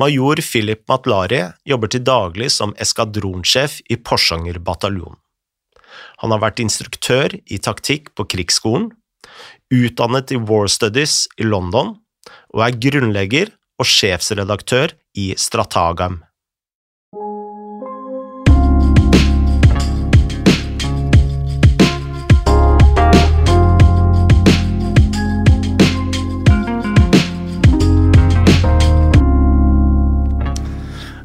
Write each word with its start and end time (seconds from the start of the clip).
Major 0.00 0.40
Philip 0.40 0.80
Matlari 0.88 1.42
jobber 1.68 1.90
til 1.92 2.04
daglig 2.06 2.48
som 2.54 2.72
eskadronsjef 2.80 3.80
i 3.92 3.98
Porsanger 4.00 4.56
bataljon. 4.64 5.18
Han 6.22 6.32
har 6.32 6.40
vært 6.40 6.62
instruktør 6.64 7.34
i 7.44 7.58
taktikk 7.60 8.08
på 8.16 8.24
krigsskolen, 8.32 8.88
utdannet 9.68 10.32
i 10.32 10.38
War 10.40 10.70
Studies 10.72 11.26
i 11.36 11.44
London, 11.44 11.98
og 12.54 12.64
er 12.64 12.78
grunnlegger 12.80 13.52
og 13.80 13.88
sjefsredaktør 13.88 14.94
i 15.20 15.30
Stratagam. 15.36 16.22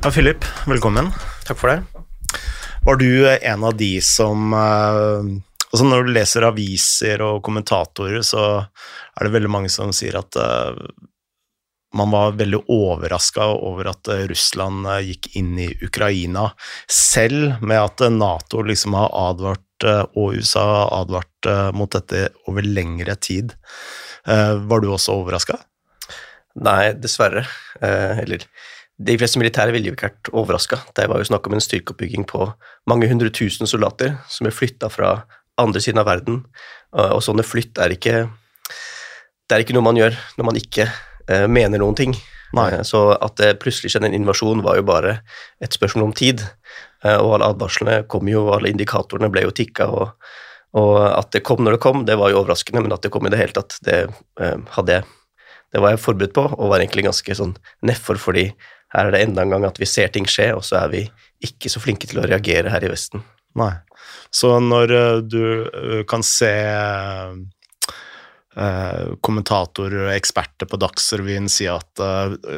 Ja, 0.06 0.12
Philip, 0.12 0.46
velkommen. 0.68 1.08
Takk 1.48 1.58
for 1.58 1.72
det. 1.72 1.84
Var 2.86 2.96
du 2.96 3.30
en 3.34 3.64
av 3.64 3.78
de 3.78 4.02
som 4.06 4.54
eh, 4.54 5.30
Altså, 5.72 5.86
når 5.88 6.06
du 6.06 6.12
leser 6.14 6.46
aviser 6.46 7.24
og 7.26 7.40
kommentatorer, 7.48 8.22
så 8.22 8.44
er 8.62 9.26
det 9.26 9.32
veldig 9.34 9.50
mange 9.50 9.72
som 9.74 9.90
sier 9.98 10.20
at 10.20 10.38
eh, 10.38 10.78
man 11.98 12.14
var 12.14 12.38
veldig 12.38 12.60
overraska 12.70 13.48
over 13.56 13.90
at 13.96 14.12
eh, 14.14 14.28
Russland 14.30 14.86
gikk 15.08 15.32
inn 15.42 15.58
i 15.66 15.72
Ukraina, 15.90 16.52
selv 16.86 17.66
med 17.66 17.82
at 17.88 18.06
Nato 18.14 18.62
liksom 18.62 18.94
har 19.02 19.10
advart, 19.10 19.90
og 20.14 20.38
USA 20.38 20.68
har 20.70 20.96
advart 21.02 21.50
mot 21.74 21.98
dette 21.98 22.28
over 22.46 22.62
lengre 22.62 23.18
tid. 23.18 23.58
Var 24.26 24.86
du 24.86 24.88
også 24.88 25.18
overraska? 25.18 25.58
Nei, 26.62 26.94
dessverre. 26.94 27.44
Eller 27.82 28.46
de 28.96 29.18
fleste 29.20 29.40
militære 29.42 29.74
ville 29.76 29.90
jo 29.90 29.96
ikke 29.96 30.08
vært 30.08 30.30
overraska. 30.32 30.80
Det 30.96 31.08
var 31.12 31.20
jo 31.20 31.28
snakk 31.28 31.48
om 31.48 31.58
en 31.58 31.64
styrkeoppbygging 31.64 32.24
på 32.30 32.48
mange 32.88 33.10
hundre 33.12 33.32
tusen 33.34 33.68
soldater 33.68 34.16
som 34.32 34.48
er 34.48 34.56
flytta 34.56 34.90
fra 34.92 35.18
andre 35.60 35.82
siden 35.84 36.00
av 36.00 36.08
verden. 36.08 36.46
Og 36.96 37.20
sånne 37.24 37.44
flytt 37.44 37.80
er 37.82 37.96
ikke 37.96 38.30
Det 39.46 39.54
er 39.54 39.62
ikke 39.62 39.76
noe 39.76 39.86
man 39.86 39.98
gjør 40.00 40.16
når 40.40 40.46
man 40.48 40.56
ikke 40.58 40.88
eh, 41.30 41.44
mener 41.46 41.78
noen 41.78 41.94
ting. 41.94 42.16
Nei. 42.58 42.72
Eh, 42.74 42.82
så 42.82 43.12
at 43.14 43.36
det 43.38 43.60
plutselig 43.62 43.92
skjedde 43.94 44.10
en 44.10 44.16
invasjon, 44.18 44.64
var 44.66 44.80
jo 44.80 44.88
bare 44.88 45.20
et 45.62 45.76
spørsmål 45.76 46.08
om 46.08 46.16
tid. 46.18 46.42
Eh, 47.04 47.20
og 47.20 47.36
alle 47.36 47.52
advarslene 47.54 48.00
kom 48.10 48.26
jo, 48.32 48.48
alle 48.56 48.72
indikatorene 48.74 49.30
ble 49.30 49.46
jo 49.46 49.54
tikka. 49.54 49.92
og 49.92 50.34
og 50.76 50.98
at 51.08 51.30
det 51.32 51.40
kom 51.48 51.62
når 51.64 51.78
det 51.78 51.84
kom, 51.86 52.02
det 52.04 52.18
var 52.20 52.34
jo 52.34 52.42
overraskende, 52.42 52.82
men 52.84 52.92
at 52.92 53.06
det 53.06 53.08
kom 53.14 53.24
i 53.24 53.30
det 53.32 53.38
hele 53.40 53.54
tatt, 53.56 53.78
det 53.88 54.10
det 55.76 55.82
var 55.84 55.92
jeg 55.92 56.02
forberedt 56.04 56.36
på, 56.36 56.44
og 56.56 56.70
var 56.72 56.80
egentlig 56.80 57.04
ganske 57.04 57.36
sånn 57.36 57.54
nedfor, 57.84 58.20
fordi 58.22 58.46
her 58.96 59.10
er 59.10 59.16
det 59.16 59.24
enda 59.26 59.44
en 59.44 59.54
gang 59.56 59.66
at 59.68 59.80
vi 59.82 59.88
ser 59.90 60.12
ting 60.14 60.28
skje, 60.30 60.54
og 60.56 60.64
så 60.66 60.80
er 60.86 60.94
vi 60.94 61.02
ikke 61.46 61.72
så 61.72 61.82
flinke 61.84 62.08
til 62.10 62.22
å 62.22 62.28
reagere 62.28 62.72
her 62.72 62.86
i 62.86 62.92
Vesten. 62.92 63.24
Nei. 63.60 63.74
Så 64.34 64.60
når 64.60 64.92
uh, 64.92 65.20
du 65.24 65.44
uh, 65.64 66.04
kan 66.10 66.24
se 66.26 66.52
uh, 68.56 69.06
kommentatorer 69.26 70.08
og 70.08 70.14
eksperter 70.16 70.68
på 70.70 70.80
Dagsrevyen 70.82 71.50
si 71.52 71.68
at 71.72 72.00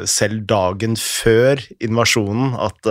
selv 0.06 0.46
dagen 0.50 0.94
før 0.98 1.58
invasjonen 1.82 2.54
at 2.62 2.86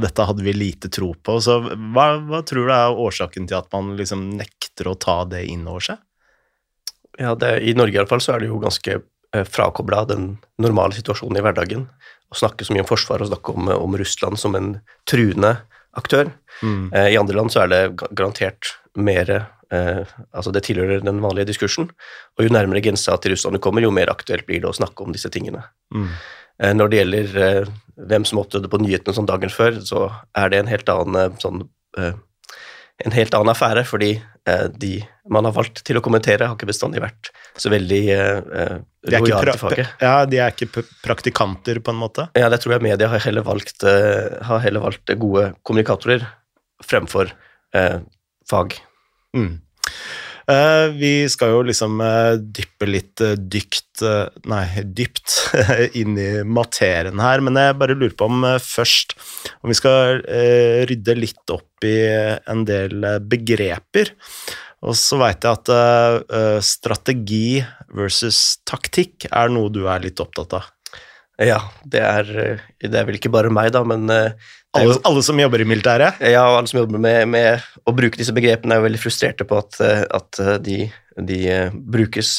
dette 0.00 0.24
hadde 0.28 0.44
vi 0.46 0.54
lite 0.56 0.88
tro 0.92 1.12
på, 1.14 1.40
så 1.42 1.58
hva, 1.60 2.06
hva, 2.24 2.40
tror 2.46 2.64
du 2.64 2.72
er 2.72 3.00
årsaken 3.04 3.48
til 3.50 3.58
at 3.58 3.68
man 3.74 3.96
liksom 3.98 4.20
nekter 4.38 4.88
å 4.88 4.96
ta 4.96 5.24
det 5.28 5.42
inn 5.50 5.66
over 5.68 5.84
seg? 5.90 5.98
Ja, 7.20 7.34
det, 7.38 7.60
I 7.66 7.74
Norge 7.76 7.94
i 7.94 8.00
alle 8.00 8.10
fall 8.10 8.24
så 8.24 8.32
er 8.34 8.42
det 8.42 8.48
jo 8.48 8.62
ganske 8.62 9.02
frakobla 9.50 10.04
den 10.06 10.36
normale 10.62 10.94
situasjonen 10.96 11.38
i 11.40 11.44
hverdagen 11.44 11.88
å 12.34 12.40
snakke 12.42 12.66
så 12.66 12.74
mye 12.74 12.84
om 12.84 12.90
forsvar 12.90 13.22
og 13.22 13.30
snakke 13.30 13.54
om, 13.54 13.70
om 13.72 13.98
Russland 13.98 14.40
som 14.40 14.56
en 14.58 14.74
truende 15.10 15.56
aktør. 15.98 16.30
Mm. 16.62 16.92
Eh, 16.92 17.10
I 17.14 17.18
andre 17.20 17.38
land 17.38 17.54
så 17.54 17.64
er 17.64 17.72
det 17.72 17.82
garantert 18.10 18.74
mer 18.94 19.30
eh, 19.34 20.02
Altså 20.34 20.52
det 20.54 20.64
tilhører 20.68 21.02
den 21.02 21.22
vanlige 21.22 21.48
diskursen. 21.52 21.88
Og 22.36 22.46
jo 22.46 22.52
nærmere 22.52 22.82
grensa 22.84 23.16
til 23.18 23.34
Russland 23.34 23.58
du 23.58 23.62
kommer, 23.62 23.84
jo 23.84 23.94
mer 23.94 24.12
aktuelt 24.12 24.46
blir 24.46 24.62
det 24.62 24.70
å 24.70 24.76
snakke 24.76 25.06
om 25.06 25.14
disse 25.14 25.30
tingene. 25.34 25.64
Mm. 25.94 26.10
Eh, 26.62 26.74
når 26.76 26.90
det 26.90 27.00
gjelder 27.00 27.40
eh, 27.46 27.72
hvem 28.10 28.26
som 28.28 28.42
opptrådte 28.42 28.70
på 28.70 28.82
nyhetene 28.82 29.16
sånn 29.16 29.30
dagen 29.30 29.52
før, 29.52 29.80
så 29.86 30.06
er 30.38 30.52
det 30.52 30.62
en 30.62 30.70
helt 30.70 30.90
annen 30.92 31.20
eh, 31.22 31.42
sånn 31.42 31.66
eh, 31.98 32.14
en 33.02 33.10
helt 33.14 33.34
annen 33.34 33.50
affære, 33.50 33.82
fordi 33.90 34.12
de 34.76 34.98
man 35.30 35.46
har 35.48 35.54
valgt 35.56 35.80
til 35.86 35.96
å 35.96 36.02
kommentere, 36.04 36.48
har 36.48 36.56
ikke 36.56 36.68
bestandig 36.68 37.00
vært 37.00 37.30
så 37.56 37.70
veldig 37.72 38.00
eh, 38.12 38.74
lojale 39.08 39.54
til 39.54 39.60
faget. 39.60 39.92
Ja, 40.04 40.14
de 40.28 40.40
er 40.42 40.52
ikke 40.52 40.84
praktikanter, 41.04 41.80
på 41.84 41.94
en 41.94 42.00
måte? 42.00 42.26
Ja, 42.36 42.50
det 42.52 42.60
tror 42.62 42.76
jeg 42.76 42.84
media 42.84 43.08
har 43.12 43.24
heller 43.24 43.46
valgt, 43.46 43.86
eh, 43.88 44.36
har 44.44 44.64
heller 44.64 44.84
valgt 44.84 45.14
gode 45.20 45.46
kommunikatorer 45.64 46.26
fremfor 46.84 47.32
eh, 47.76 48.02
fag. 48.50 48.76
Mm. 49.36 49.63
Uh, 50.44 50.92
vi 50.92 51.24
skal 51.32 51.54
jo 51.54 51.62
liksom 51.64 52.02
uh, 52.04 52.36
dyppe 52.36 52.84
litt 52.84 53.22
uh, 53.24 53.32
dykt 53.32 54.02
Nei, 54.50 54.64
dypt 54.84 55.54
inn 56.00 56.18
i 56.20 56.42
materien 56.42 57.20
her, 57.22 57.40
men 57.46 57.56
jeg 57.56 57.76
bare 57.80 57.96
lurer 57.96 58.16
på 58.18 58.26
om 58.26 58.42
først 58.60 59.14
om 59.62 59.70
vi 59.70 59.76
skal 59.78 60.18
rydde 60.90 61.14
litt 61.14 61.52
opp 61.54 61.86
i 61.86 61.94
en 62.50 62.64
del 62.66 63.06
begreper. 63.22 64.10
Og 64.84 64.98
så 64.98 65.20
veit 65.20 65.46
jeg 65.46 65.62
at 65.62 66.66
strategi 66.66 67.62
versus 67.94 68.58
taktikk 68.66 69.28
er 69.30 69.54
noe 69.54 69.70
du 69.72 69.84
er 69.86 70.02
litt 70.02 70.20
opptatt 70.20 70.58
av. 70.58 70.66
Ja, 71.38 71.60
det 71.86 72.02
er, 72.02 72.34
det 72.82 72.98
er 72.98 73.06
vel 73.06 73.20
ikke 73.20 73.32
bare 73.32 73.54
meg, 73.54 73.70
da, 73.78 73.84
men 73.86 74.10
alle, 74.74 74.96
alle, 75.08 75.22
som 75.22 75.38
jobber 75.40 75.62
i 75.62 75.68
militæret? 75.68 76.20
Ja, 76.20 76.44
alle 76.46 76.68
som 76.70 76.80
jobber 76.80 77.00
med, 77.02 77.28
med, 77.30 77.64
å 77.86 77.94
bruke 77.96 78.20
disse 78.20 78.34
begrepene, 78.36 78.74
er 78.74 78.82
jo 78.82 78.88
veldig 78.88 79.02
frustrerte 79.02 79.46
på 79.48 79.58
at, 79.60 79.78
at 80.14 80.40
de, 80.64 80.88
de, 81.16 81.40
brukes 81.74 82.34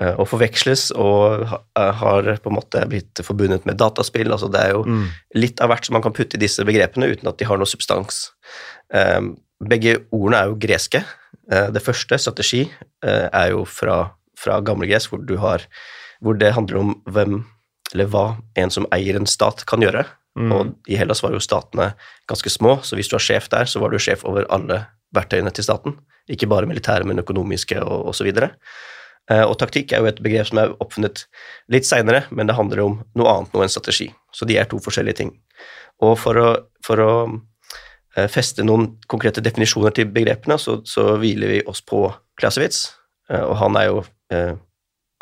eh, 0.00 0.12
og 0.12 0.28
forveksles 0.32 0.90
og 0.96 1.46
har 1.76 2.30
på 2.40 2.52
en 2.52 2.58
måte 2.58 2.84
blitt 2.90 3.24
forbundet 3.26 3.68
med 3.68 3.78
dataspill. 3.80 4.32
altså 4.32 4.50
Det 4.52 4.62
er 4.62 4.74
jo 4.76 4.84
mm. 4.88 5.06
litt 5.40 5.64
av 5.64 5.72
hvert 5.72 5.88
som 5.88 5.98
man 5.98 6.04
kan 6.06 6.16
putte 6.16 6.38
i 6.38 6.44
disse 6.44 6.64
begrepene 6.66 7.10
uten 7.12 7.30
at 7.30 7.40
de 7.40 7.48
har 7.48 7.60
noe 7.60 7.68
substans. 7.68 8.26
Ehm, 8.94 9.34
begge 9.64 9.98
ordene 10.12 10.40
er 10.40 10.52
jo 10.52 10.60
greske. 10.60 11.04
Eh, 11.52 11.70
det 11.74 11.82
første, 11.84 12.18
strategi, 12.18 12.64
eh, 13.04 13.26
er 13.28 13.52
jo 13.52 13.64
fra, 13.68 14.06
fra 14.40 14.60
gammelgresk, 14.64 15.12
hvor, 15.12 15.66
hvor 16.20 16.40
det 16.40 16.54
handler 16.56 16.80
om 16.80 16.94
hvem 17.10 17.42
eller 17.94 18.10
hva 18.10 18.26
en 18.58 18.72
som 18.74 18.86
eier 18.94 19.18
en 19.18 19.28
stat, 19.28 19.62
kan 19.70 19.82
gjøre. 19.84 20.04
Mm. 20.38 20.50
Og 20.52 20.90
i 20.90 20.98
Hellas 20.98 21.22
var 21.22 21.34
jo 21.34 21.42
statene 21.42 21.92
ganske 22.30 22.50
små, 22.50 22.78
så 22.82 22.98
hvis 22.98 23.10
du 23.10 23.16
var 23.16 23.24
sjef 23.24 23.46
der, 23.52 23.70
så 23.70 23.82
var 23.82 23.92
du 23.92 24.00
sjef 24.02 24.24
over 24.26 24.46
alle 24.52 24.82
verktøyene 25.14 25.52
til 25.54 25.66
staten. 25.66 25.96
Ikke 26.30 26.48
bare 26.50 26.68
militære, 26.68 27.06
men 27.06 27.22
økonomiske 27.22 27.78
og 27.84 28.10
osv. 28.10 28.30
Og, 28.32 28.50
eh, 29.30 29.44
og 29.44 29.56
taktikk 29.60 29.92
er 29.92 30.02
jo 30.02 30.10
et 30.10 30.22
begrep 30.24 30.50
som 30.50 30.60
er 30.62 30.74
oppfunnet 30.82 31.26
litt 31.72 31.86
seinere, 31.86 32.24
men 32.30 32.50
det 32.50 32.58
handler 32.58 32.84
om 32.84 33.00
noe 33.14 33.34
annet 33.34 33.54
noe 33.54 33.66
enn 33.66 33.72
strategi. 33.72 34.10
Så 34.34 34.48
de 34.48 34.58
er 34.58 34.68
to 34.70 34.80
forskjellige 34.82 35.20
ting. 35.22 35.34
Og 36.02 36.16
for 36.18 36.40
å, 36.40 36.48
for 36.84 37.02
å 37.04 37.12
eh, 38.16 38.26
feste 38.32 38.66
noen 38.66 38.96
konkrete 39.06 39.44
definisjoner 39.44 39.94
til 39.94 40.10
begrepene, 40.10 40.58
så, 40.58 40.80
så 40.88 41.14
hviler 41.20 41.54
vi 41.54 41.62
oss 41.70 41.84
på 41.86 42.08
Klasewitz, 42.40 42.88
eh, 43.30 43.44
og 43.44 43.54
han 43.62 43.78
er 43.78 43.90
jo, 43.92 44.04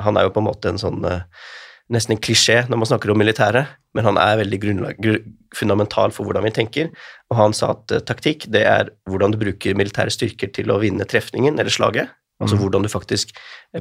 han 0.01 0.17
er 0.17 0.25
jo 0.25 0.31
på 0.33 0.41
en 0.41 0.47
måte 0.47 0.71
en 0.71 0.79
sånn 0.81 1.03
nesten 1.93 2.17
en 2.17 2.23
klisjé 2.23 2.63
når 2.71 2.81
man 2.81 2.89
snakker 2.91 3.13
om 3.13 3.21
militæret, 3.21 3.71
men 3.97 4.07
han 4.09 4.19
er 4.21 4.41
veldig 4.41 4.59
fundamental 5.57 6.15
for 6.15 6.27
hvordan 6.27 6.47
vi 6.47 6.55
tenker. 6.57 6.91
Og 7.31 7.39
han 7.39 7.57
sa 7.57 7.75
at 7.77 7.93
uh, 7.93 8.01
taktikk 8.09 8.49
det 8.53 8.65
er 8.69 8.93
hvordan 9.11 9.35
du 9.35 9.41
bruker 9.41 9.77
militære 9.79 10.15
styrker 10.15 10.53
til 10.57 10.73
å 10.73 10.81
vinne 10.83 11.07
trefningen 11.09 11.61
eller 11.61 11.73
slaget. 11.73 12.13
Altså 12.43 12.57
mm. 12.57 12.63
hvordan 12.65 12.87
du 12.87 12.91
faktisk 12.91 13.37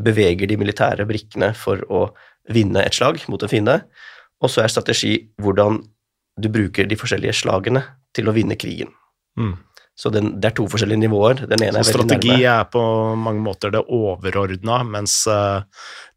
beveger 0.05 0.49
de 0.49 0.59
militære 0.59 1.07
brikkene 1.09 1.53
for 1.57 1.81
å 1.89 2.09
vinne 2.51 2.83
et 2.83 2.97
slag 2.97 3.23
mot 3.31 3.41
en 3.41 3.51
fiende. 3.51 3.79
Og 4.41 4.51
så 4.51 4.63
er 4.63 4.73
strategi 4.73 5.15
hvordan 5.41 5.79
du 6.41 6.47
bruker 6.51 6.87
de 6.89 6.97
forskjellige 6.97 7.39
slagene 7.41 7.83
til 8.15 8.29
å 8.29 8.35
vinne 8.35 8.57
krigen. 8.59 8.91
Mm. 9.39 9.55
Så 9.97 10.09
den, 10.13 10.31
det 10.41 10.51
er 10.51 10.55
to 10.57 10.65
forskjellige 10.71 11.03
nivåer. 11.03 11.43
Den 11.51 11.65
ene 11.65 11.81
så 11.83 11.91
er 11.91 11.97
strategi 11.97 12.31
nærme. 12.31 12.53
er 12.53 12.69
på 12.73 12.83
mange 13.19 13.43
måter 13.45 13.73
det 13.73 13.83
overordna, 13.91 14.79
mens 14.87 15.17
uh, 15.29 15.65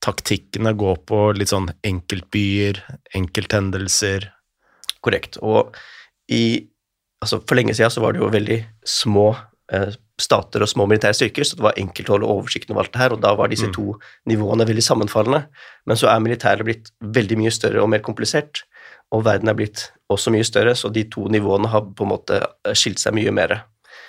taktikkene 0.04 0.72
går 0.78 1.02
på 1.08 1.24
litt 1.36 1.52
sånn 1.52 1.68
enkeltbyer, 1.84 2.80
enkelthendelser. 3.18 4.30
Korrekt. 5.04 5.40
Og 5.42 5.74
i 6.32 6.70
Altså, 7.24 7.38
for 7.40 7.56
lenge 7.56 7.72
siden 7.72 7.88
så 7.88 8.02
var 8.02 8.12
det 8.12 8.20
jo 8.20 8.26
veldig 8.28 8.56
små 8.84 9.30
uh, 9.32 9.92
stater 10.20 10.60
og 10.60 10.68
små 10.68 10.84
militære 10.90 11.16
styrker, 11.16 11.46
så 11.46 11.56
det 11.56 11.64
var 11.64 11.78
enkelt 11.80 12.10
å 12.10 12.14
holde 12.18 12.28
oversikten 12.34 12.74
over 12.74 12.84
alt 12.84 12.92
det 12.92 13.00
her, 13.00 13.14
og 13.16 13.22
da 13.24 13.32
var 13.38 13.48
disse 13.48 13.70
mm. 13.70 13.72
to 13.72 13.94
nivåene 14.28 14.66
veldig 14.68 14.84
sammenfallende. 14.84 15.46
Men 15.88 16.00
så 16.00 16.10
er 16.12 16.20
militæret 16.20 16.66
blitt 16.68 16.90
veldig 17.16 17.38
mye 17.40 17.54
større 17.54 17.80
og 17.80 17.88
mer 17.94 18.04
komplisert, 18.04 18.66
og 19.14 19.24
verden 19.24 19.48
er 19.48 19.56
blitt 19.56 19.86
også 20.14 20.32
mye 20.34 20.46
større, 20.46 20.74
så 20.78 20.90
de 20.92 21.04
to 21.10 21.26
nivåene 21.32 21.70
har 21.72 21.84
på 21.96 22.06
en 22.06 22.12
måte 22.14 22.40
eh, 22.40 22.74
skilt 22.76 23.02
seg 23.02 23.16
mye 23.16 23.32
mer. 23.34 23.58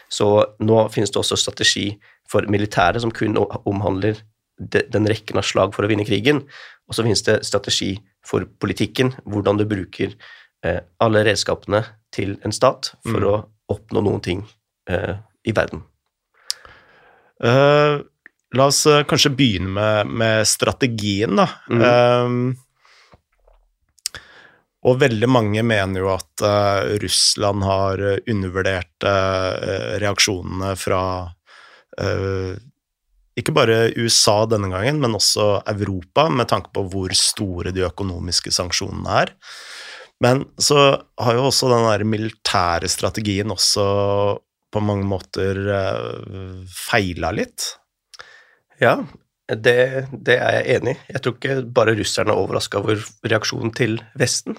Så 0.10 0.30
nå 0.62 0.86
finnes 0.94 1.12
det 1.12 1.19
også 1.22 1.38
strategi 1.40 1.90
for 2.30 2.46
militære 2.50 3.02
som 3.02 3.12
kun 3.13 3.38
omhandler 3.66 4.22
den 4.57 5.10
rekken 5.10 5.38
av 5.42 5.44
slag 5.44 5.74
for 5.75 5.84
å 5.84 5.90
vinne 5.92 6.06
krigen, 6.07 6.46
og 6.88 6.96
så 6.96 7.04
finnes 7.04 7.25
det 7.25 7.42
strategi 7.44 7.96
for 8.25 8.46
politikken, 8.62 9.12
hvordan 9.25 9.60
du 9.60 9.66
bruker 9.68 10.13
eh, 10.63 10.80
alle 11.04 11.25
redskapene 11.28 11.84
til 12.16 12.38
en 12.46 12.54
stat 12.56 12.94
for 13.04 13.19
Mm. 13.19 13.28
å 13.28 13.36
oppnå 13.75 14.02
noen 14.06 14.22
ting 14.22 14.46
eh, 14.88 15.18
i 15.46 15.52
verden. 15.52 15.84
Uh, 17.44 18.00
la 18.56 18.68
oss 18.69 18.86
kanskje 19.10 19.34
begynne 19.36 19.74
med, 19.75 20.07
med 20.07 20.48
strategien, 20.48 21.36
da. 21.36 21.50
Mm. 21.68 21.81
Eh, 21.81 22.64
og 24.85 24.99
veldig 25.01 25.29
mange 25.31 25.63
mener 25.65 26.03
jo 26.03 26.11
at 26.13 26.43
uh, 26.45 26.93
Russland 27.01 27.65
har 27.65 28.01
eh, 28.05 28.21
undervurdert 28.29 29.07
uh, 29.07 29.97
reaksjonene 30.01 30.75
fra 30.77 31.01
uh, 31.25 32.53
ikke 33.35 33.55
bare 33.55 33.79
USA 33.97 34.43
denne 34.47 34.69
gangen, 34.71 35.01
men 35.01 35.17
også 35.17 35.65
Europa, 35.73 36.27
med 36.29 36.47
tanke 36.51 36.69
på 36.75 36.85
hvor 36.91 37.15
store 37.17 37.73
de 37.75 37.83
økonomiske 37.87 38.53
sanksjonene 38.53 39.17
er. 39.25 39.33
Men 40.23 40.45
så 40.61 40.85
har 41.19 41.35
jo 41.35 41.49
også 41.49 41.67
den 41.73 41.89
der 41.89 42.05
militære 42.07 42.87
strategien 42.87 43.51
også 43.51 43.83
på 44.71 44.83
mange 44.83 45.03
måter 45.09 45.59
feila 46.71 47.33
litt. 47.35 47.65
Ja, 48.79 49.01
det, 49.51 50.07
det 50.15 50.37
er 50.39 50.61
jeg 50.61 50.79
enig 50.79 50.95
i. 50.95 51.01
Jeg 51.17 51.25
tror 51.25 51.35
ikke 51.35 51.57
bare 51.75 51.97
russerne 51.99 52.31
er 52.31 52.39
overraska 52.39 52.79
over 52.79 53.03
reaksjonen 53.27 53.75
til 53.75 53.99
Vesten, 54.17 54.55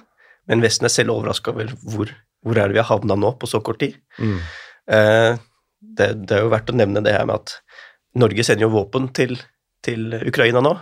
men 0.47 0.63
Vesten 0.65 0.89
er 0.89 0.95
selv 0.95 1.15
overraska 1.17 1.53
over 1.55 1.73
hvor, 1.83 2.13
hvor 2.47 2.59
er 2.59 2.69
det 2.69 2.77
vi 2.77 2.83
har 2.83 2.91
havna 2.91 3.17
nå 3.19 3.35
på 3.41 3.49
så 3.51 3.61
kort 3.65 3.81
tid. 3.83 3.99
Eh, 4.87 5.39
det, 5.81 6.09
det 6.27 6.37
er 6.37 6.45
jo 6.45 6.53
verdt 6.53 6.71
å 6.73 6.77
nevne 6.77 7.03
det 7.05 7.15
her 7.17 7.27
med 7.29 7.41
at 7.41 7.57
Norge 8.17 8.45
sender 8.47 8.67
jo 8.67 8.75
våpen 8.75 9.11
til, 9.17 9.37
til 9.85 10.15
Ukraina 10.23 10.63
nå. 10.65 10.73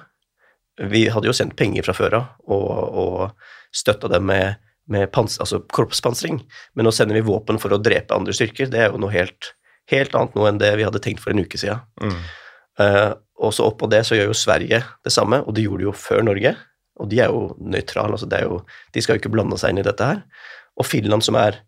Vi 0.90 1.06
hadde 1.10 1.30
jo 1.30 1.36
sendt 1.36 1.56
penger 1.58 1.86
fra 1.86 1.94
før 1.96 2.18
av 2.18 2.52
og, 2.54 2.70
og 3.02 3.74
støtta 3.74 4.10
dem 4.10 4.26
med, 4.30 4.62
med 4.90 5.10
pans, 5.14 5.36
altså 5.42 5.62
korpspansring, 5.72 6.40
men 6.74 6.86
nå 6.86 6.92
sender 6.94 7.18
vi 7.18 7.26
våpen 7.26 7.60
for 7.62 7.74
å 7.74 7.80
drepe 7.82 8.14
andre 8.14 8.34
styrker. 8.36 8.70
Det 8.70 8.80
er 8.82 8.90
jo 8.90 9.00
noe 9.02 9.14
helt, 9.14 9.54
helt 9.90 10.14
annet 10.18 10.38
nå 10.38 10.48
enn 10.50 10.62
det 10.62 10.72
vi 10.78 10.86
hadde 10.86 11.02
tenkt 11.02 11.22
for 11.24 11.34
en 11.34 11.42
uke 11.42 11.60
siden. 11.60 11.82
Mm. 12.02 12.18
Eh, 12.84 13.10
og 13.44 13.54
så 13.54 13.66
oppå 13.66 13.88
det 13.90 14.04
så 14.06 14.18
gjør 14.18 14.30
jo 14.30 14.38
Sverige 14.38 14.82
det 15.04 15.12
samme, 15.14 15.40
og 15.42 15.56
de 15.56 15.66
gjorde 15.66 15.82
det 15.82 15.88
jo 15.88 15.96
før 16.04 16.22
Norge. 16.26 16.54
Og 17.02 17.10
de 17.10 17.20
er 17.24 17.32
jo 17.32 17.54
nøytrale, 17.58 18.14
altså 18.14 18.28
jo, 18.44 18.60
de 18.94 19.02
skal 19.02 19.16
jo 19.16 19.24
ikke 19.24 19.34
blande 19.34 19.58
seg 19.60 19.74
inn 19.74 19.82
i 19.82 19.86
dette 19.86 20.06
her. 20.06 20.22
Og 20.78 20.86
Finland, 20.86 21.24
som 21.26 21.38
er, 21.38 21.60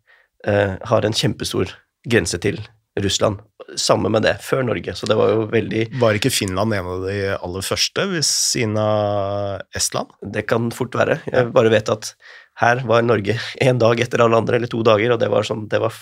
eh, 0.46 0.76
har 0.82 1.04
en 1.04 1.16
kjempestor 1.16 1.72
grense 2.06 2.38
til 2.38 2.60
Russland, 2.96 3.42
samme 3.76 4.08
med 4.08 4.24
det, 4.24 4.36
før 4.40 4.62
Norge. 4.64 4.94
Så 4.96 5.08
det 5.08 5.16
var 5.18 5.32
jo 5.34 5.46
veldig 5.52 5.82
Var 6.00 6.16
ikke 6.16 6.32
Finland 6.32 6.72
en 6.72 6.86
av 6.94 7.04
de 7.04 7.18
aller 7.36 7.64
første, 7.66 8.06
ved 8.08 8.24
siden 8.24 8.76
av 8.80 9.60
Estland? 9.76 10.14
Det 10.22 10.46
kan 10.48 10.70
fort 10.70 10.96
være. 10.96 11.20
Jeg 11.28 11.52
bare 11.52 11.72
vet 11.74 11.90
at 11.92 12.14
her 12.62 12.80
var 12.88 13.04
Norge 13.04 13.36
en 13.68 13.78
dag 13.82 14.00
etter 14.00 14.24
alle 14.24 14.38
andre, 14.40 14.56
eller 14.56 14.72
to 14.72 14.82
dager, 14.86 15.12
og 15.12 15.20
det 15.20 15.28
var, 15.32 15.44
sånn, 15.44 15.66
det 15.68 15.82
var 15.82 15.96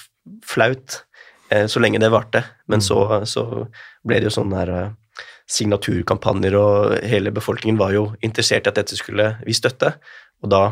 flaut 0.46 1.00
eh, 1.50 1.66
så 1.66 1.82
lenge 1.82 2.02
det 2.02 2.12
varte. 2.14 2.44
Men 2.70 2.84
så, 2.84 3.24
så 3.26 3.66
ble 4.06 4.20
det 4.20 4.30
jo 4.30 4.36
sånn 4.38 4.54
her 4.54 4.70
eh, 4.70 4.92
signaturkampanjer, 5.50 6.56
og 6.56 6.96
hele 7.04 7.32
befolkningen 7.34 7.80
var 7.80 7.92
jo 7.96 8.08
interessert 8.24 8.66
i 8.66 8.72
at 8.72 8.80
dette 8.80 8.96
skulle 8.98 9.34
vi 9.44 9.56
støtte. 9.56 9.94
Og 10.44 10.50
da 10.52 10.62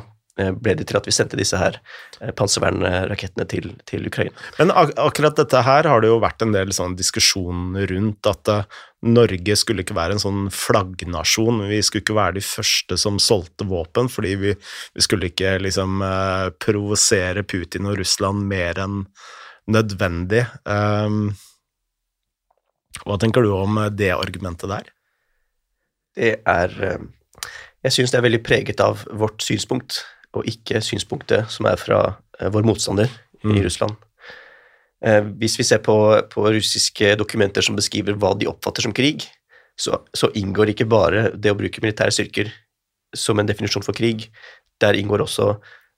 eh, 0.41 0.53
ble 0.53 0.75
det 0.79 0.87
til 0.89 0.99
at 0.99 1.09
vi 1.09 1.15
sendte 1.15 1.39
disse 1.41 1.59
her 1.61 1.77
eh, 2.21 2.33
panservernrakettene 2.37 3.47
til, 3.51 3.75
til 3.89 4.09
Ukraina. 4.09 4.33
Men 4.59 4.73
ak 4.73 4.95
akkurat 5.01 5.37
dette 5.41 5.61
her 5.67 5.89
har 5.91 6.03
det 6.03 6.13
jo 6.13 6.23
vært 6.25 6.45
en 6.45 6.57
del 6.57 6.73
sånn 6.77 6.97
diskusjon 6.97 7.77
rundt 7.91 8.31
at 8.31 8.53
uh, 8.53 8.81
Norge 9.05 9.59
skulle 9.59 9.85
ikke 9.85 9.99
være 9.99 10.17
en 10.17 10.25
sånn 10.25 10.43
flaggnasjon. 10.55 11.65
Vi 11.69 11.83
skulle 11.85 12.07
ikke 12.07 12.19
være 12.21 12.39
de 12.41 12.47
første 12.47 13.01
som 13.01 13.21
solgte 13.21 13.69
våpen, 13.69 14.09
fordi 14.13 14.35
vi, 14.41 14.57
vi 14.97 15.05
skulle 15.05 15.33
ikke 15.33 15.59
liksom 15.67 16.01
uh, 16.01 16.49
provosere 16.65 17.45
Putin 17.45 17.93
og 17.93 18.01
Russland 18.01 18.49
mer 18.49 18.81
enn 18.81 19.03
nødvendig. 19.73 20.47
Um, 20.67 21.35
hva 23.06 23.19
tenker 23.19 23.43
du 23.44 23.52
om 23.56 23.78
det 23.96 24.12
argumentet 24.14 24.70
der? 24.70 24.90
Det 26.16 26.32
er 26.46 26.78
eh, 26.84 27.04
Jeg 27.82 27.93
syns 27.96 28.12
det 28.12 28.19
er 28.20 28.26
veldig 28.28 28.43
preget 28.46 28.81
av 28.81 29.04
vårt 29.10 29.43
synspunkt, 29.43 30.02
og 30.37 30.46
ikke 30.49 30.81
synspunktet 30.84 31.50
som 31.50 31.66
er 31.66 31.76
fra 31.81 32.02
eh, 32.38 32.49
vår 32.52 32.66
motstander 32.69 33.10
Mm. 33.43 33.56
i 33.56 33.62
Russland. 33.64 33.96
Eh, 35.04 35.20
Hvis 35.20 35.58
vi 35.58 35.64
ser 35.66 35.78
på, 35.82 35.94
på 36.31 36.44
russiske 36.46 37.16
dokumenter 37.19 37.62
som 37.62 37.75
beskriver 37.75 38.14
hva 38.14 38.34
de 38.38 38.46
oppfatter 38.46 38.82
som 38.82 38.93
krig, 38.94 39.25
så, 39.75 39.99
så 40.14 40.31
inngår 40.38 40.70
ikke 40.70 40.87
bare 40.87 41.32
det 41.34 41.50
å 41.50 41.58
bruke 41.58 41.82
militære 41.82 42.14
styrker 42.14 42.52
som 43.16 43.38
en 43.40 43.49
definisjon 43.49 43.82
for 43.82 43.96
krig. 43.99 44.28
Der 44.78 44.94
inngår 44.94 45.25
også 45.25 45.56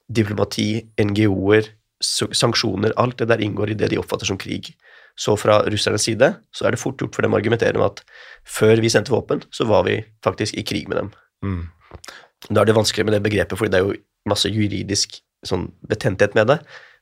diplomati, 0.08 0.86
NGO-er, 1.00 1.68
sanksjoner. 2.00 2.94
Alt 2.96 3.18
det 3.20 3.28
der 3.28 3.42
inngår 3.44 3.74
i 3.74 3.78
det 3.78 3.90
de 3.92 3.98
oppfatter 4.00 4.26
som 4.30 4.38
krig. 4.40 4.72
Så 5.14 5.36
fra 5.38 5.60
russernes 5.70 6.06
side 6.08 6.32
så 6.54 6.66
er 6.66 6.74
det 6.74 6.80
fort 6.82 6.98
gjort 6.98 7.14
for 7.14 7.26
dem 7.26 7.36
å 7.36 7.38
argumentere 7.38 7.78
med 7.78 7.86
at 7.92 8.02
før 8.48 8.82
vi 8.82 8.90
sendte 8.90 9.14
våpen, 9.14 9.44
så 9.54 9.66
var 9.68 9.86
vi 9.86 10.00
faktisk 10.26 10.58
i 10.58 10.64
krig 10.66 10.88
med 10.90 11.00
dem. 11.00 11.12
Mm. 11.46 11.62
Da 12.50 12.62
er 12.62 12.68
det 12.68 12.76
vanskelig 12.76 13.06
med 13.06 13.16
det 13.16 13.22
begrepet, 13.24 13.56
fordi 13.58 13.72
det 13.72 13.80
er 13.80 13.86
jo 13.86 14.00
masse 14.28 14.50
juridisk 14.50 15.20
sånn, 15.46 15.68
betenthet 15.88 16.34
med 16.36 16.50
det. 16.50 16.58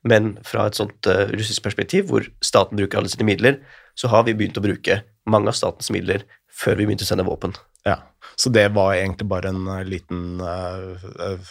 Men 0.09 0.33
fra 0.47 0.67
et 0.67 0.79
sånt 0.79 1.07
uh, 1.07 1.29
russisk 1.31 1.63
perspektiv, 1.65 2.09
hvor 2.11 2.27
staten 2.45 2.79
bruker 2.79 2.99
alle 2.99 3.11
sine 3.11 3.27
midler, 3.29 3.61
så 3.99 4.11
har 4.11 4.27
vi 4.27 4.35
begynt 4.37 4.59
å 4.59 4.65
bruke 4.65 5.03
mange 5.31 5.53
av 5.53 5.57
statens 5.57 5.93
midler 5.95 6.25
før 6.53 6.81
vi 6.81 6.89
begynte 6.89 7.07
å 7.07 7.11
sende 7.11 7.27
våpen. 7.27 7.55
Ja, 7.87 7.97
så 8.39 8.51
det 8.55 8.69
var 8.75 8.97
egentlig 8.97 9.29
bare 9.31 9.51
en 9.51 9.65
uh, 9.67 9.81
liten 9.87 10.43
uh, 10.43 10.99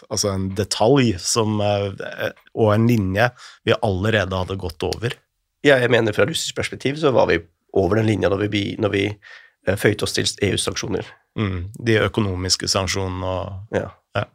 Altså 0.07 0.29
en 0.31 0.45
detalj 0.55 1.17
som 1.19 1.59
Og 1.59 2.69
en 2.71 2.85
linje 2.87 3.25
vi 3.67 3.75
allerede 3.75 4.39
hadde 4.39 4.59
gått 4.59 4.83
over. 4.87 5.15
Ja, 5.65 5.77
jeg 5.77 5.89
mener 5.93 6.13
fra 6.15 6.25
russisk 6.25 6.55
perspektiv 6.57 6.95
så 7.01 7.11
var 7.13 7.27
vi 7.29 7.37
over 7.77 7.95
den 7.99 8.07
linja 8.09 8.29
når 8.31 8.39
vi, 8.51 8.63
når 8.81 8.89
vi 8.93 9.03
eh, 9.11 9.77
føyte 9.79 10.03
oss 10.07 10.13
til 10.17 10.25
EUs 10.49 10.63
sanksjoner. 10.67 11.05
Mm, 11.39 11.59
de 11.79 11.93
økonomiske 12.07 12.67
sanksjonene 12.71 13.25
og 13.25 13.45
Ja. 13.77 13.87
ja. 14.17 14.25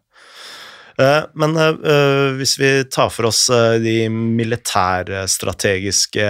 Men 1.35 1.51
eh, 1.61 1.75
eh, 1.93 2.29
hvis 2.39 2.55
vi 2.61 2.71
tar 2.91 3.11
for 3.13 3.25
oss 3.29 3.51
eh, 3.51 3.79
de 3.83 4.09
militærstrategiske 4.13 6.27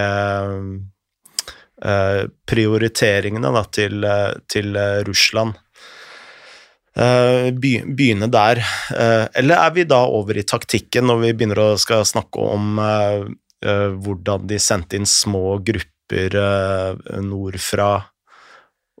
eh, 1.85 2.23
prioriteringene 2.51 3.49
da, 3.55 3.63
til, 3.71 4.03
eh, 4.03 4.33
til 4.49 4.75
eh, 4.75 5.03
Russland 5.07 5.53
eh, 6.97 7.51
Begynne 7.53 8.27
der. 8.33 8.57
Eh, 8.91 9.25
Eller 9.39 9.55
er 9.61 9.71
vi 9.75 9.83
da 9.87 10.03
over 10.05 10.37
i 10.37 10.43
taktikken 10.47 11.07
når 11.07 11.17
vi 11.25 11.33
begynner 11.33 11.59
å 11.63 11.77
snakke 11.77 12.39
om 12.57 12.79
eh, 12.81 13.21
eh, 13.21 13.25
hvordan 13.65 14.47
de 14.49 14.59
sendte 14.61 14.99
inn 14.99 15.07
små 15.09 15.57
grupper 15.65 16.35
eh, 16.37 17.21
nordfra 17.25 17.91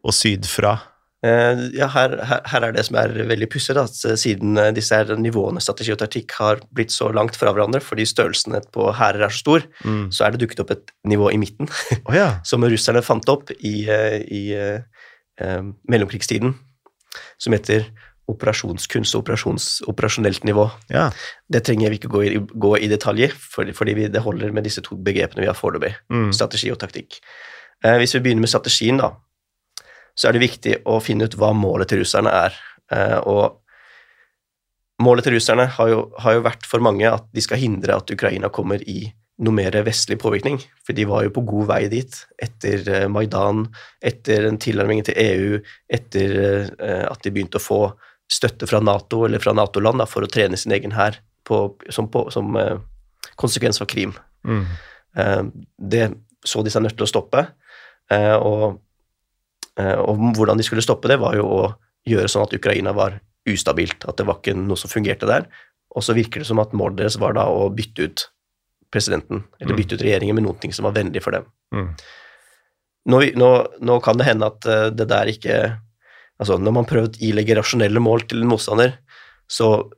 og 0.03 0.15
sydfra? 0.15 0.77
Eh, 1.25 1.61
ja, 1.73 1.87
her, 1.89 2.13
her, 2.29 2.41
her 2.45 2.65
er 2.67 2.75
det 2.75 2.83
som 2.85 2.97
er 3.01 3.09
veldig 3.25 3.47
pussig, 3.49 3.73
at 3.73 3.95
eh, 4.05 4.17
siden 4.21 4.57
eh, 4.61 4.69
disse 4.75 4.93
her 4.93 5.15
nivåene 5.17 5.61
strategi 5.63 5.95
og 5.95 5.97
taktikk 6.03 6.35
har 6.37 6.61
blitt 6.69 6.93
så 6.93 7.09
langt 7.09 7.37
fra 7.39 7.49
hverandre 7.55 7.81
fordi 7.81 8.05
størrelsen 8.05 8.59
på 8.73 8.91
hærer 8.93 9.25
er 9.25 9.33
så 9.33 9.41
stor, 9.41 9.65
Mm. 9.83 10.11
så 10.13 10.25
er 10.25 10.33
det 10.33 10.41
dukket 10.43 10.61
opp 10.61 10.71
et 10.73 10.91
nivå 11.07 11.29
i 11.31 11.37
midten 11.41 11.69
oh, 12.05 12.13
ja. 12.15 12.39
som 12.49 12.63
russerne 12.63 13.01
fant 13.05 13.27
opp 13.29 13.49
i, 13.57 13.87
eh, 13.89 14.19
i 14.29 14.43
eh, 14.53 14.85
eh, 15.41 15.63
mellomkrigstiden, 15.89 16.53
som 17.41 17.53
heter 17.55 17.89
operasjonskunst 18.27 19.15
og 19.15 19.23
operasjons, 19.23 19.67
operasjonelt 19.87 20.43
nivå. 20.47 20.69
ja. 20.93 21.09
Det 21.47 21.63
trenger 21.63 21.89
vi 21.89 21.99
ikke 21.99 22.11
gå 22.11 22.23
i, 22.23 22.31
gå 22.37 22.73
i 22.77 22.89
detalj 22.91 23.23
i, 23.23 23.29
fordi, 23.31 23.73
fordi 23.73 23.93
vi, 23.95 24.07
det 24.11 24.23
holder 24.23 24.51
med 24.51 24.67
disse 24.67 24.83
to 24.83 24.97
begrepene 24.99 25.45
vi 25.45 25.47
har 25.47 25.55
foreløpig. 25.55 25.93
Mm. 26.11 26.33
Strategi 26.35 26.71
og 26.73 26.79
taktikk. 26.81 27.21
Eh, 27.85 27.95
hvis 28.01 28.17
vi 28.17 28.23
begynner 28.25 28.43
med 28.43 28.51
strategien, 28.51 28.99
da, 28.99 29.13
så 30.17 30.27
er 30.27 30.35
det 30.35 30.43
viktig 30.43 30.81
å 30.89 30.99
finne 31.03 31.29
ut 31.29 31.37
hva 31.39 31.53
målet 31.55 31.91
til 31.91 32.01
russerne 32.01 32.33
er. 32.33 32.57
Eh, 32.91 33.19
og 33.23 33.61
målet 35.03 35.27
til 35.27 35.37
russerne 35.37 35.69
har 35.77 35.93
jo, 35.93 36.01
har 36.19 36.37
jo 36.37 36.43
vært 36.47 36.67
for 36.67 36.83
mange 36.83 37.07
at 37.07 37.29
de 37.33 37.43
skal 37.45 37.61
hindre 37.61 37.95
at 37.95 38.11
Ukraina 38.11 38.51
kommer 38.53 38.83
i 38.83 39.05
noe 39.45 39.53
mer 39.53 39.75
vestlig 39.85 40.17
påvirkning, 40.17 40.57
for 40.85 40.97
de 40.97 41.05
var 41.05 41.27
jo 41.27 41.33
på 41.35 41.43
god 41.45 41.67
vei 41.69 41.81
dit 41.91 42.15
etter 42.41 42.87
eh, 42.89 43.05
Maidan, 43.11 43.67
etter 44.01 44.47
en 44.49 44.57
tilnærming 44.61 45.03
til 45.05 45.19
EU, 45.21 45.59
etter 45.93 46.37
eh, 46.41 47.03
at 47.05 47.21
de 47.21 47.33
begynte 47.33 47.61
å 47.61 47.63
få 47.63 47.81
støtte 48.31 48.67
fra 48.67 48.79
Nato 48.83 49.23
eller 49.25 49.39
fra 49.39 49.53
Nato-land 49.55 50.03
for 50.11 50.25
å 50.25 50.31
trene 50.31 50.57
sin 50.59 50.73
egen 50.75 50.91
hær 50.97 51.19
som, 51.89 52.09
på, 52.11 52.25
som 52.33 52.55
eh, 52.59 52.75
konsekvens 53.39 53.79
av 53.81 53.87
Krim. 53.87 54.13
Mm. 54.43 54.65
Eh, 55.17 55.43
Det 55.77 56.09
så 56.47 56.63
de 56.63 56.71
seg 56.71 56.83
nødt 56.83 56.97
til 56.99 57.07
å 57.07 57.09
stoppe, 57.09 57.45
eh, 58.11 58.35
og, 58.35 58.79
eh, 59.79 59.95
og 59.99 60.19
hvordan 60.37 60.59
de 60.59 60.63
skulle 60.67 60.83
stoppe 60.85 61.07
det, 61.11 61.19
var 61.19 61.35
jo 61.35 61.47
å 61.47 61.61
gjøre 62.07 62.29
sånn 62.31 62.45
at 62.47 62.53
Ukraina 62.55 62.93
var 62.95 63.19
ustabilt, 63.47 64.05
at 64.07 64.17
det 64.19 64.27
var 64.27 64.39
ikke 64.39 64.55
noe 64.59 64.77
som 64.79 64.91
fungerte 64.91 65.27
der. 65.27 65.47
Og 65.95 66.03
så 66.03 66.13
virker 66.15 66.43
det 66.43 66.47
som 66.47 66.59
at 66.59 66.75
målet 66.77 66.99
deres 67.01 67.17
var 67.19 67.33
da 67.35 67.47
å 67.47 67.69
bytte 67.73 68.07
ut 68.07 68.27
presidenten, 68.91 69.43
eller 69.59 69.73
Mm. 69.73 69.77
bytte 69.81 69.95
ut 69.95 70.01
regjeringen 70.05 70.35
med 70.35 70.43
noen 70.43 70.73
som 70.73 70.83
var 70.87 70.93
vennlig 70.95 71.23
for 71.23 71.31
dem. 71.31 71.45
Mm. 71.73 71.89
Nå, 73.07 73.19
nå, 73.35 73.49
nå 73.81 73.99
kan 74.03 74.17
det 74.17 74.27
hende 74.27 74.45
at 74.51 74.65
eh, 74.65 74.89
det 74.91 75.07
der 75.07 75.25
ikke 75.31 75.79
Altså, 76.37 76.57
når 76.61 76.75
man 76.75 76.87
prøver 76.89 77.09
å 77.09 77.23
ilegge 77.25 77.57
rasjonelle 77.57 78.01
mål 78.03 78.27
til 78.29 78.43
en 78.43 78.51
motstander, 78.51 78.97
så 79.49 79.89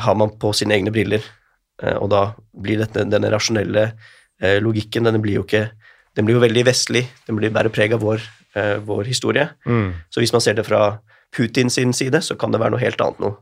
har 0.00 0.16
man 0.16 0.34
på 0.40 0.52
sine 0.56 0.76
egne 0.76 0.92
briller, 0.94 1.24
eh, 1.82 1.96
og 1.96 2.10
da 2.12 2.22
blir 2.52 2.80
dette, 2.80 3.04
denne 3.08 3.32
rasjonelle 3.32 3.90
eh, 3.90 4.58
logikken 4.62 5.08
denne 5.08 5.20
blir 5.22 5.40
jo 5.40 5.44
ikke 5.46 5.66
den 6.16 6.24
blir 6.24 6.38
jo 6.38 6.44
veldig 6.44 6.64
vestlig, 6.64 7.04
den 7.28 7.36
blir 7.36 7.52
bare 7.52 7.70
preg 7.72 7.92
av 7.92 8.00
vår, 8.00 8.22
eh, 8.56 8.76
vår 8.80 9.04
historie. 9.04 9.50
Mm. 9.66 9.92
Så 10.10 10.22
hvis 10.22 10.32
man 10.32 10.40
ser 10.40 10.56
det 10.56 10.64
fra 10.64 10.98
Putin 11.36 11.70
sin 11.70 11.92
side, 11.92 12.22
så 12.24 12.38
kan 12.40 12.52
det 12.52 12.60
være 12.60 12.72
noe 12.72 12.80
helt 12.80 13.00
annet 13.00 13.20
nå. 13.20 13.34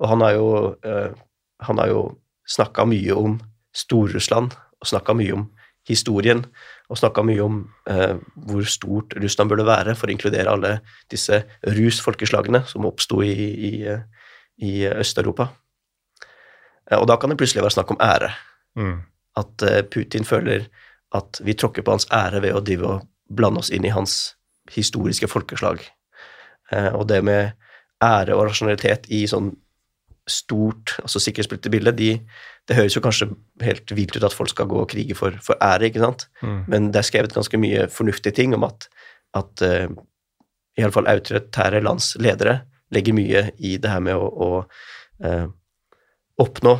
Og 0.00 0.08
han 0.08 0.22
har 0.22 0.32
jo, 0.32 0.76
uh, 0.86 2.12
snakka 2.46 2.86
mye 2.86 3.12
om 3.12 3.40
Stor-Russland, 3.74 4.54
og 4.80 4.86
snakka 4.86 5.14
mye 5.14 5.34
om 5.34 5.50
historien, 5.88 6.46
og 6.90 6.98
snakka 6.98 7.22
mye 7.22 7.42
om 7.44 7.60
eh, 7.86 8.16
hvor 8.50 8.66
stort 8.66 9.14
Russland 9.22 9.52
burde 9.52 9.66
være 9.68 9.94
for 9.94 10.10
å 10.10 10.14
inkludere 10.14 10.50
alle 10.50 10.72
disse 11.12 11.44
rus-folkeslagene 11.62 12.64
som 12.66 12.88
oppsto 12.88 13.22
i, 13.22 13.34
i, 13.70 13.72
i 14.66 14.72
Øst-Europa. 14.90 15.46
Eh, 16.90 16.98
Og 16.98 17.06
da 17.06 17.16
kan 17.16 17.30
det 17.30 17.38
plutselig 17.38 17.62
være 17.62 17.76
snakk 17.78 17.94
om 17.94 18.02
ære. 18.02 18.32
Mm. 18.74 18.98
At 19.38 19.62
eh, 19.62 19.82
Putin 19.86 20.26
føler 20.26 20.66
at 21.14 21.40
vi 21.46 21.54
tråkker 21.54 21.86
på 21.86 21.94
hans 21.94 22.08
ære 22.10 22.42
ved 22.42 22.54
å 22.54 22.64
drive 22.66 22.90
og 22.90 23.08
blande 23.30 23.62
oss 23.62 23.70
inn 23.70 23.86
i 23.86 23.94
hans 23.94 24.34
historiske 24.74 25.30
folkeslag. 25.30 25.86
Eh, 26.72 26.90
Og 26.94 27.06
det 27.08 27.22
med 27.24 27.52
ære 28.02 28.34
og 28.34 28.48
rasjonalitet 28.48 29.06
i 29.14 29.26
sånn 29.30 29.52
stort 30.30 30.96
altså 31.02 31.18
sikkerhetspolitisk 31.22 31.72
bilde, 31.72 31.92
de, 31.96 32.10
det 32.70 32.76
høres 32.78 32.94
jo 32.94 33.02
kanskje 33.02 33.26
helt 33.64 33.90
vilt 33.98 34.14
ut 34.14 34.24
at 34.28 34.36
folk 34.36 34.52
skal 34.52 34.68
gå 34.70 34.78
og 34.84 34.90
krige 34.92 35.16
for, 35.18 35.34
for 35.42 35.58
ære, 35.58 35.88
ikke 35.90 36.04
sant? 36.04 36.28
Mm. 36.38 36.60
Men 36.70 36.90
det 36.94 37.00
er 37.00 37.08
skrevet 37.08 37.34
ganske 37.34 37.58
mye 37.58 37.88
fornuftige 37.90 38.36
ting 38.36 38.54
om 38.54 38.66
at, 38.68 38.86
at 39.38 39.64
uh, 39.66 39.88
iallfall 40.78 41.10
autoritære 41.10 41.82
lands 41.82 42.12
ledere 42.22 42.60
legger 42.94 43.16
mye 43.16 43.44
i 43.58 43.74
det 43.82 43.90
her 43.90 44.02
med 44.06 44.14
å, 44.14 44.30
å 44.30 44.50
uh, 45.26 45.50
oppnå 46.40 46.78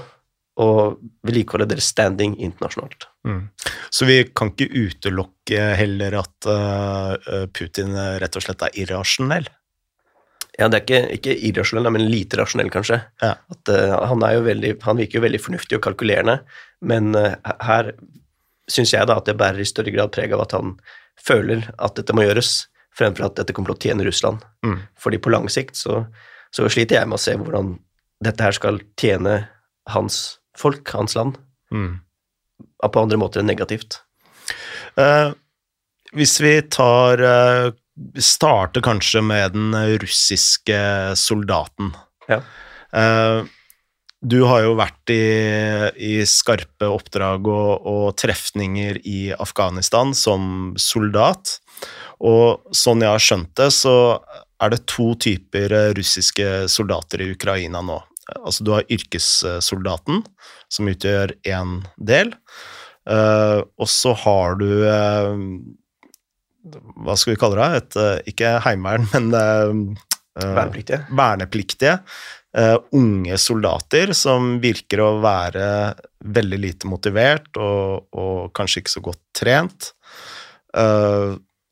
og 0.60 1.00
vedlikeholde 1.26 1.70
deres 1.72 1.88
standing 1.90 2.36
internasjonalt. 2.38 3.08
Mm. 3.26 3.42
Så 3.90 4.06
vi 4.06 4.20
kan 4.36 4.52
ikke 4.52 4.70
utelukke 4.70 5.70
heller 5.78 6.20
at 6.20 6.50
uh, 6.50 7.46
Putin 7.56 7.96
rett 8.22 8.38
og 8.38 8.46
slett 8.46 8.62
er 8.68 8.78
irrasjonell? 8.84 9.50
Ja, 10.60 10.68
det 10.68 10.80
er 10.80 10.84
ikke, 10.84 11.02
ikke 11.16 11.36
irrasjonell, 11.48 11.88
men 11.94 12.08
lite 12.12 12.36
rasjonell, 12.40 12.70
kanskje. 12.72 13.00
Ja. 13.22 13.34
At, 13.54 13.70
uh, 13.72 13.94
han, 14.10 14.24
veldig, 14.44 14.74
han 14.84 14.98
virker 15.00 15.18
jo 15.18 15.24
veldig 15.24 15.40
fornuftig 15.40 15.78
og 15.78 15.84
kalkulerende, 15.86 16.40
men 16.84 17.14
uh, 17.16 17.32
her 17.64 17.94
syns 18.70 18.92
jeg 18.94 19.08
da 19.08 19.16
at 19.18 19.30
det 19.30 19.38
bærer 19.40 19.62
i 19.62 19.68
større 19.68 19.94
grad 19.94 20.12
preg 20.14 20.34
av 20.36 20.44
at 20.44 20.54
han 20.58 20.74
føler 21.20 21.64
at 21.80 21.96
dette 21.98 22.14
må 22.16 22.26
gjøres, 22.26 22.52
fremfor 22.96 23.30
at 23.30 23.38
dette 23.40 23.54
kommer 23.56 23.72
til 23.72 23.78
å 23.78 23.84
tjene 23.88 24.06
Russland. 24.06 24.44
Mm. 24.66 24.78
Fordi 25.00 25.20
på 25.22 25.32
lang 25.32 25.48
sikt 25.52 25.78
så, 25.80 26.04
så 26.54 26.68
sliter 26.68 27.00
jeg 27.00 27.10
med 27.10 27.18
å 27.18 27.22
se 27.22 27.34
hvordan 27.40 27.74
dette 28.20 28.44
her 28.44 28.56
skal 28.56 28.80
tjene 29.00 29.40
hans 29.90 30.40
folk, 30.58 30.84
hans 30.96 31.16
land, 31.18 31.40
Mm. 31.70 32.00
på 32.82 32.98
andre 32.98 33.16
måter 33.20 33.38
enn 33.38 33.46
negativt. 33.46 34.00
Uh, 34.98 35.30
hvis 36.18 36.32
vi 36.42 36.56
tar 36.66 37.20
eh, 37.22 37.68
Starter 38.20 38.84
kanskje 38.84 39.22
med 39.24 39.56
den 39.56 39.74
russiske 40.02 40.80
soldaten. 41.18 41.94
Ja. 42.30 42.40
Eh, 42.96 43.42
du 44.20 44.42
har 44.44 44.66
jo 44.66 44.76
vært 44.76 45.12
i, 45.12 45.24
i 45.96 46.12
skarpe 46.28 46.90
oppdrag 46.92 47.46
og, 47.48 47.86
og 47.88 48.04
trefninger 48.20 49.00
i 49.08 49.32
Afghanistan 49.32 50.12
som 50.16 50.74
soldat. 50.80 51.56
Og 52.20 52.60
sånn 52.76 53.00
jeg 53.00 53.14
har 53.14 53.24
skjønt 53.24 53.54
det, 53.56 53.70
så 53.72 53.94
er 54.60 54.74
det 54.74 54.84
to 54.92 55.14
typer 55.16 55.72
russiske 55.96 56.68
soldater 56.68 57.24
i 57.24 57.30
Ukraina 57.32 57.80
nå. 57.80 57.96
Altså 58.44 58.64
du 58.64 58.74
har 58.76 58.92
yrkessoldaten, 58.92 60.20
som 60.70 60.90
utgjør 60.92 61.32
én 61.48 61.80
del. 61.96 62.34
Eh, 63.10 63.58
og 63.80 63.88
så 63.88 64.12
har 64.26 64.60
du 64.60 64.68
eh, 64.84 65.32
Hva 67.04 67.16
skal 67.18 67.34
vi 67.34 67.40
kalle 67.40 67.60
det? 67.60 67.80
Et, 67.80 67.96
eh, 68.00 68.32
ikke 68.32 68.56
heimevern, 68.64 69.06
men 69.14 69.30
eh, 69.36 70.04
eh, 70.40 70.52
Vernepliktige. 70.58 71.04
vernepliktige. 71.10 71.98
unge 72.98 73.36
soldater 73.38 74.10
som 74.12 74.56
virker 74.58 74.98
å 75.04 75.20
være 75.22 75.66
veldig 76.34 76.58
lite 76.58 76.88
motivert 76.90 77.60
og, 77.62 78.08
og 78.10 78.50
kanskje 78.58 78.80
ikke 78.82 78.90
så 78.90 79.02
godt 79.04 79.20
trent. 79.38 79.92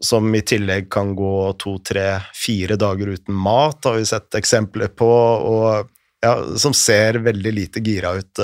som 0.00 0.34
i 0.34 0.40
tillegg 0.46 0.86
kan 0.88 1.16
gå 1.18 1.52
to, 1.58 1.78
tre, 1.82 2.20
fire 2.30 2.76
dager 2.78 3.08
uten 3.08 3.34
mat, 3.34 3.82
har 3.84 3.98
vi 3.98 4.06
sett 4.06 4.38
eksempler 4.38 4.94
på. 4.94 5.10
og 5.10 5.90
ja, 6.22 6.58
som 6.58 6.74
ser 6.74 7.18
veldig 7.26 7.52
lite 7.52 7.82
gira 7.82 8.14
ut 8.14 8.38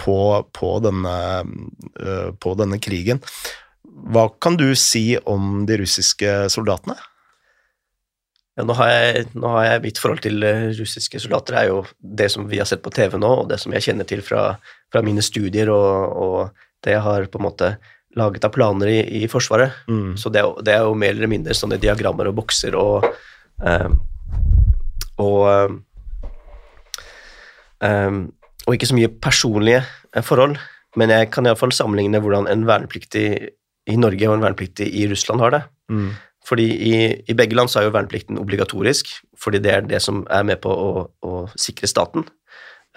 på, 0.00 0.16
på, 0.52 0.78
denne, 0.80 1.44
på 2.40 2.54
denne 2.56 2.80
krigen. 2.80 3.20
Hva 4.10 4.28
kan 4.42 4.56
du 4.58 4.68
si 4.78 5.14
om 5.28 5.64
de 5.66 5.80
russiske 5.82 6.48
soldatene? 6.52 6.96
Ja, 8.58 8.64
nå, 8.66 8.74
har 8.76 8.90
jeg, 8.90 9.28
nå 9.38 9.52
har 9.54 9.66
jeg 9.66 9.82
Mitt 9.86 10.00
forhold 10.02 10.22
til 10.24 10.42
eh, 10.44 10.70
russiske 10.76 11.20
soldater 11.22 11.56
er 11.60 11.68
jo 11.70 11.84
det 12.00 12.28
som 12.32 12.48
vi 12.50 12.58
har 12.60 12.68
sett 12.68 12.82
på 12.84 12.92
TV 12.92 13.16
nå, 13.20 13.30
og 13.42 13.48
det 13.50 13.60
som 13.62 13.72
jeg 13.72 13.86
kjenner 13.86 14.08
til 14.08 14.24
fra, 14.26 14.56
fra 14.92 15.02
mine 15.06 15.22
studier 15.24 15.70
og, 15.72 16.18
og 16.24 16.64
det 16.84 16.96
jeg 16.96 17.04
har 17.06 17.28
på 17.30 17.40
en 17.40 17.46
måte 17.46 17.70
laget 18.18 18.44
av 18.44 18.52
planer 18.54 18.90
i, 18.90 19.00
i 19.22 19.28
Forsvaret. 19.30 19.84
Mm. 19.88 20.16
Så 20.18 20.32
det, 20.34 20.42
det 20.66 20.74
er 20.74 20.82
jo 20.82 20.98
mer 20.98 21.14
eller 21.14 21.30
mindre 21.30 21.54
sånne 21.54 21.78
diagrammer 21.80 22.30
og 22.30 22.40
bokser 22.40 22.76
og 22.78 23.06
eh, 23.62 23.88
og 25.20 25.78
eh, 27.84 28.20
og 28.66 28.76
ikke 28.76 28.90
så 28.90 28.96
mye 28.96 29.12
personlige 29.22 29.82
eh, 30.14 30.24
forhold, 30.24 30.58
men 30.98 31.12
jeg 31.14 31.30
kan 31.34 31.46
iallfall 31.46 31.72
sammenligne 31.74 32.20
hvordan 32.22 32.48
en 32.50 32.66
vernepliktig 32.68 33.26
i 33.90 33.98
Norge 33.98 34.28
og 34.28 34.36
en 34.36 34.44
vernepliktig 34.44 34.86
i 34.86 35.06
Russland 35.10 35.42
har 35.42 35.54
det. 35.54 35.62
Mm. 35.90 36.10
Fordi 36.46 36.66
i, 36.66 36.94
i 37.28 37.36
begge 37.36 37.56
land 37.56 37.70
så 37.70 37.80
er 37.80 37.88
jo 37.88 37.94
verneplikten 37.94 38.40
obligatorisk, 38.40 39.12
fordi 39.38 39.60
det 39.62 39.72
er 39.74 39.86
det 39.86 40.00
som 40.02 40.22
er 40.32 40.46
med 40.48 40.62
på 40.64 40.72
å, 40.72 41.04
å 41.26 41.34
sikre 41.58 41.90
staten. 41.90 42.24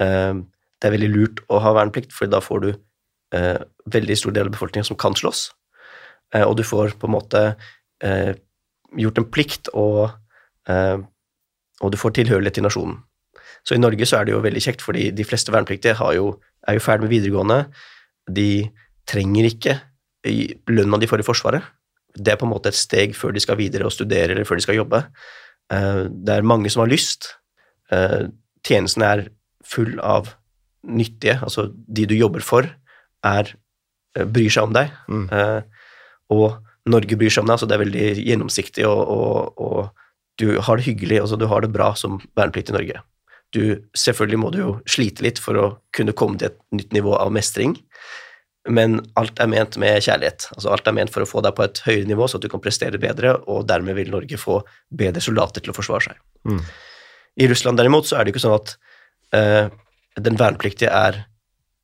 Eh, 0.01 0.33
det 0.79 0.89
er 0.89 0.95
veldig 0.95 1.11
lurt 1.11 1.43
å 1.51 1.59
ha 1.63 1.75
verneplikt, 1.75 2.15
for 2.15 2.31
da 2.31 2.39
får 2.43 2.63
du 2.63 2.69
eh, 2.71 3.59
veldig 3.93 4.17
stor 4.19 4.35
del 4.35 4.49
av 4.49 4.55
befolkningen 4.55 4.87
som 4.87 4.99
kan 4.99 5.15
slåss, 5.19 5.45
eh, 6.35 6.45
og 6.45 6.57
du 6.59 6.63
får 6.67 6.95
på 6.99 7.09
en 7.09 7.15
måte 7.17 7.43
eh, 8.03 8.33
gjort 8.99 9.21
en 9.21 9.29
plikt, 9.35 9.71
og, 9.75 10.15
eh, 10.71 10.97
og 11.81 11.93
du 11.93 11.99
får 11.99 12.17
tilhørighet 12.19 12.57
til 12.59 12.67
nasjonen. 12.67 13.01
Så 13.63 13.75
i 13.77 13.81
Norge 13.81 14.07
så 14.07 14.19
er 14.19 14.27
det 14.27 14.35
jo 14.35 14.43
veldig 14.43 14.63
kjekt, 14.63 14.83
fordi 14.83 15.09
de 15.15 15.27
fleste 15.27 15.53
vernepliktige 15.53 15.95
jo, 16.15 16.33
er 16.67 16.79
jo 16.79 16.83
ferdig 16.83 17.07
med 17.07 17.13
videregående. 17.15 17.59
De 18.27 18.49
trenger 19.07 19.47
ikke 19.47 19.77
lønna 20.23 20.99
de 20.99 21.09
får 21.09 21.23
i 21.23 21.27
Forsvaret. 21.27 21.63
Det 22.13 22.33
er 22.33 22.37
på 22.39 22.45
en 22.47 22.53
måte 22.53 22.69
et 22.71 22.77
steg 22.77 23.15
før 23.17 23.33
de 23.33 23.41
skal 23.43 23.57
videre 23.59 23.87
og 23.87 23.95
studere, 23.95 24.31
eller 24.31 24.47
før 24.47 24.59
de 24.59 24.65
skal 24.65 24.77
jobbe. 24.77 25.03
Eh, 25.73 26.03
Det 26.09 26.35
er 26.35 26.45
mange 26.45 26.69
som 26.69 26.83
har 26.85 26.91
lyst. 26.91 27.35
Eh, 27.91 28.29
Tjenesten 28.63 29.03
er 29.03 29.29
full 29.63 29.99
av 29.99 30.35
nyttige, 30.83 31.39
altså 31.41 31.71
de 31.71 32.05
du 32.05 32.15
jobber 32.15 32.41
for, 32.41 32.67
er, 33.23 33.55
eh, 34.15 34.25
bryr 34.25 34.49
seg 34.49 34.63
om 34.63 34.73
deg. 34.73 34.91
Mm. 35.07 35.63
Og 36.29 36.59
Norge 36.85 37.17
bryr 37.17 37.31
seg 37.31 37.43
om 37.43 37.47
deg, 37.47 37.59
så 37.59 37.67
det 37.67 37.75
er 37.75 37.85
veldig 37.85 38.25
gjennomsiktig, 38.27 38.85
og, 38.87 39.07
og, 39.07 39.53
og 39.57 39.89
du 40.39 40.59
har 40.59 40.77
det 40.77 40.85
hyggelig, 40.85 41.21
altså 41.21 41.39
du 41.39 41.47
har 41.47 41.61
det 41.61 41.71
bra 41.71 41.93
som 41.95 42.19
vernepliktig 42.35 42.73
i 42.73 42.77
Norge. 42.77 43.01
Du, 43.53 43.61
selvfølgelig 43.93 44.39
må 44.39 44.49
du 44.51 44.57
jo 44.59 44.71
slite 44.89 45.23
litt 45.23 45.39
for 45.39 45.59
å 45.59 45.65
kunne 45.93 46.15
komme 46.17 46.39
til 46.39 46.49
et 46.49 46.59
nytt 46.73 46.93
nivå 46.95 47.13
av 47.15 47.31
mestring, 47.31 47.77
men 48.71 49.01
alt 49.19 49.39
er 49.43 49.49
ment 49.51 49.75
med 49.81 49.99
kjærlighet. 50.05 50.47
Altså 50.55 50.71
alt 50.71 50.87
er 50.87 50.95
ment 50.95 51.11
for 51.11 51.25
å 51.25 51.27
få 51.27 51.41
deg 51.43 51.55
på 51.57 51.65
et 51.65 51.81
høyere 51.83 52.07
nivå, 52.07 52.27
så 52.29 52.39
at 52.39 52.45
du 52.45 52.49
kan 52.51 52.63
prestere 52.63 53.01
bedre, 53.01 53.35
og 53.51 53.65
dermed 53.67 53.97
vil 53.97 54.11
Norge 54.13 54.39
få 54.39 54.61
bedre 54.87 55.23
soldater 55.23 55.63
til 55.63 55.73
å 55.73 55.75
forsvare 55.75 56.07
seg. 56.07 56.21
Mm. 56.47 56.61
I 57.43 57.49
Russland 57.51 57.81
derimot 57.81 58.07
så 58.07 58.17
er 58.17 58.23
det 58.23 58.31
jo 58.31 58.37
ikke 58.37 58.45
sånn 58.45 58.55
at 58.55 58.75
uh, 59.35 59.65
den 60.23 60.39
vernepliktige 60.39 60.93
er 60.93 61.25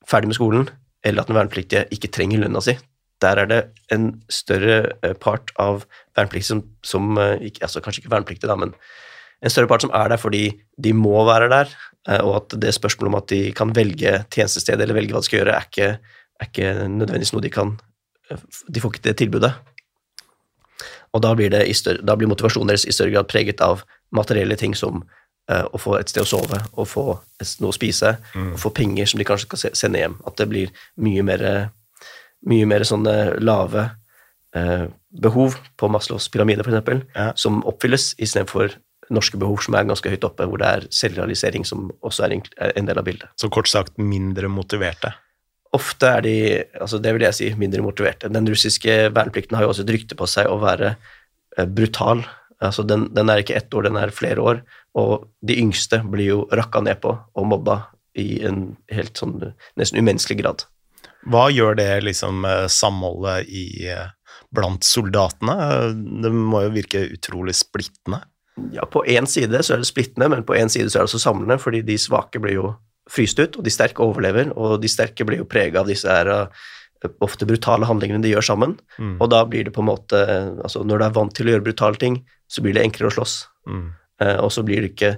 ferdig 0.07 0.31
med 0.31 0.39
skolen, 0.39 0.69
eller 1.03 1.23
at 1.23 1.31
den 1.31 1.39
vernepliktige 1.39 1.83
ikke 1.95 2.11
trenger 2.15 2.45
lønna 2.45 2.63
si. 2.63 2.77
Der 3.19 3.41
er 3.41 3.49
det 3.49 3.59
en 3.91 4.13
større 4.31 4.93
eh, 5.03 5.11
part 5.19 5.51
av 5.59 5.81
vernepliktige 6.15 6.53
som, 6.53 6.61
som 6.87 7.17
eh, 7.19 7.49
ikke, 7.49 7.65
altså 7.67 7.81
Kanskje 7.83 8.05
ikke 8.05 8.13
vernepliktige, 8.13 8.47
da, 8.47 8.55
men 8.59 8.71
en 9.43 9.51
større 9.51 9.67
part 9.71 9.83
som 9.83 9.91
er 9.95 10.11
der 10.11 10.19
fordi 10.19 10.43
de 10.79 10.93
må 10.95 11.25
være 11.27 11.49
der, 11.51 11.73
og 12.23 12.31
at 12.37 12.55
det 12.63 12.73
spørsmålet 12.75 13.11
om 13.11 13.17
at 13.19 13.27
de 13.31 13.39
kan 13.55 13.71
velge 13.75 14.13
tjenestested 14.31 14.81
eller 14.81 14.97
velge 14.97 15.15
hva 15.15 15.21
de 15.21 15.27
skal 15.29 15.41
gjøre, 15.41 15.55
er 15.55 15.67
ikke, 15.67 16.15
er 16.39 16.47
ikke 16.49 16.73
nødvendigvis 16.87 17.33
noe 17.35 17.41
de 17.43 17.49
kan 17.53 17.75
eh, 18.31 18.37
De 18.69 18.79
får 18.81 18.93
ikke 18.95 19.07
det 19.09 19.17
tilbudet. 19.23 19.53
Og 21.13 21.21
da 21.25 21.31
blir, 21.35 21.49
det 21.49 21.63
i 21.67 21.73
større, 21.73 22.03
da 22.05 22.15
blir 22.15 22.29
motivasjonen 22.29 22.69
deres 22.69 22.85
i 22.85 22.93
større 22.93 23.11
grad 23.15 23.27
preget 23.31 23.61
av 23.65 23.81
materielle 24.15 24.55
ting 24.59 24.75
som 24.77 25.01
uh, 25.49 25.65
å 25.73 25.79
få 25.81 25.95
et 25.97 26.11
sted 26.11 26.21
å 26.21 26.29
sove, 26.29 26.59
å 26.77 26.85
få 26.85 27.05
noe 27.61 27.71
å 27.71 27.75
spise, 27.75 28.11
Mm. 28.35 28.51
å 28.53 28.59
få 28.61 28.69
penger 28.77 29.09
som 29.09 29.17
de 29.17 29.25
kanskje 29.25 29.47
skal 29.49 29.57
se- 29.63 29.75
sende 29.75 29.97
hjem. 30.03 30.19
At 30.29 30.37
det 30.37 30.47
blir 30.51 30.69
mye 31.01 31.23
mer, 31.25 31.71
mye 32.45 32.67
mer 32.69 32.85
sånne 32.85 33.39
lave 33.41 33.87
uh, 34.55 34.85
behov 35.09 35.57
på 35.77 35.89
Maslows 35.89 36.29
pyramide, 36.29 36.61
f.eks., 36.61 37.07
Ja. 37.15 37.31
som 37.35 37.63
oppfylles, 37.65 38.13
istedenfor 38.21 38.77
norske 39.09 39.37
behov 39.41 39.57
som 39.65 39.73
er 39.73 39.85
ganske 39.89 40.09
høyt 40.13 40.23
oppe, 40.23 40.45
hvor 40.45 40.61
det 40.61 40.67
er 40.69 40.85
selvrealisering 40.93 41.65
som 41.65 41.89
også 42.05 42.27
er 42.27 42.37
en 42.77 42.85
del 42.85 42.97
av 43.01 43.05
bildet. 43.05 43.29
Så 43.41 43.49
kort 43.49 43.67
sagt 43.67 43.97
mindre 43.97 44.47
motiverte? 44.47 45.15
Ofte 45.75 46.09
er 46.17 46.25
de, 46.25 46.35
altså 46.81 46.97
det 47.01 47.13
vil 47.13 47.27
jeg 47.27 47.37
si, 47.37 47.47
mindre 47.59 47.83
motiverte. 47.85 48.31
Den 48.33 48.47
russiske 48.49 48.95
verneplikten 49.13 49.57
har 49.57 49.65
jo 49.65 49.73
også 49.73 49.85
et 49.85 49.93
rykte 49.93 50.17
på 50.17 50.27
seg 50.29 50.49
å 50.49 50.57
være 50.63 50.95
brutal. 51.75 52.23
Altså 52.59 52.83
den, 52.83 53.07
den, 53.15 53.29
er 53.29 53.43
ikke 53.43 53.57
ett 53.59 53.73
år, 53.73 53.85
den 53.87 53.99
er 53.99 54.15
flere 54.15 54.41
år. 54.41 54.63
Og 54.97 55.29
de 55.45 55.59
yngste 55.61 56.01
blir 56.09 56.31
jo 56.31 56.39
rakka 56.55 56.81
ned 56.85 57.01
på 57.03 57.13
og 57.13 57.47
mobba 57.47 57.83
i 58.17 58.41
en 58.47 58.73
helt 58.91 59.19
sånn 59.19 59.37
nesten 59.79 60.01
umenneskelig 60.01 60.41
grad. 60.41 60.65
Hva 61.29 61.49
gjør 61.51 61.77
det 61.77 61.91
liksom 62.07 62.47
samholdet 62.71 63.49
i 63.51 63.85
blant 64.55 64.87
soldatene? 64.87 65.55
Det 66.23 66.31
må 66.33 66.63
jo 66.65 66.75
virke 66.75 67.05
utrolig 67.11 67.55
splittende? 67.59 68.23
Ja, 68.73 68.85
på 68.89 69.05
én 69.07 69.27
side 69.29 69.61
så 69.63 69.75
er 69.75 69.83
det 69.83 69.89
splittende, 69.89 70.29
men 70.31 70.45
på 70.47 70.55
én 70.57 70.71
side 70.71 70.89
så 70.89 70.99
er 70.99 71.05
det 71.05 71.11
også 71.11 71.21
samlende, 71.23 71.59
fordi 71.61 71.83
de 71.85 71.95
svake 71.99 72.41
blir 72.43 72.57
jo 72.57 72.71
fryst 73.09 73.39
ut, 73.41 73.57
og 73.57 73.65
de 73.65 73.73
sterke 73.73 74.03
overlever, 74.05 74.51
og 74.55 74.79
de 74.83 74.91
sterke 74.91 75.25
blir 75.25 75.41
jo 75.41 75.49
prega 75.49 75.81
av 75.81 75.89
disse 75.89 76.09
her 76.09 76.49
ofte 77.23 77.47
brutale 77.47 77.87
handlingene 77.87 78.23
de 78.23 78.33
gjør 78.33 78.45
sammen. 78.49 78.75
Mm. 78.99 79.15
Og 79.21 79.29
da 79.31 79.43
blir 79.47 79.67
det 79.67 79.73
på 79.75 79.83
en 79.83 79.89
måte 79.91 80.19
altså 80.63 80.83
Når 80.83 80.99
du 80.99 81.05
er 81.05 81.15
vant 81.15 81.35
til 81.35 81.47
å 81.47 81.53
gjøre 81.53 81.65
brutale 81.69 81.99
ting, 81.99 82.21
så 82.49 82.63
blir 82.65 82.75
det 82.75 82.83
enklere 82.83 83.11
å 83.11 83.15
slåss. 83.15 83.35
Mm. 83.69 83.85
Eh, 84.23 84.37
og 84.43 84.51
så 84.51 84.63
blir 84.67 84.83
det 84.83 84.93
ikke, 84.93 85.13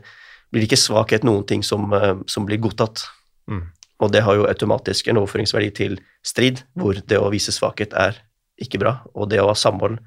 blir 0.51 0.63
det 0.63 0.69
ikke 0.69 0.83
svakhet 0.83 1.25
noen 1.25 1.45
ting 1.48 1.63
som, 1.65 1.91
eh, 1.93 2.15
som 2.27 2.45
blir 2.45 2.62
godtatt. 2.62 3.05
Mm. 3.50 3.63
Og 4.01 4.12
det 4.13 4.24
har 4.25 4.38
jo 4.38 4.50
automatisk 4.50 5.07
en 5.07 5.21
overføringsverdi 5.21 5.71
til 5.77 5.98
strid, 6.25 6.63
hvor 6.77 6.98
det 6.98 7.17
å 7.17 7.31
vise 7.33 7.53
svakhet 7.53 7.93
er 7.98 8.17
ikke 8.62 8.81
bra. 8.81 9.00
Og 9.15 9.29
det 9.29 9.41
å 9.41 9.50
ha 9.50 9.57
samhold 9.57 10.00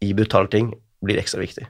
i 0.00 0.12
brutale 0.16 0.48
ting 0.52 0.72
blir 1.04 1.20
ekstra 1.20 1.40
viktig. 1.40 1.66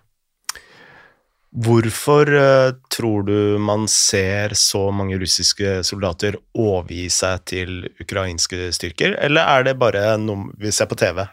Hvorfor 1.50 2.30
uh, 2.30 2.70
tror 2.94 3.24
du 3.26 3.58
man 3.58 3.88
ser 3.90 4.54
så 4.54 4.84
mange 4.94 5.18
russiske 5.18 5.80
soldater 5.86 6.38
overgi 6.54 7.08
seg 7.10 7.42
til 7.50 7.72
ukrainske 7.98 8.68
styrker, 8.76 9.16
eller 9.18 9.50
er 9.56 9.66
det 9.66 9.80
bare 9.80 10.14
noe 10.22 10.54
vi 10.62 10.70
ser 10.70 10.86
på 10.86 10.98
TV? 11.00 11.24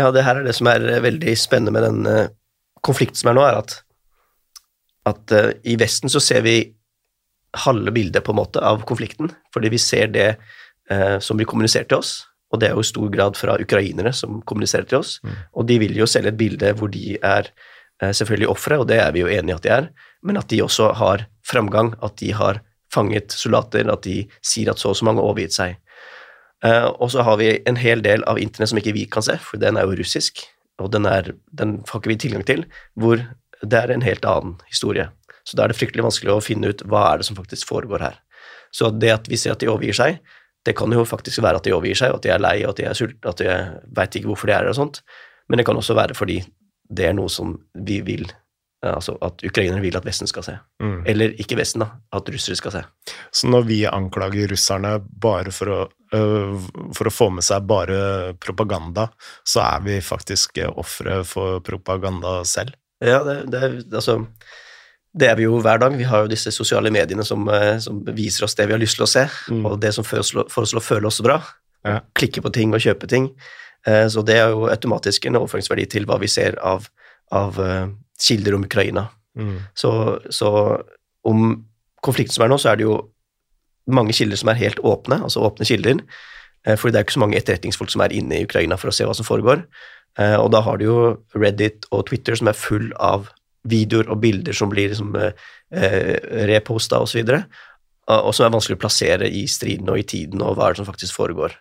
Ja, 0.00 0.08
det 0.14 0.24
her 0.24 0.40
er 0.40 0.48
det 0.48 0.56
som 0.56 0.70
er 0.72 0.86
veldig 1.04 1.36
spennende 1.36 1.76
med 1.76 1.84
den 1.84 2.08
uh, 2.08 2.32
konflikten 2.80 3.20
som 3.20 3.34
er 3.34 3.36
nå, 3.36 3.44
er 3.44 3.60
at, 3.60 3.78
at 5.12 5.38
i 5.68 5.76
Vesten 5.76 6.08
så 6.08 6.24
ser 6.24 6.46
vi 6.48 6.62
halve 7.66 7.92
bildet 7.92 8.24
på 8.24 8.32
en 8.32 8.40
måte 8.40 8.64
av 8.64 8.80
konflikten, 8.88 9.34
fordi 9.52 9.72
vi 9.72 9.80
ser 9.80 10.12
det 10.14 10.30
som 11.20 11.36
blir 11.36 11.44
kommunisert 11.48 11.90
til 11.90 11.98
oss, 11.98 12.10
og 12.52 12.60
det 12.62 12.68
er 12.68 12.76
jo 12.76 12.80
i 12.84 12.88
stor 12.88 13.08
grad 13.12 13.36
fra 13.36 13.58
ukrainere 13.60 14.12
som 14.16 14.38
kommuniserer 14.48 14.86
til 14.88 15.02
oss, 15.02 15.18
mm. 15.20 15.34
og 15.52 15.66
de 15.68 15.76
vil 15.82 15.98
jo 15.98 16.06
selge 16.08 16.30
et 16.32 16.38
bilde 16.40 16.70
hvor 16.78 16.88
de 16.92 17.18
er 17.18 17.50
Eh, 17.50 17.76
selvfølgelig 18.00 18.48
ofre, 18.52 18.78
og 18.78 18.86
det 18.90 19.00
er 19.02 19.12
vi 19.14 19.24
jo 19.24 19.30
enige 19.32 19.54
i 19.54 19.58
at 19.58 19.64
de 19.64 19.74
er, 19.74 19.88
men 20.22 20.38
at 20.38 20.48
de 20.52 20.62
også 20.62 20.92
har 20.98 21.26
framgang, 21.46 21.94
at 22.02 22.16
de 22.20 22.32
har 22.36 22.60
fanget 22.94 23.34
soldater, 23.34 23.90
at 23.92 24.04
de 24.06 24.22
sier 24.44 24.70
at 24.70 24.80
så 24.80 24.92
og 24.92 24.98
så 24.98 25.08
mange 25.08 25.22
har 25.22 25.30
overgitt 25.30 25.56
seg. 25.56 25.76
Eh, 26.64 26.86
og 26.86 27.10
så 27.12 27.24
har 27.26 27.38
vi 27.38 27.50
en 27.68 27.78
hel 27.78 28.02
del 28.04 28.24
av 28.30 28.40
internett 28.42 28.72
som 28.72 28.80
ikke 28.80 28.96
vi 28.96 29.04
kan 29.10 29.24
se, 29.24 29.36
for 29.42 29.60
den 29.62 29.78
er 29.78 29.86
jo 29.86 29.98
russisk, 29.98 30.42
og 30.82 30.92
den, 30.94 31.06
er, 31.10 31.32
den 31.50 31.78
får 31.86 32.02
ikke 32.02 32.12
vi 32.12 32.20
tilgang 32.24 32.46
til, 32.46 32.64
hvor 32.98 33.20
det 33.62 33.78
er 33.78 33.92
en 33.92 34.06
helt 34.06 34.26
annen 34.28 34.56
historie. 34.70 35.08
Så 35.46 35.56
da 35.58 35.64
er 35.64 35.72
det 35.72 35.78
fryktelig 35.78 36.04
vanskelig 36.06 36.34
å 36.34 36.44
finne 36.44 36.70
ut 36.70 36.84
hva 36.86 37.06
er 37.12 37.20
det 37.20 37.28
som 37.28 37.38
faktisk 37.38 37.70
foregår 37.70 38.04
her. 38.04 38.18
Så 38.74 38.90
det 38.92 39.14
at 39.14 39.30
vi 39.30 39.38
ser 39.40 39.54
at 39.54 39.62
de 39.62 39.70
overgir 39.70 39.96
seg, 39.96 40.20
det 40.66 40.74
kan 40.76 40.92
jo 40.92 41.06
faktisk 41.08 41.40
være 41.42 41.62
at 41.62 41.66
de 41.66 41.72
overgir 41.72 41.98
seg, 41.98 42.12
og 42.12 42.20
at 42.20 42.26
de 42.26 42.32
er 42.34 42.42
lei, 42.42 42.56
og 42.64 42.74
at 42.74 42.80
de 42.80 42.86
er 42.90 42.98
sultne, 42.98 43.30
at 43.30 43.40
de 43.40 43.56
veit 43.96 44.18
ikke 44.18 44.30
hvorfor 44.30 44.50
de 44.50 44.54
er 44.54 44.66
her 44.66 44.72
og 44.72 44.78
sånt, 44.78 45.00
men 45.48 45.60
det 45.60 45.66
kan 45.66 45.78
også 45.78 45.96
være 45.96 46.16
fordi 46.18 46.42
det 46.88 47.08
er 47.10 47.16
noe 47.16 47.30
som 47.32 47.56
vi 47.86 48.00
vil 48.06 48.28
altså 48.86 49.16
at 49.24 49.42
ukrainerne 49.42 49.82
vil 49.82 49.96
at 49.98 50.06
Vesten 50.06 50.28
skal 50.30 50.44
se. 50.46 50.54
Mm. 50.82 51.00
Eller 51.10 51.34
ikke 51.42 51.58
Vesten, 51.58 51.82
da, 51.82 51.98
at 52.14 52.28
russere 52.30 52.58
skal 52.58 52.74
se. 52.76 52.82
Så 53.34 53.50
når 53.50 53.66
vi 53.66 53.80
anklager 53.90 54.50
russerne 54.52 54.98
bare 55.02 55.52
for 55.54 55.72
å, 55.74 55.80
for 56.94 57.10
å 57.10 57.14
få 57.14 57.30
med 57.34 57.46
seg 57.46 57.66
bare 57.68 58.36
propaganda, 58.40 59.08
så 59.42 59.64
er 59.66 59.84
vi 59.86 59.98
faktisk 60.04 60.62
ofre 60.70 61.22
for 61.26 61.62
propaganda 61.66 62.40
selv? 62.48 62.76
Ja, 63.04 63.20
det, 63.26 63.40
det, 63.50 63.62
altså, 63.90 64.20
det 65.14 65.32
er 65.32 65.38
vi 65.38 65.46
jo 65.46 65.58
hver 65.62 65.82
dag. 65.82 65.94
Vi 65.98 66.06
har 66.06 66.24
jo 66.24 66.30
disse 66.30 66.54
sosiale 66.54 66.92
mediene 66.94 67.26
som, 67.26 67.46
øh, 67.50 67.78
som 67.82 68.02
viser 68.14 68.46
oss 68.46 68.58
det 68.58 68.68
vi 68.68 68.74
har 68.74 68.82
lyst 68.82 68.98
til 68.98 69.06
å 69.06 69.10
se, 69.10 69.26
mm. 69.50 69.64
og 69.66 69.78
det 69.82 69.94
som 69.96 70.06
får 70.06 70.22
oss 70.22 70.34
til 70.34 70.82
å 70.82 70.84
føle 70.84 71.10
oss 71.10 71.22
bra. 71.24 71.40
Ja. 71.86 72.00
Klikke 72.18 72.42
på 72.42 72.54
ting 72.54 72.74
og 72.74 72.82
kjøpe 72.82 73.10
ting. 73.10 73.32
Eh, 73.86 74.06
så 74.10 74.24
det 74.26 74.38
er 74.38 74.54
jo 74.54 74.68
automatisk 74.70 75.26
en 75.26 75.38
overføringsverdi 75.40 75.86
til 75.94 76.08
hva 76.08 76.18
vi 76.22 76.30
ser 76.30 76.58
av, 76.64 76.88
av 77.34 77.60
eh, 77.62 77.86
kilder 78.20 78.58
om 78.58 78.66
Ukraina. 78.66 79.08
Mm. 79.38 79.58
Så, 79.78 79.92
så, 80.34 80.50
om 81.28 81.44
konflikten 82.02 82.34
som 82.34 82.46
er 82.46 82.52
nå, 82.52 82.58
så 82.58 82.72
er 82.72 82.80
det 82.80 82.88
jo 82.88 82.98
mange 83.88 84.16
kilder 84.16 84.40
som 84.40 84.50
er 84.52 84.60
helt 84.60 84.80
åpne, 84.84 85.22
altså 85.24 85.44
åpne 85.46 85.68
kilder. 85.68 86.02
Eh, 86.66 86.76
fordi 86.76 86.94
det 86.94 87.00
er 87.00 87.06
ikke 87.06 87.18
så 87.18 87.24
mange 87.24 87.38
etterretningsfolk 87.38 87.94
som 87.94 88.04
er 88.04 88.16
inne 88.16 88.40
i 88.40 88.48
Ukraina 88.48 88.78
for 88.80 88.90
å 88.90 88.96
se 88.96 89.06
hva 89.08 89.16
som 89.16 89.28
foregår. 89.28 89.64
Og 90.18 90.48
da 90.50 90.58
har 90.66 90.80
du 90.80 90.82
jo 90.82 91.00
Reddit 91.38 91.84
og 91.94 92.08
Twitter 92.08 92.34
som 92.34 92.48
er 92.50 92.56
full 92.58 92.88
av 92.98 93.28
videoer 93.70 94.08
og 94.10 94.18
bilder 94.22 94.56
som 94.56 94.70
blir 94.72 94.90
liksom, 94.90 95.14
eh, 95.14 96.16
reposta 96.50 96.98
osv., 97.04 97.20
og, 97.22 97.28
så 97.28 98.18
og 98.24 98.34
som 98.34 98.46
er 98.46 98.54
vanskelig 98.54 98.78
å 98.78 98.80
plassere 98.80 99.28
i 99.28 99.44
striden 99.46 99.90
og 99.92 100.00
i 100.00 100.06
tiden, 100.08 100.42
og 100.42 100.56
hva 100.56 100.68
er 100.68 100.74
det 100.74 100.80
som 100.80 100.88
faktisk 100.88 101.14
foregår. 101.14 101.54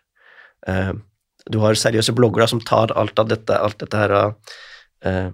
Eh, 1.47 1.51
du 1.51 1.59
har 1.63 1.79
seriøse 1.79 2.15
bloggere 2.15 2.47
som 2.47 2.61
tar 2.61 2.93
alt 2.95 3.19
av 3.19 3.29
dette, 3.31 3.57
alt 3.57 3.79
dette 3.79 3.97
her 3.97 4.15
uh, 4.17 5.29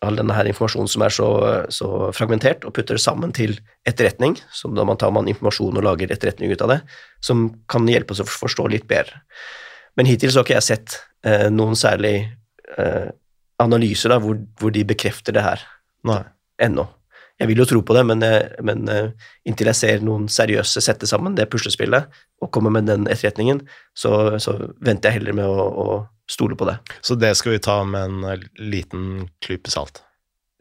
all 0.00 0.16
denne 0.16 0.32
her 0.32 0.48
informasjonen 0.48 0.88
som 0.88 1.02
er 1.04 1.12
så, 1.12 1.28
så, 1.68 1.88
fragmentert, 2.16 2.64
og 2.64 2.72
putter 2.76 2.96
det 2.96 3.04
sammen 3.04 3.34
til 3.36 3.58
etterretning. 3.88 4.38
som 4.52 4.74
da 4.74 4.84
man 4.84 4.96
tar 4.96 5.12
man 5.12 5.28
informasjon 5.28 5.76
og 5.76 5.84
lager 5.84 6.12
etterretning 6.12 6.52
ut 6.52 6.62
av 6.64 6.72
det, 6.72 6.80
som 7.20 7.50
kan 7.68 7.88
hjelpe 7.88 8.14
oss 8.14 8.22
å 8.24 8.28
forstå 8.28 8.68
litt 8.72 8.88
bedre. 8.88 9.20
Men 9.96 10.08
hittil 10.08 10.32
så 10.32 10.40
har 10.40 10.48
ikke 10.48 10.56
jeg 10.56 10.68
sett 10.70 10.96
uh, 11.26 11.50
noen 11.52 11.76
særlig 11.76 12.30
uh, 12.78 13.12
analyser 13.60 14.14
da, 14.14 14.20
hvor, 14.22 14.40
hvor, 14.60 14.72
de 14.72 14.86
bekrefter 14.88 15.36
det 15.36 15.44
her 15.44 15.66
Nei. 16.08 16.22
ennå. 16.64 16.86
Jeg 17.40 17.48
vil 17.48 17.62
jo 17.62 17.66
tro 17.68 17.80
på 17.86 17.96
det, 17.96 18.02
men, 18.04 18.22
eh, 18.22 18.52
men, 18.62 18.88
eh, 18.92 19.12
inntil 19.48 19.70
jeg 19.70 19.78
ser 19.78 20.02
noen 20.04 20.28
seriøse 20.28 20.82
sette 20.84 21.08
sammen 21.08 21.34
det 21.38 21.48
puslespillet 21.48 22.10
og 22.44 22.50
komme 22.52 22.72
med 22.74 22.86
den 22.90 23.06
etterretningen, 23.08 23.62
så, 23.96 24.36
så 24.38 24.58
venter 24.84 25.08
jeg 25.08 25.20
heller 25.20 25.38
med 25.38 25.48
å, 25.48 25.68
å, 25.84 26.00
stole 26.30 26.54
på 26.54 26.68
det. 26.68 26.76
Så 27.02 27.16
det 27.18 27.32
skal 27.34 27.56
vi 27.56 27.62
ta 27.64 27.80
med 27.82 28.02
en 28.06 28.26
eh, 28.28 28.44
liten 28.60 29.30
klype 29.42 29.72
salt? 29.72 30.02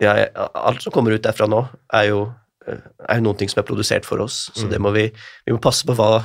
Ja, 0.02 0.16
alt 0.56 0.82
som 0.82 0.96
kommer 0.96 1.12
ut 1.12 1.26
derfra 1.26 1.50
nå, 1.52 1.66
er 1.94 2.08
jo, 2.08 2.22
er 2.66 3.20
jo 3.20 3.26
noen 3.28 3.38
ting 3.38 3.52
som 3.52 3.60
er 3.60 3.68
produsert 3.68 4.08
for 4.08 4.24
oss, 4.24 4.48
så 4.56 4.66
mm. 4.66 4.72
det 4.72 4.80
må 4.80 4.94
vi, 4.96 5.10
vi 5.46 5.54
må 5.54 5.60
passe 5.62 5.86
på 5.86 5.98
hva 6.00 6.24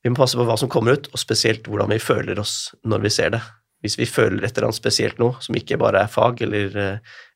vi 0.00 0.12
må 0.12 0.16
passe 0.16 0.36
på 0.38 0.44
hva 0.48 0.56
som 0.56 0.68
kommer 0.72 0.96
ut, 0.96 1.08
og 1.12 1.20
spesielt 1.20 1.66
hvordan 1.68 1.90
vi 1.92 2.00
føler 2.00 2.38
oss 2.40 2.70
når 2.88 3.02
vi 3.04 3.12
ser 3.12 3.34
det. 3.34 3.40
Hvis 3.80 3.96
vi 4.00 4.08
føler 4.08 4.44
et 4.44 4.52
eller 4.52 4.68
annet 4.68 4.80
spesielt 4.80 5.20
noe, 5.22 5.38
som 5.40 5.56
ikke 5.56 5.78
bare 5.80 6.04
er 6.04 6.12
fag 6.12 6.42
eller, 6.44 6.74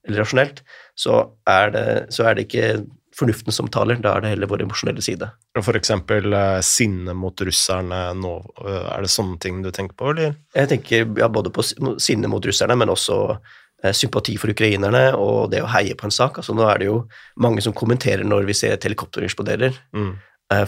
eller 0.05 0.21
rasjonelt, 0.21 0.61
så 0.99 1.23
er, 1.49 1.73
det, 1.75 1.87
så 2.15 2.29
er, 2.29 2.37
det, 2.37 2.47
ikke 2.49 2.85
fornuften 3.15 3.55
som 3.55 3.69
taler, 3.71 3.99
da 4.03 4.17
er 4.17 4.25
det 4.25 4.33
heller 4.35 4.51
vår 4.51 4.65
emosjonelle 4.65 5.03
side. 5.05 5.29
For 5.63 5.79
eksempel 5.79 6.35
eh, 6.35 6.61
sinne 6.67 7.15
mot 7.17 7.45
russerne 7.47 8.01
nå, 8.19 8.33
eh, 8.65 8.87
er 8.91 9.05
det 9.05 9.13
sånne 9.13 9.39
ting 9.43 9.61
du 9.65 9.71
tenker 9.75 9.97
på, 9.99 10.11
eller? 10.15 10.35
Jeg 10.57 10.73
tenker 10.73 11.07
ja, 11.21 11.31
både 11.31 11.53
på 11.55 11.65
sinne 11.65 12.31
mot 12.31 12.45
russerne, 12.47 12.77
men 12.79 12.93
også 12.93 13.19
eh, 13.31 13.95
sympati 13.95 14.37
for 14.41 14.55
ukrainerne 14.55 15.07
og 15.21 15.53
det 15.55 15.63
å 15.63 15.71
heie 15.77 15.97
på 15.99 16.09
en 16.09 16.15
sak. 16.15 16.43
Altså, 16.43 16.57
nå 16.57 16.67
er 16.69 16.83
det 16.83 16.91
jo 16.91 17.01
mange 17.41 17.65
som 17.65 17.77
kommenterer 17.77 18.27
når 18.27 18.49
vi 18.51 18.59
ser 18.59 18.75
et 18.75 18.89
helikopter 18.89 19.27
eksploderer. 19.27 19.79
Mm. 19.95 20.15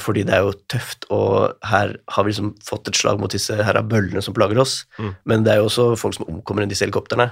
Fordi 0.03 0.25
det 0.27 0.35
er 0.37 0.45
jo 0.47 0.55
tøft, 0.73 1.07
og 1.15 1.57
her 1.67 1.97
har 2.13 2.27
vi 2.27 2.33
liksom 2.33 2.53
fått 2.65 2.91
et 2.91 2.99
slag 2.99 3.21
mot 3.23 3.33
disse 3.33 3.55
her 3.55 3.79
bøllene 3.87 4.23
som 4.25 4.35
plager 4.37 4.61
oss. 4.63 4.81
Mm. 4.99 5.13
Men 5.31 5.47
det 5.47 5.55
er 5.55 5.61
jo 5.61 5.69
også 5.71 5.89
folk 6.01 6.17
som 6.19 6.29
omkommer 6.31 6.67
i 6.67 6.71
disse 6.71 6.87
helikoptrene. 6.87 7.31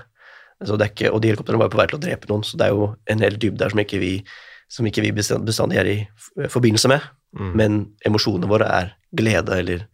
Ikke, 0.64 1.11
og 1.11 1.21
de 1.21 1.33
helikoptrene 1.33 1.61
var 1.61 1.73
på 1.73 1.81
vei 1.81 1.88
til 1.90 1.99
å 1.99 2.03
drepe 2.05 2.31
noen, 2.31 2.45
så 2.47 2.59
det 2.61 2.69
er 2.69 2.77
jo 2.77 2.93
en 3.11 3.25
hel 3.25 3.37
dybde 3.40 3.61
der 3.61 3.75
som 3.75 3.83
ikke 3.83 4.01
vi, 4.01 4.12
som 4.71 4.87
ikke 4.88 5.05
vi 5.05 5.12
bestandig 5.17 5.81
er 5.81 5.90
i 5.90 5.99
forbindelse 6.53 6.90
med. 6.93 7.05
Mm. 7.35 7.53
Men 7.59 7.79
emosjonene 8.07 8.51
våre 8.51 8.69
er 8.71 8.93
glede 9.17 9.59
eller 9.59 9.87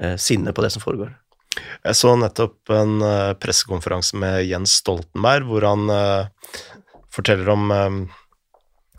eh, 0.00 0.16
sinne 0.20 0.54
på 0.56 0.64
det 0.64 0.72
som 0.74 0.84
foregår. 0.84 1.12
Jeg 1.58 1.98
så 1.98 2.14
nettopp 2.18 2.72
en 2.74 3.02
uh, 3.02 3.34
pressekonferanse 3.40 4.18
med 4.20 4.44
Jens 4.46 4.76
Stoltenberg 4.82 5.48
hvor 5.48 5.66
han 5.66 5.90
uh, 5.90 6.28
forteller 7.14 7.50
om 7.54 7.70
um, 7.72 8.00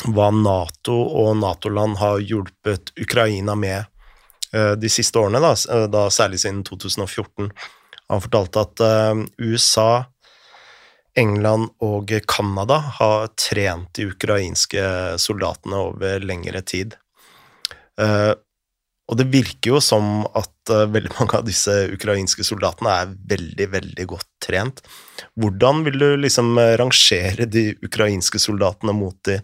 hva 0.07 0.29
Nato 0.31 0.95
og 0.95 1.33
Nato-land 1.41 1.97
har 1.99 2.21
hjulpet 2.23 2.93
Ukraina 3.01 3.55
med 3.59 3.83
uh, 4.55 4.75
de 4.79 4.91
siste 4.91 5.19
årene, 5.19 5.41
da, 5.43 5.53
da, 5.91 6.07
særlig 6.13 6.39
siden 6.43 6.63
2014. 6.67 7.51
Han 8.09 8.23
fortalte 8.23 8.63
at 8.63 8.81
USA 9.37 10.05
England 11.19 11.67
og 11.85 12.09
Canada 12.25 12.79
har 12.97 13.27
trent 13.37 13.91
de 13.99 14.07
ukrainske 14.09 14.81
soldatene 15.21 15.77
over 15.91 16.25
lengre 16.25 16.63
tid. 16.65 16.95
Og 19.09 19.17
det 19.19 19.27
virker 19.29 19.75
jo 19.75 19.81
som 19.83 20.23
at 20.25 20.73
veldig 20.89 21.13
mange 21.19 21.37
av 21.37 21.45
disse 21.45 21.75
ukrainske 21.93 22.45
soldatene 22.45 22.95
er 23.03 23.13
veldig, 23.35 23.69
veldig 23.77 24.07
godt 24.09 24.29
trent. 24.41 24.81
Hvordan 25.37 25.85
vil 25.85 26.01
du 26.01 26.09
liksom 26.25 26.57
rangere 26.81 27.45
de 27.45 27.71
ukrainske 27.85 28.41
soldatene 28.41 28.97
mot 28.97 29.17
de 29.29 29.37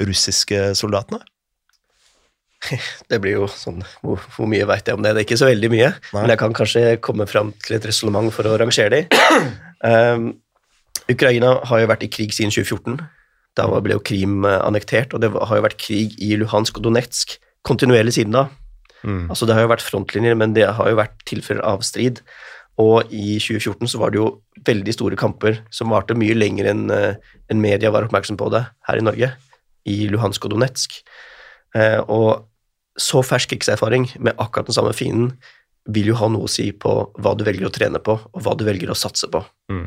russiske 0.00 0.72
soldatene? 0.78 1.20
Det 3.10 3.20
blir 3.22 3.36
jo 3.36 3.46
sånn 3.46 3.84
Hvor, 4.02 4.18
hvor 4.34 4.48
mye 4.50 4.66
veit 4.66 4.88
jeg 4.90 4.98
om 4.98 5.04
det? 5.04 5.12
Det 5.14 5.22
er 5.22 5.26
ikke 5.28 5.38
så 5.38 5.46
veldig 5.46 5.70
mye, 5.70 5.92
Nei. 5.94 6.20
men 6.20 6.32
jeg 6.32 6.40
kan 6.40 6.56
kanskje 6.56 6.82
komme 7.04 7.28
fram 7.30 7.52
til 7.64 7.76
et 7.78 7.86
resonnement 7.86 8.34
for 8.34 8.50
å 8.50 8.56
rangere 8.60 9.02
dem. 9.04 9.52
Um, 9.78 10.24
Ukraina 11.08 11.54
har 11.70 11.80
jo 11.80 11.88
vært 11.88 12.02
i 12.04 12.10
krig 12.10 12.34
siden 12.34 12.50
2014. 12.50 12.98
Da 13.58 13.66
ble 13.82 13.96
jo 13.96 14.02
Krim 14.04 14.42
eh, 14.46 14.58
annektert, 14.60 15.14
og 15.14 15.22
det 15.22 15.30
har 15.34 15.58
jo 15.58 15.64
vært 15.64 15.80
krig 15.80 16.16
i 16.22 16.34
Luhansk 16.38 16.78
og 16.78 16.84
Donetsk 16.84 17.38
kontinuerlig 17.66 18.16
siden 18.18 18.36
da. 18.36 18.48
Mm. 19.02 19.28
Altså 19.30 19.46
Det 19.46 19.56
har 19.56 19.64
jo 19.64 19.72
vært 19.72 19.86
frontlinjer, 19.86 20.36
men 20.38 20.54
det 20.56 20.66
har 20.66 20.90
jo 20.90 20.98
vært 20.98 21.16
tilfeller 21.30 21.64
av 21.66 21.82
strid. 21.86 22.20
Og 22.78 23.10
i 23.10 23.38
2014 23.42 23.90
så 23.90 24.02
var 24.02 24.12
det 24.12 24.20
jo 24.20 24.28
veldig 24.66 24.94
store 24.94 25.18
kamper 25.18 25.62
som 25.74 25.90
varte 25.90 26.14
mye 26.18 26.36
lenger 26.36 26.70
enn 26.70 26.86
en 26.92 27.16
enn 27.48 27.62
media 27.62 27.90
var 27.90 28.04
oppmerksom 28.06 28.36
på 28.38 28.50
det 28.52 28.60
her 28.86 29.00
i 29.00 29.04
Norge, 29.06 29.30
i 29.86 30.08
Luhansk 30.10 30.46
og 30.46 30.54
Donetsk. 30.54 30.98
Eh, 31.76 32.00
og 32.08 32.48
så 32.98 33.22
fersk 33.22 33.52
krigserfaring 33.52 34.08
med 34.18 34.38
akkurat 34.38 34.68
den 34.68 34.76
samme 34.76 34.94
fienden 34.96 35.32
vil 35.88 36.10
jo 36.10 36.18
ha 36.20 36.28
noe 36.32 36.48
å 36.48 36.52
si 36.52 36.68
på 36.76 36.92
hva 37.16 37.34
du 37.38 37.44
velger 37.46 37.68
å 37.68 37.72
trene 37.72 38.00
på, 38.04 38.18
og 38.18 38.44
hva 38.44 38.54
du 38.58 38.66
velger 38.66 38.90
å 38.92 38.98
satse 38.98 39.30
på. 39.32 39.40
Mm. 39.72 39.86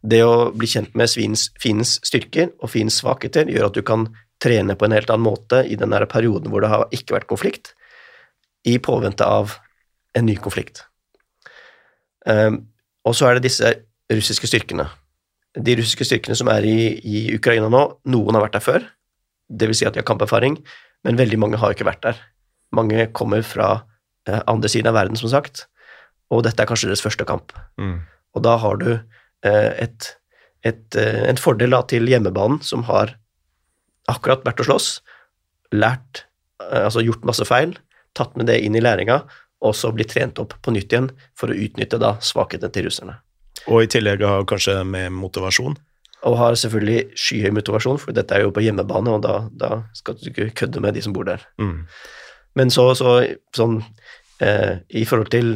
Det 0.00 0.20
å 0.24 0.50
bli 0.56 0.68
kjent 0.70 0.94
med 0.96 1.10
fiendens 1.10 1.98
styrker 2.06 2.52
og 2.60 2.70
fiendens 2.72 3.00
svakheter 3.02 3.50
gjør 3.50 3.68
at 3.68 3.76
du 3.76 3.82
kan 3.86 4.06
trene 4.40 4.76
på 4.78 4.86
en 4.86 4.94
helt 4.96 5.10
annen 5.12 5.26
måte 5.26 5.64
i 5.68 5.76
den 5.76 5.92
perioden 6.08 6.52
hvor 6.52 6.64
det 6.64 6.70
har 6.72 6.86
ikke 6.94 7.18
vært 7.18 7.28
konflikt, 7.28 7.74
i 8.64 8.78
påvente 8.80 9.24
av 9.24 9.56
en 10.16 10.26
ny 10.28 10.36
konflikt. 10.40 10.84
Um, 12.28 12.66
og 13.08 13.16
så 13.16 13.28
er 13.28 13.38
det 13.38 13.48
disse 13.48 13.72
russiske 14.12 14.48
styrkene. 14.48 14.86
De 15.56 15.76
russiske 15.78 16.06
styrkene 16.06 16.36
som 16.36 16.50
er 16.52 16.66
i, 16.68 16.80
i 17.00 17.22
Ukraina 17.34 17.70
nå, 17.72 17.82
noen 18.12 18.36
har 18.36 18.44
vært 18.44 18.58
der 18.58 18.64
før, 18.64 18.88
vil 19.50 19.76
si 19.76 19.86
at 19.88 19.96
de 19.96 20.02
har 20.02 20.08
kamperfaring, 20.08 20.58
men 21.06 21.18
veldig 21.18 21.38
mange 21.40 21.60
har 21.60 21.74
ikke 21.74 21.88
vært 21.88 22.04
der. 22.04 22.22
Mange 22.76 23.08
kommer 23.16 23.42
fra 23.46 23.70
eh, 24.28 24.40
andre 24.50 24.70
siden 24.70 24.90
av 24.92 24.98
verden, 24.98 25.18
som 25.18 25.30
sagt, 25.32 25.66
og 26.30 26.44
dette 26.46 26.62
er 26.62 26.70
kanskje 26.70 26.90
deres 26.90 27.02
første 27.02 27.26
kamp. 27.26 27.54
Mm. 27.80 28.00
Og 28.36 28.44
da 28.46 28.56
har 28.62 28.78
du 28.80 28.90
eh, 28.94 29.70
et, 29.82 30.10
et, 30.66 30.84
eh, 30.94 31.22
en 31.30 31.40
fordel 31.40 31.74
da, 31.74 31.82
til 31.90 32.06
hjemmebanen, 32.10 32.60
som 32.62 32.86
har 32.90 33.16
akkurat 34.10 34.44
vært 34.46 34.62
å 34.62 34.68
slåss, 34.70 34.90
lært, 35.74 36.24
altså 36.60 37.02
gjort 37.02 37.26
masse 37.26 37.44
feil, 37.46 37.76
tatt 38.18 38.34
med 38.38 38.50
det 38.50 38.58
inn 38.64 38.76
i 38.76 38.82
læringa, 38.82 39.22
og 39.60 39.74
så 39.76 39.90
blitt 39.94 40.12
trent 40.14 40.38
opp 40.42 40.56
på 40.62 40.72
nytt 40.74 40.92
igjen 40.92 41.10
for 41.38 41.52
å 41.52 41.56
utnytte 41.56 42.00
da 42.00 42.14
svakhetene 42.24 42.72
til 42.74 42.88
russerne. 42.88 43.18
Og 43.68 43.84
i 43.84 43.90
tillegg 43.92 44.22
har 44.24 44.46
kanskje 44.48 44.80
med 44.88 45.12
motivasjon. 45.12 45.76
Og 46.28 46.36
har 46.36 46.54
selvfølgelig 46.54 47.16
skyhøy 47.16 47.54
motivasjon, 47.56 47.98
for 47.98 48.12
dette 48.12 48.34
er 48.34 48.44
jo 48.44 48.52
på 48.52 48.60
hjemmebane, 48.60 49.12
og 49.16 49.22
da, 49.24 49.36
da 49.56 49.82
skal 49.96 50.18
du 50.18 50.28
ikke 50.28 50.50
kødde 50.62 50.82
med 50.84 50.92
de 50.92 51.02
som 51.02 51.14
bor 51.16 51.24
der. 51.24 51.46
Mm. 51.58 51.86
Men 52.60 52.72
så, 52.74 52.90
så 52.98 53.20
sånn 53.56 53.78
eh, 54.44 54.82
I 54.90 55.06
forhold 55.08 55.30
til 55.32 55.54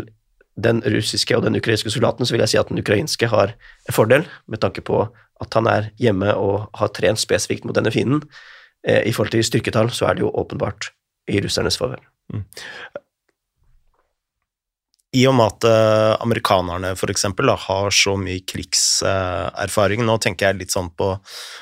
den 0.54 0.80
russiske 0.86 1.36
og 1.36 1.42
den 1.42 1.58
ukrainske 1.58 1.90
soldaten, 1.90 2.26
så 2.26 2.34
vil 2.34 2.44
jeg 2.44 2.54
si 2.54 2.60
at 2.60 2.70
den 2.70 2.78
ukrainske 2.78 3.28
har 3.28 3.56
en 3.88 3.96
fordel, 3.96 4.26
med 4.46 4.62
tanke 4.62 4.84
på 4.86 5.02
at 5.42 5.56
han 5.58 5.66
er 5.66 5.90
hjemme 6.00 6.34
og 6.38 6.68
har 6.78 6.92
trent 6.94 7.20
spesifikt 7.20 7.66
mot 7.66 7.76
denne 7.76 7.92
fienden. 7.92 8.22
Eh, 8.86 9.02
I 9.08 9.12
forhold 9.12 9.34
til 9.34 9.44
styrketall 9.44 9.90
så 9.92 10.08
er 10.08 10.16
det 10.16 10.24
jo 10.24 10.32
åpenbart 10.32 10.92
i 11.28 11.40
russernes 11.42 11.78
favør. 11.80 12.00
I 15.14 15.22
og 15.30 15.36
med 15.38 15.52
at 15.52 15.66
eh, 15.68 16.12
amerikanerne 16.24 16.90
for 16.98 17.12
eksempel 17.12 17.46
da, 17.46 17.54
har 17.68 17.94
så 17.94 18.16
mye 18.18 18.42
krigserfaring, 18.50 20.02
nå 20.02 20.16
tenker 20.22 20.48
jeg 20.48 20.58
litt 20.58 20.74
sånn 20.74 20.90
på, 20.98 21.12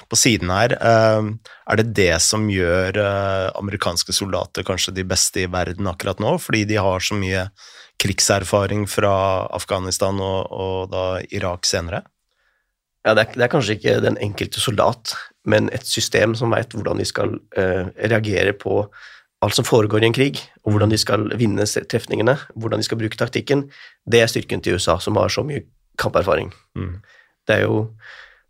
på 0.09 0.19
siden 0.19 0.53
her, 0.55 0.75
eh, 0.79 1.29
er 1.69 1.83
det 1.83 1.93
det 1.99 2.15
som 2.25 2.49
gjør 2.49 2.97
eh, 3.03 3.51
amerikanske 3.61 4.17
soldater 4.17 4.65
kanskje 4.65 4.97
de 4.97 5.05
beste 5.09 5.45
i 5.45 5.51
verden 5.53 5.91
akkurat 5.91 6.23
nå, 6.23 6.39
fordi 6.41 6.65
de 6.71 6.81
har 6.81 7.05
så 7.05 7.19
mye 7.19 7.45
krigserfaring 8.03 8.87
fra 8.89 9.13
Afghanistan 9.53 10.17
og, 10.25 10.49
og 10.49 10.91
da 10.95 11.07
Irak 11.29 11.69
senere? 11.69 12.07
Ja, 13.05 13.13
det 13.19 13.27
er, 13.27 13.37
det 13.37 13.45
er 13.45 13.53
kanskje 13.53 13.77
ikke 13.77 13.99
den 14.01 14.17
enkelte 14.23 14.63
soldat, 14.63 15.13
men 15.45 15.69
et 15.75 15.85
system 15.91 16.37
som 16.39 16.55
veit 16.55 16.73
hvordan 16.73 17.03
de 17.03 17.05
skal 17.05 17.35
reagere 17.53 18.55
på 18.55 18.85
alt 19.43 19.59
som 19.59 19.67
foregår 19.67 20.05
i 20.05 20.09
en 20.11 20.17
krig, 20.17 20.41
og 20.63 20.75
hvordan 20.75 20.93
de 20.93 20.99
skal 21.01 21.27
vinne 21.39 21.67
trefningene, 21.67 22.37
hvordan 22.55 22.83
de 22.83 22.87
skal 22.87 23.01
bruke 23.01 23.19
taktikken. 23.19 23.67
Det 24.07 24.23
er 24.23 24.31
styrken 24.31 24.63
til 24.63 24.79
USA, 24.79 24.99
som 25.03 25.19
har 25.19 25.33
så 25.35 25.45
mye 25.47 25.65
kamperfaring. 26.01 26.53
Mm. 26.79 27.01
Det 27.49 27.61
er 27.61 27.67
jo 27.69 27.87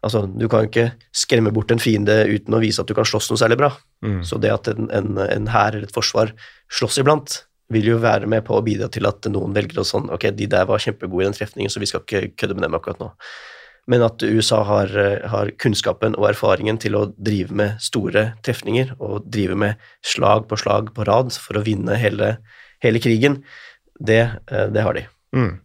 Altså, 0.03 0.25
du 0.27 0.49
kan 0.51 0.67
ikke 0.67 0.89
skremme 1.15 1.53
bort 1.55 1.71
en 1.71 1.79
fiende 1.79 2.25
uten 2.27 2.57
å 2.57 2.59
vise 2.59 2.83
at 2.83 2.89
du 2.91 2.95
kan 2.99 3.07
slåss 3.07 3.29
noe 3.31 3.39
særlig 3.39 3.61
bra. 3.61 3.69
Mm. 4.03 4.25
Så 4.27 4.35
det 4.43 4.51
at 4.51 4.67
en, 4.73 4.89
en, 4.91 5.13
en 5.23 5.45
hær 5.47 5.77
eller 5.77 5.87
et 5.87 5.95
forsvar 5.95 6.33
slåss 6.75 6.99
iblant, 6.99 7.37
vil 7.71 7.87
jo 7.87 8.01
være 8.03 8.27
med 8.27 8.43
på 8.47 8.57
å 8.57 8.65
bidra 8.67 8.89
til 8.93 9.07
at 9.09 9.31
noen 9.31 9.55
velger 9.55 9.79
å 9.81 9.87
sånn 9.87 10.11
Ok, 10.13 10.27
de 10.37 10.49
der 10.51 10.67
var 10.69 10.83
kjempegode 10.83 11.23
i 11.23 11.29
den 11.29 11.37
trefningen, 11.39 11.71
så 11.73 11.81
vi 11.81 11.89
skal 11.89 12.03
ikke 12.03 12.33
kødde 12.35 12.59
med 12.59 12.67
dem 12.67 12.77
akkurat 12.77 12.99
nå. 13.01 13.13
Men 13.91 14.05
at 14.07 14.23
USA 14.23 14.63
har, 14.63 14.93
eh, 14.99 15.29
har 15.29 15.51
kunnskapen 15.59 16.15
og 16.15 16.29
erfaringen 16.31 16.79
til 16.79 16.95
å 16.95 17.07
drive 17.19 17.51
med 17.51 17.81
store 17.83 18.35
trefninger 18.47 18.95
og 19.01 19.27
drive 19.27 19.57
med 19.59 19.81
slag 20.07 20.47
på 20.49 20.59
slag 20.61 20.93
på 20.95 21.07
rad 21.09 21.33
for 21.35 21.59
å 21.59 21.65
vinne 21.67 21.99
hele, 21.99 22.37
hele 22.83 23.03
krigen, 23.03 23.43
det, 23.99 24.23
eh, 24.47 24.69
det 24.69 24.83
har 24.83 24.95
de. 24.95 25.07
Mm. 25.35 25.59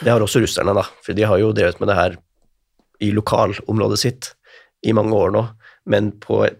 Det 0.00 0.10
har 0.10 0.20
også 0.20 0.40
russerne, 0.40 0.74
da, 0.74 0.86
for 1.04 1.12
de 1.12 1.22
har 1.28 1.38
jo 1.38 1.52
drevet 1.52 1.80
med 1.80 1.88
det 1.88 1.98
her 1.98 2.16
i 3.00 3.12
lokalområdet 3.12 3.98
sitt 4.00 4.32
i 4.82 4.92
mange 4.92 5.12
år 5.12 5.30
nå, 5.34 5.44
men, 5.86 6.12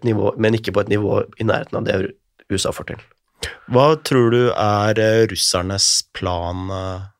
nivå, 0.05 0.37
men 0.37 0.53
ikke 0.53 0.73
på 0.73 0.85
et 0.85 0.93
nivå 0.93 1.23
i 1.41 1.43
nærheten 1.49 1.81
av 1.81 1.85
det 1.85 2.13
USA 2.53 2.69
får 2.69 2.91
til. 2.91 3.01
Hva 3.73 3.95
tror 4.05 4.29
du 4.29 4.41
er 4.53 4.99
eh, 5.01 5.25
russernes 5.25 6.05
plan 6.13 6.69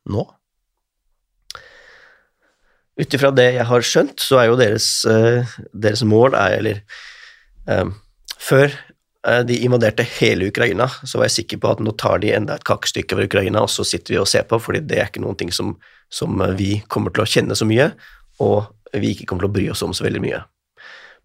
nå? 0.06 0.35
Ut 2.95 3.13
ifra 3.13 3.31
det 3.36 3.49
jeg 3.58 3.67
har 3.67 3.84
skjønt, 3.84 4.21
så 4.23 4.39
er 4.39 4.49
jo 4.49 4.60
deres, 4.60 4.88
eh, 5.10 5.55
deres 5.75 6.03
mål 6.08 6.36
er, 6.39 6.58
eller 6.62 6.81
um, 7.67 7.95
Før 8.39 8.69
eh, 8.69 9.41
de 9.47 9.58
invaderte 9.65 10.05
hele 10.19 10.47
Ukraina, 10.51 10.88
så 11.03 11.19
var 11.19 11.27
jeg 11.27 11.36
sikker 11.39 11.60
på 11.63 11.73
at 11.73 11.81
nå 11.84 11.95
tar 11.99 12.21
de 12.23 12.31
enda 12.36 12.55
et 12.55 12.67
kakestykke 12.67 13.17
over 13.17 13.27
Ukraina, 13.27 13.63
og 13.65 13.71
så 13.73 13.84
sitter 13.88 14.13
vi 14.13 14.21
og 14.21 14.29
ser 14.31 14.45
på, 14.47 14.60
fordi 14.62 14.84
det 14.86 14.99
er 14.99 15.10
ikke 15.10 15.23
noen 15.23 15.39
ting 15.39 15.51
som, 15.55 15.73
som 16.13 16.39
eh, 16.45 16.55
vi 16.55 16.69
kommer 16.91 17.12
til 17.15 17.25
å 17.25 17.29
kjenne 17.29 17.58
så 17.58 17.67
mye, 17.67 17.89
og 18.45 18.69
vi 18.95 19.12
ikke 19.12 19.27
kommer 19.27 19.43
til 19.43 19.51
å 19.51 19.55
bry 19.58 19.65
oss 19.73 19.84
om 19.84 19.95
så 19.95 20.05
veldig 20.05 20.23
mye. 20.23 20.43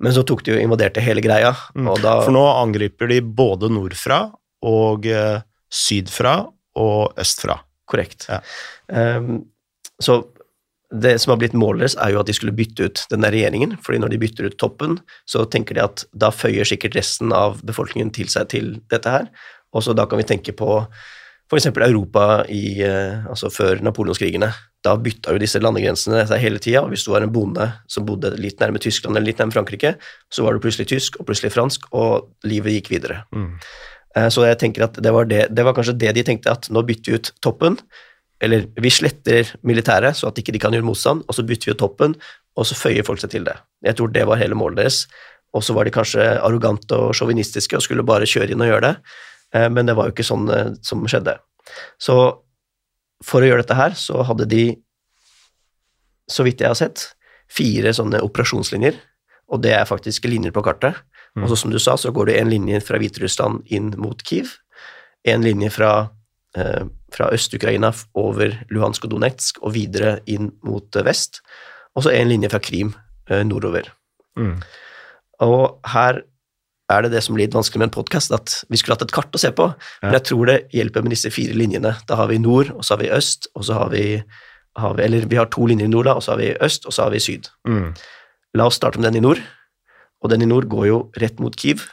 Men 0.00 0.16
så 0.16 0.24
tok 0.26 0.42
de 0.42 0.54
jo 0.54 0.58
og 0.58 0.64
invaderte 0.64 1.04
hele 1.04 1.22
greia, 1.22 1.52
Mm. 1.76 1.90
og 1.92 2.00
da 2.02 2.16
For 2.24 2.34
nå 2.34 2.42
angriper 2.56 3.10
de 3.10 3.20
både 3.20 3.68
nordfra 3.70 4.22
og 4.66 5.06
sydfra 5.70 6.34
og 6.80 7.20
østfra. 7.20 7.58
Korrekt. 7.90 8.26
Ja. 8.30 8.40
Um, 9.18 9.44
så 10.00 10.22
det 10.90 11.18
som 11.22 11.30
har 11.30 11.38
blitt 11.38 11.54
målet 11.54 11.84
deres, 11.84 11.96
er 12.02 12.14
jo 12.14 12.20
at 12.20 12.26
de 12.26 12.34
skulle 12.34 12.54
bytte 12.56 12.88
ut 12.88 13.04
denne 13.12 13.30
regjeringen. 13.30 13.76
fordi 13.82 14.00
når 14.02 14.10
de 14.10 14.18
bytter 14.18 14.50
ut 14.50 14.58
toppen, 14.58 14.98
så 15.26 15.44
tenker 15.46 15.74
de 15.74 15.84
at 15.84 16.04
da 16.12 16.30
føyer 16.30 16.66
sikkert 16.66 16.96
resten 16.98 17.32
av 17.32 17.62
befolkningen 17.62 18.10
til 18.10 18.28
seg 18.28 18.48
til 18.48 18.80
dette 18.90 19.08
her. 19.08 19.30
Og 19.72 19.82
så 19.86 19.94
da 19.94 20.06
kan 20.06 20.18
vi 20.18 20.26
tenke 20.26 20.52
på 20.52 20.86
f.eks. 21.50 21.66
Europa 21.66 22.44
i, 22.48 22.82
eh, 22.82 23.26
altså 23.26 23.50
før 23.50 23.82
napoleonskrigene. 23.82 24.50
Da 24.82 24.96
bytta 24.96 25.34
jo 25.34 25.42
disse 25.42 25.60
landegrensene 25.60 26.22
seg 26.26 26.42
hele 26.42 26.58
tida, 26.62 26.84
hvis 26.88 27.04
du 27.04 27.10
var 27.12 27.26
en 27.26 27.32
bonde 27.32 27.66
som 27.90 28.06
bodde 28.06 28.32
litt 28.38 28.62
nærme 28.62 28.80
Tyskland 28.82 29.16
eller 29.16 29.26
litt 29.32 29.42
nærme 29.42 29.54
Frankrike, 29.54 29.96
så 30.30 30.46
var 30.46 30.54
du 30.54 30.62
plutselig 30.62 30.88
tysk 30.90 31.18
og 31.20 31.26
plutselig 31.28 31.52
fransk, 31.54 31.90
og 31.92 32.30
livet 32.46 32.78
gikk 32.78 32.92
videre. 32.94 33.24
Mm. 33.34 33.58
Eh, 34.16 34.28
Så 34.30 34.46
jeg 34.46 34.58
tenker 34.58 34.86
at 34.86 34.94
det 35.02 35.12
var, 35.14 35.26
det, 35.26 35.48
det 35.54 35.66
var 35.66 35.74
kanskje 35.74 35.98
det 35.98 36.14
de 36.14 36.26
tenkte, 36.26 36.54
at 36.54 36.70
nå 36.70 36.82
bytter 36.86 37.12
vi 37.12 37.18
ut 37.18 37.32
toppen, 37.42 37.78
eller 38.40 38.68
vi 38.80 38.92
sletter 38.92 39.50
militæret 39.66 40.16
så 40.16 40.30
at 40.30 40.38
ikke 40.40 40.54
de 40.56 40.60
kan 40.62 40.72
gjøre 40.72 40.86
motstand, 40.86 41.24
og 41.28 41.36
så 41.36 41.44
bytter 41.46 41.70
vi 41.70 41.74
ut 41.76 41.82
toppen, 41.82 42.14
og 42.56 42.66
så 42.66 42.76
føyer 42.78 43.06
folk 43.06 43.20
seg 43.22 43.34
til 43.34 43.44
det. 43.46 43.56
Jeg 43.84 43.98
tror 43.98 44.12
det 44.12 44.26
var 44.28 44.40
hele 44.40 44.58
målet 44.58 44.82
deres. 44.82 45.02
Og 45.56 45.64
så 45.66 45.74
var 45.74 45.86
de 45.86 45.92
kanskje 45.94 46.22
arrogante 46.38 46.94
og 46.94 47.14
sjåvinistiske 47.18 47.74
og 47.74 47.82
skulle 47.82 48.06
bare 48.06 48.28
kjøre 48.28 48.54
inn 48.54 48.62
og 48.62 48.70
gjøre 48.70 48.84
det, 48.86 48.94
Eh, 49.54 49.70
men 49.70 49.86
det 49.86 49.96
var 49.98 50.08
jo 50.08 50.14
ikke 50.14 50.26
sånn 50.26 50.48
eh, 50.54 50.72
som 50.86 51.02
skjedde. 51.10 51.36
Så 52.02 52.16
for 53.24 53.42
å 53.42 53.50
gjøre 53.50 53.64
dette 53.64 53.78
her, 53.78 53.96
så 53.98 54.24
hadde 54.26 54.48
de, 54.50 54.64
så 56.30 56.46
vidt 56.46 56.62
jeg 56.62 56.72
har 56.72 56.78
sett, 56.78 57.10
fire 57.50 57.92
sånne 57.96 58.22
operasjonslinjer, 58.24 58.96
og 59.50 59.62
det 59.64 59.74
er 59.74 59.88
faktisk 59.88 60.28
linjer 60.30 60.54
på 60.54 60.62
kartet. 60.64 61.00
Mm. 61.34 61.44
Og 61.44 61.50
så 61.50 61.58
som 61.58 61.74
du 61.74 61.78
sa, 61.82 61.96
så 61.98 62.12
går 62.14 62.30
det 62.30 62.38
en 62.38 62.50
linje 62.50 62.80
fra 62.86 62.98
Hviterussland 63.02 63.66
inn 63.74 63.90
mot 64.00 64.22
Kiev, 64.26 64.54
en 65.28 65.44
linje 65.44 65.72
fra, 65.74 65.92
eh, 66.56 66.86
fra 67.14 67.30
Øst-Ukraina 67.34 67.92
over 68.18 68.54
Luhansk 68.70 69.06
og 69.06 69.14
Donetsk 69.14 69.60
og 69.62 69.74
videre 69.76 70.18
inn 70.30 70.52
mot 70.66 70.96
eh, 70.96 71.06
vest, 71.06 71.42
og 71.96 72.06
så 72.06 72.14
en 72.14 72.30
linje 72.30 72.50
fra 72.52 72.62
Krim 72.62 72.94
eh, 73.30 73.42
nordover. 73.46 73.90
Mm. 74.38 74.58
Og 75.46 75.80
her 75.92 76.22
er 76.90 77.04
det 77.04 77.12
det 77.14 77.22
som 77.22 77.36
blir 77.36 77.46
litt 77.46 77.54
vanskelig 77.54 77.80
med 77.80 77.90
en 77.90 77.96
podkast, 77.98 78.32
at 78.34 78.60
vi 78.70 78.78
skulle 78.78 78.96
hatt 78.96 79.06
et 79.06 79.14
kart 79.14 79.34
å 79.34 79.40
se 79.40 79.52
på, 79.54 79.68
men 80.02 80.16
jeg 80.18 80.26
tror 80.26 80.50
det 80.50 80.58
hjelper 80.74 81.04
med 81.06 81.14
disse 81.14 81.30
fire 81.30 81.54
linjene. 81.54 81.94
Da 82.08 82.18
har 82.18 82.30
vi 82.32 82.40
nord, 82.42 82.72
og 82.74 82.82
så 82.82 82.96
har 82.96 83.04
vi 83.04 83.12
øst, 83.14 83.46
og 83.54 83.66
så 83.68 83.78
har 83.78 83.92
vi, 83.94 84.04
har 84.80 84.96
vi, 84.98 85.04
eller 85.06 85.28
vi 85.30 85.38
har 85.38 85.50
to 85.54 85.68
linjer 85.70 85.86
i 85.86 85.92
nord, 85.92 86.08
da, 86.10 86.16
og 86.18 86.26
så 86.26 86.34
har 86.34 86.42
vi 86.42 86.50
øst, 86.58 86.88
og 86.90 86.96
så 86.96 87.06
har 87.06 87.14
vi 87.14 87.22
syd. 87.22 87.46
Mm. 87.68 87.92
La 88.58 88.66
oss 88.66 88.80
starte 88.80 88.98
med 88.98 89.06
den 89.10 89.20
i 89.20 89.24
nord. 89.28 89.42
Og 90.20 90.32
den 90.32 90.42
i 90.44 90.48
nord 90.50 90.66
går 90.68 90.86
jo 90.90 91.00
rett 91.22 91.38
mot 91.40 91.54
Kiev, 91.56 91.86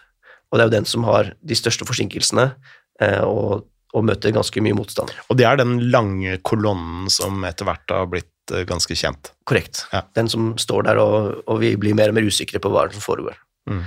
og 0.49 0.57
det 0.57 0.63
er 0.63 0.69
jo 0.69 0.77
den 0.77 0.89
som 0.89 1.05
har 1.07 1.31
de 1.43 1.57
største 1.57 1.85
forsinkelsene 1.87 2.49
eh, 3.03 3.23
og, 3.23 3.67
og, 3.93 4.03
møter 4.07 4.35
ganske 4.35 4.61
mye 4.63 4.75
motstand. 4.77 5.13
Og 5.31 5.39
det 5.39 5.47
er 5.47 5.59
den 5.59 5.77
lange 5.93 6.37
kolonnen 6.45 7.07
som 7.13 7.43
etter 7.47 7.67
hvert 7.69 7.93
har 7.93 8.09
blitt 8.11 8.53
eh, 8.53 8.65
ganske 8.67 8.97
kjent? 8.97 9.31
Korrekt. 9.47 9.85
Ja. 9.93 10.03
Den 10.17 10.29
som 10.31 10.51
står 10.61 10.89
der, 10.89 11.01
og, 11.01 11.41
og, 11.47 11.59
vi 11.63 11.75
blir 11.79 11.97
mer 11.97 12.11
og 12.11 12.19
mer 12.19 12.27
usikre 12.27 12.61
på 12.63 12.71
hva 12.73 12.87
som 12.93 13.03
foregår. 13.03 13.39
Mm. 13.69 13.81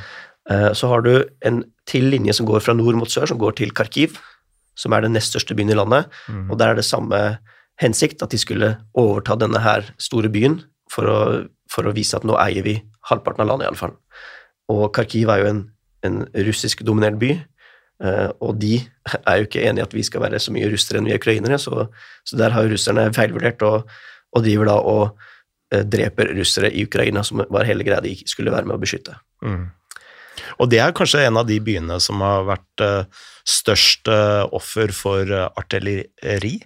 Eh, 0.50 0.70
så 0.76 0.90
har 0.90 1.04
du 1.06 1.12
en 1.46 1.62
til 1.88 2.10
linje 2.12 2.34
som 2.36 2.48
går 2.48 2.64
fra 2.64 2.74
nord 2.76 2.98
mot 2.98 3.10
sør, 3.10 3.28
som 3.30 3.40
går 3.40 3.58
til 3.60 3.74
Kharkiv, 3.76 4.18
som 4.78 4.94
er 4.96 5.04
den 5.04 5.14
nest 5.16 5.34
største 5.34 5.56
byen 5.58 5.72
i 5.72 5.78
landet, 5.78 6.08
Mm. 6.28 6.50
og 6.50 6.58
der 6.58 6.72
er 6.72 6.74
det 6.78 6.84
samme 6.88 7.38
hensikt, 7.80 8.22
at 8.22 8.30
de 8.30 8.38
skulle 8.38 8.76
overta 8.94 9.36
denne 9.36 9.60
her 9.60 9.84
store 9.98 10.28
byen 10.28 10.60
for 10.90 11.08
å, 11.08 11.18
for 11.70 11.86
å 11.88 11.94
vise 11.96 12.16
at 12.16 12.24
nå 12.24 12.36
eier 12.40 12.64
vi 12.64 12.80
halvparten 13.08 13.44
av 13.44 13.48
landet, 13.48 13.68
iallfall. 13.68 13.94
Og 14.70 14.92
Kharkiv 14.94 15.30
er 15.32 15.42
jo 15.42 15.50
en, 15.50 15.62
en 16.06 16.18
russisk-dominert 16.34 17.18
by, 17.20 17.32
og 18.00 18.54
de 18.56 18.78
er 19.18 19.40
jo 19.40 19.48
ikke 19.48 19.64
enig 19.68 19.82
i 19.82 19.84
at 19.84 19.92
vi 19.92 20.04
skal 20.06 20.22
være 20.24 20.38
så 20.40 20.54
mye 20.54 20.70
russere 20.72 21.00
enn 21.00 21.08
vi 21.08 21.12
er 21.12 21.20
ukrainere, 21.20 21.58
så, 21.60 21.88
så 22.24 22.38
der 22.40 22.54
har 22.54 22.70
russerne 22.70 23.10
feilvurdert 23.12 23.60
og, 23.68 23.90
og 24.32 24.46
driver 24.46 24.70
da 24.70 24.76
og 24.80 25.02
eh, 25.74 25.84
dreper 25.84 26.32
russere 26.38 26.70
i 26.72 26.86
Ukraina, 26.88 27.20
som 27.26 27.42
var 27.52 27.68
hele 27.68 27.84
greia 27.84 28.00
de 28.04 28.14
skulle 28.24 28.54
være 28.54 28.70
med 28.70 28.78
å 28.78 28.80
beskytte. 28.80 29.18
Mm. 29.44 29.68
Og 30.64 30.72
det 30.72 30.80
er 30.80 30.96
kanskje 30.96 31.26
en 31.26 31.42
av 31.42 31.44
de 31.48 31.58
byene 31.60 31.98
som 32.00 32.24
har 32.24 32.46
vært 32.48 32.84
uh, 32.84 33.20
størst 33.48 34.08
offer 34.56 34.92
for 34.96 35.28
artilleri? 35.50 36.56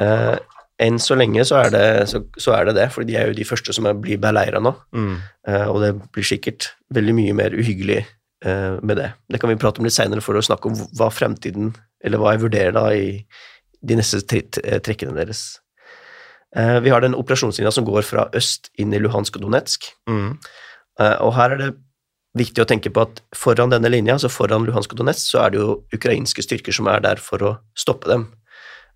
Eh, 0.00 0.36
enn 0.82 0.98
så 1.02 1.16
lenge 1.18 1.44
så 1.46 1.60
er, 1.60 1.70
det, 1.74 1.84
så, 2.10 2.22
så 2.40 2.56
er 2.56 2.68
det 2.68 2.76
det, 2.80 2.88
for 2.94 3.06
de 3.06 3.16
er 3.18 3.30
jo 3.30 3.36
de 3.36 3.46
første 3.46 3.74
som 3.76 3.86
blir 4.02 4.20
beleira 4.22 4.62
nå. 4.62 4.74
Mm. 4.96 5.14
Eh, 5.48 5.66
og 5.68 5.82
det 5.84 5.92
blir 6.14 6.26
sikkert 6.26 6.72
veldig 6.94 7.16
mye 7.18 7.36
mer 7.38 7.56
uhyggelig 7.56 8.00
eh, 8.02 8.10
med 8.44 8.96
det. 8.98 9.12
Det 9.30 9.38
kan 9.40 9.50
vi 9.50 9.56
prate 9.56 9.78
om 9.78 9.84
litt 9.86 9.94
seinere 9.94 10.20
for 10.24 10.34
å 10.34 10.42
snakke 10.42 10.66
om 10.66 10.74
hva 10.98 11.10
fremtiden 11.14 11.74
Eller 12.04 12.18
hva 12.18 12.32
jeg 12.32 12.40
vurderer 12.42 12.72
da 12.74 12.88
i 12.90 13.24
de 13.86 13.94
neste 13.94 14.18
tre- 14.26 14.42
trekkene 14.82 15.14
deres. 15.14 15.60
Eh, 16.56 16.80
vi 16.80 16.90
har 16.90 17.00
den 17.00 17.14
operasjonslinja 17.14 17.70
som 17.72 17.84
går 17.86 18.02
fra 18.02 18.28
øst 18.34 18.68
inn 18.78 18.92
i 18.92 18.98
Luhansk 18.98 19.36
og 19.38 19.42
Donetsk. 19.42 19.86
Mm. 20.10 20.38
Eh, 21.00 21.16
og 21.22 21.32
her 21.34 21.52
er 21.52 21.56
det 21.58 21.70
viktig 22.36 22.64
å 22.64 22.66
tenke 22.68 22.90
på 22.92 23.02
at 23.06 23.20
foran 23.36 23.70
denne 23.70 23.90
linja, 23.92 24.14
altså 24.14 24.28
foran 24.32 24.66
Luhansk 24.66 24.92
og 24.92 24.98
Donetsk, 24.98 25.30
så 25.30 25.44
er 25.46 25.50
det 25.54 25.60
jo 25.60 25.84
ukrainske 25.94 26.42
styrker 26.42 26.72
som 26.72 26.88
er 26.88 27.00
der 27.00 27.16
for 27.16 27.38
å 27.38 27.58
stoppe 27.78 28.08
dem. 28.08 28.26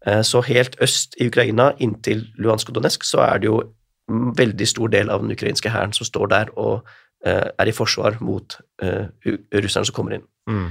Eh, 0.06 0.22
Så 0.22 0.42
helt 0.44 0.76
øst 0.80 1.14
i 1.20 1.28
Ukraina, 1.28 1.72
inntil 1.78 2.26
Luhansk 2.38 2.68
og 2.68 2.74
Donetsk, 2.74 3.04
så 3.04 3.22
er 3.22 3.38
det 3.38 3.46
jo 3.46 3.62
en 4.10 4.32
veldig 4.34 4.66
stor 4.68 4.88
del 4.88 5.10
av 5.10 5.22
den 5.22 5.30
ukrainske 5.30 5.70
hæren 5.70 5.92
som 5.94 6.04
står 6.06 6.28
der 6.28 6.46
og 6.56 6.82
eh, 6.84 6.90
er 7.24 7.68
i 7.68 7.72
forsvar 7.74 8.18
mot 8.20 8.58
eh, 8.82 9.06
russerne 9.54 9.86
som 9.88 9.94
kommer 9.96 10.18
inn. 10.18 10.26
Mm. 10.50 10.66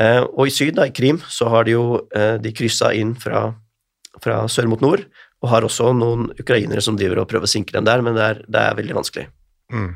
Eh, 0.00 0.20
Og 0.24 0.46
i 0.48 0.54
syd, 0.54 0.74
da, 0.78 0.86
i 0.88 0.94
Krim, 0.94 1.20
så 1.28 1.48
har 1.52 1.64
de 1.68 1.74
jo 1.76 1.84
eh, 2.16 2.38
de 2.42 2.52
kryssa 2.56 2.92
inn 2.96 3.12
fra, 3.20 3.50
fra 4.24 4.46
sør 4.48 4.70
mot 4.72 4.80
nord, 4.80 5.04
og 5.42 5.50
har 5.50 5.66
også 5.66 5.90
noen 5.98 6.30
ukrainere 6.38 6.80
som 6.84 6.96
driver 6.96 7.20
og 7.22 7.28
prøver 7.30 7.48
å 7.48 7.50
sinke 7.50 7.74
dem 7.74 7.84
der, 7.84 8.00
men 8.02 8.14
det 8.16 8.22
er, 8.22 8.40
det 8.48 8.62
er 8.62 8.78
veldig 8.78 8.96
vanskelig. 9.00 9.26
Mm. 9.74 9.90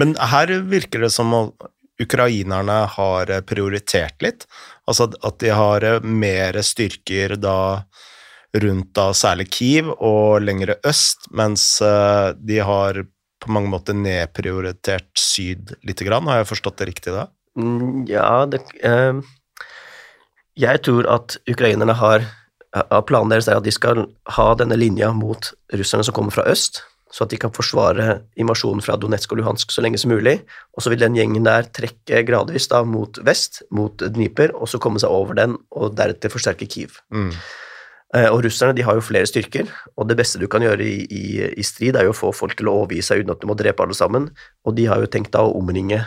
Men 0.00 0.14
her 0.30 0.52
virker 0.68 1.04
det 1.04 1.10
som 1.12 1.34
at 1.36 1.68
ukrainerne 2.00 2.78
har 2.94 3.30
eh, 3.34 3.42
prioritert 3.42 4.22
litt. 4.22 4.46
Altså 4.88 5.10
at- 5.18 5.38
de 5.42 5.50
har 5.52 5.84
eh, 5.84 6.00
mer 6.00 6.60
styrker 6.62 7.36
da 7.36 7.82
rundt 8.56 8.94
da 8.96 9.10
særlig 9.12 9.50
Kiev 9.52 9.90
og 9.98 10.40
lengre 10.40 10.78
øst, 10.88 11.26
mens 11.36 11.82
eh, 11.84 12.32
de 12.38 12.62
har 12.64 13.02
på 13.38 13.52
mange 13.54 13.70
måter 13.72 13.96
nedprioritert 13.96 15.10
syd 15.18 15.74
lite 15.86 16.06
grann. 16.08 16.26
Har 16.30 16.42
jeg 16.42 16.50
forstått 16.52 16.80
det 16.80 16.90
riktig 16.92 17.14
da? 17.14 17.28
Mm, 17.58 18.06
Ja, 18.10 18.46
det 18.46 18.62
eh, 18.86 19.18
Jeg 20.58 20.82
tror 20.82 21.06
at 21.10 21.38
ukrainerne 21.48 21.94
har 21.94 22.26
av 22.76 23.02
Planen 23.08 23.32
deres 23.32 23.48
er 23.48 23.58
at 23.58 23.66
de 23.66 23.72
skal 23.72 24.06
ha 24.36 24.46
denne 24.58 24.76
linja 24.78 25.10
mot 25.16 25.52
russerne 25.72 26.04
som 26.04 26.14
kommer 26.16 26.34
fra 26.34 26.44
øst, 26.50 26.82
så 27.08 27.24
at 27.24 27.32
de 27.32 27.38
kan 27.40 27.52
forsvare 27.54 28.18
invasjonen 28.36 28.84
fra 28.84 28.98
Donetsk 29.00 29.32
og 29.32 29.40
Luhansk 29.40 29.72
så 29.72 29.80
lenge 29.84 30.00
som 30.00 30.12
mulig. 30.12 30.36
Og 30.76 30.84
så 30.84 30.92
vil 30.92 31.00
den 31.00 31.16
gjengen 31.16 31.46
der 31.46 31.64
trekke 31.72 32.20
gradvis 32.28 32.68
da 32.68 32.82
mot 32.84 33.16
vest, 33.24 33.62
mot 33.72 33.96
Dnipr, 33.96 34.52
og 34.52 34.68
så 34.68 34.80
komme 34.82 35.00
seg 35.00 35.14
over 35.14 35.38
den, 35.38 35.56
og 35.72 35.96
deretter 35.96 36.32
forsterke 36.32 36.68
Kiev. 36.68 37.00
Mm. 37.08 37.32
Eh, 38.16 38.28
Og 38.32 38.40
russerne 38.44 38.72
de 38.76 38.84
har 38.86 38.96
jo 38.96 39.04
flere 39.04 39.28
styrker, 39.28 39.68
og 39.96 40.08
det 40.08 40.16
beste 40.16 40.40
du 40.40 40.46
kan 40.48 40.64
gjøre 40.64 40.84
i, 40.84 41.04
i, 41.12 41.24
i 41.60 41.66
strid, 41.66 41.96
er 41.96 42.08
jo 42.08 42.14
å 42.14 42.16
få 42.16 42.32
folk 42.32 42.56
til 42.56 42.70
å 42.70 42.78
overgi 42.82 43.02
seg 43.04 43.22
uten 43.22 43.34
at 43.34 43.42
du 43.42 43.48
må 43.50 43.56
drepe 43.58 43.84
alle 43.84 43.96
sammen. 43.96 44.30
Og 44.64 44.76
de 44.78 44.88
har 44.88 45.02
jo 45.02 45.10
tenkt 45.12 45.34
da 45.36 45.44
å 45.44 45.52
omringe 45.58 46.00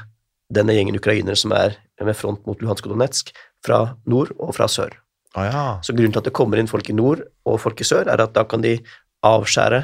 denne 0.52 0.74
gjengen 0.76 0.98
ukrainere 0.98 1.38
som 1.40 1.54
er 1.56 1.78
med 2.02 2.18
front 2.18 2.42
mot 2.50 2.60
Luhansk 2.62 2.90
og 2.90 2.96
Donetsk, 2.96 3.32
fra 3.62 3.94
nord 4.10 4.34
og 4.40 4.56
fra 4.58 4.66
sør. 4.72 4.96
Ah, 5.38 5.46
ja. 5.46 5.64
Så 5.86 5.94
grunnen 5.96 6.12
til 6.12 6.20
at 6.20 6.28
det 6.28 6.36
kommer 6.36 6.60
inn 6.60 6.68
folk 6.68 6.90
i 6.90 6.98
nord 6.98 7.22
og 7.48 7.60
folk 7.62 7.80
i 7.80 7.88
sør, 7.88 8.10
er 8.10 8.20
at 8.20 8.34
da 8.36 8.44
kan 8.50 8.64
de 8.66 8.80
avskjære 9.24 9.84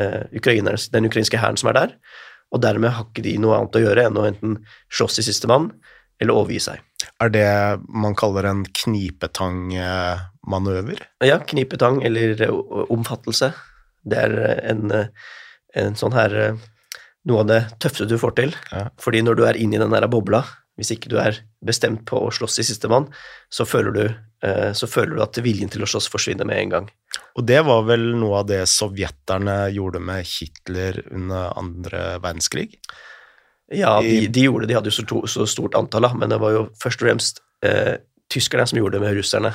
eh, 0.00 0.22
den 0.32 1.08
ukrainske 1.10 1.38
hæren 1.38 1.60
som 1.60 1.68
er 1.70 1.76
der, 1.76 1.92
og 2.52 2.64
dermed 2.64 2.96
har 2.96 3.04
ikke 3.06 3.24
de 3.24 3.36
noe 3.40 3.58
annet 3.58 3.76
å 3.78 3.82
gjøre 3.84 4.08
enn 4.08 4.18
å 4.18 4.26
enten 4.28 4.56
slåss 4.92 5.20
i 5.20 5.26
siste 5.28 5.48
mann 5.48 5.70
eller 6.20 6.34
overgi 6.34 6.60
seg. 6.64 6.82
Er 7.20 7.30
det 7.32 7.46
man 7.88 8.16
kaller 8.18 8.48
en 8.48 8.64
knipetangmanøver? 10.42 11.06
Ja, 11.24 11.38
knipetang 11.38 12.02
eller 12.02 12.42
eh, 12.42 12.50
omfattelse. 12.90 13.52
Det 14.04 14.18
er 14.18 14.38
eh, 14.38 14.70
en, 14.70 14.90
eh, 14.90 15.06
en 15.74 15.94
sånn 15.96 16.12
her 16.12 16.58
Noe 17.22 17.38
av 17.38 17.46
det 17.46 17.60
tøffeste 17.78 18.08
du 18.10 18.18
får 18.18 18.32
til. 18.34 18.54
Ja. 18.72 18.88
Fordi 18.98 19.20
når 19.22 19.36
du 19.38 19.44
er 19.46 19.54
inne 19.54 19.76
i 19.76 19.78
den 19.78 19.92
der 19.94 20.08
bobla, 20.10 20.40
hvis 20.74 20.90
ikke 20.90 21.06
du 21.06 21.20
er 21.22 21.36
bestemt 21.62 22.02
på 22.04 22.18
å 22.18 22.32
slåss 22.34 22.58
i 22.58 22.64
sistemann, 22.66 23.06
så, 23.46 23.62
føler 23.62 23.94
du, 23.94 24.16
så 24.74 24.88
føler 24.90 25.14
du 25.14 25.22
at 25.22 25.38
viljen 25.38 25.70
til 25.70 25.84
å 25.86 25.86
slåss 25.86 26.10
forsvinner 26.10 26.42
med 26.42 26.58
en 26.58 26.72
gang. 26.72 26.90
Og 27.38 27.46
det 27.46 27.60
var 27.62 27.86
vel 27.86 28.08
noe 28.18 28.40
av 28.40 28.48
det 28.50 28.64
sovjeterne 28.66 29.70
gjorde 29.70 30.02
med 30.02 30.26
Hitler 30.26 30.98
under 31.12 31.54
andre 31.62 32.02
verdenskrig? 32.24 32.72
Ja, 33.70 34.00
de, 34.02 34.26
de 34.26 34.48
gjorde 34.48 34.66
det, 34.66 34.72
de 34.72 34.80
hadde 34.80 34.90
jo 34.90 34.98
så, 34.98 35.06
to, 35.06 35.22
så 35.30 35.46
stort 35.46 35.78
antall, 35.78 36.08
da, 36.08 36.16
men 36.18 36.34
det 36.34 36.42
var 36.42 36.56
jo 36.56 36.64
først 36.82 37.04
og 37.04 37.06
fremst 37.06 37.38
eh, 37.62 38.00
tyskerne 38.34 38.66
som 38.66 38.82
gjorde 38.82 38.98
det 38.98 39.06
med 39.06 39.14
russerne 39.20 39.54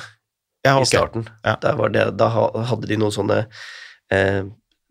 Ja, 0.66 0.76
i 0.82 0.86
starten. 0.86 1.28
Ja. 1.44 1.56
Det, 1.62 2.04
da 2.18 2.28
hadde 2.30 2.88
de 2.90 2.96
noen 2.98 3.14
sånne 3.14 3.42
eh, 4.12 4.42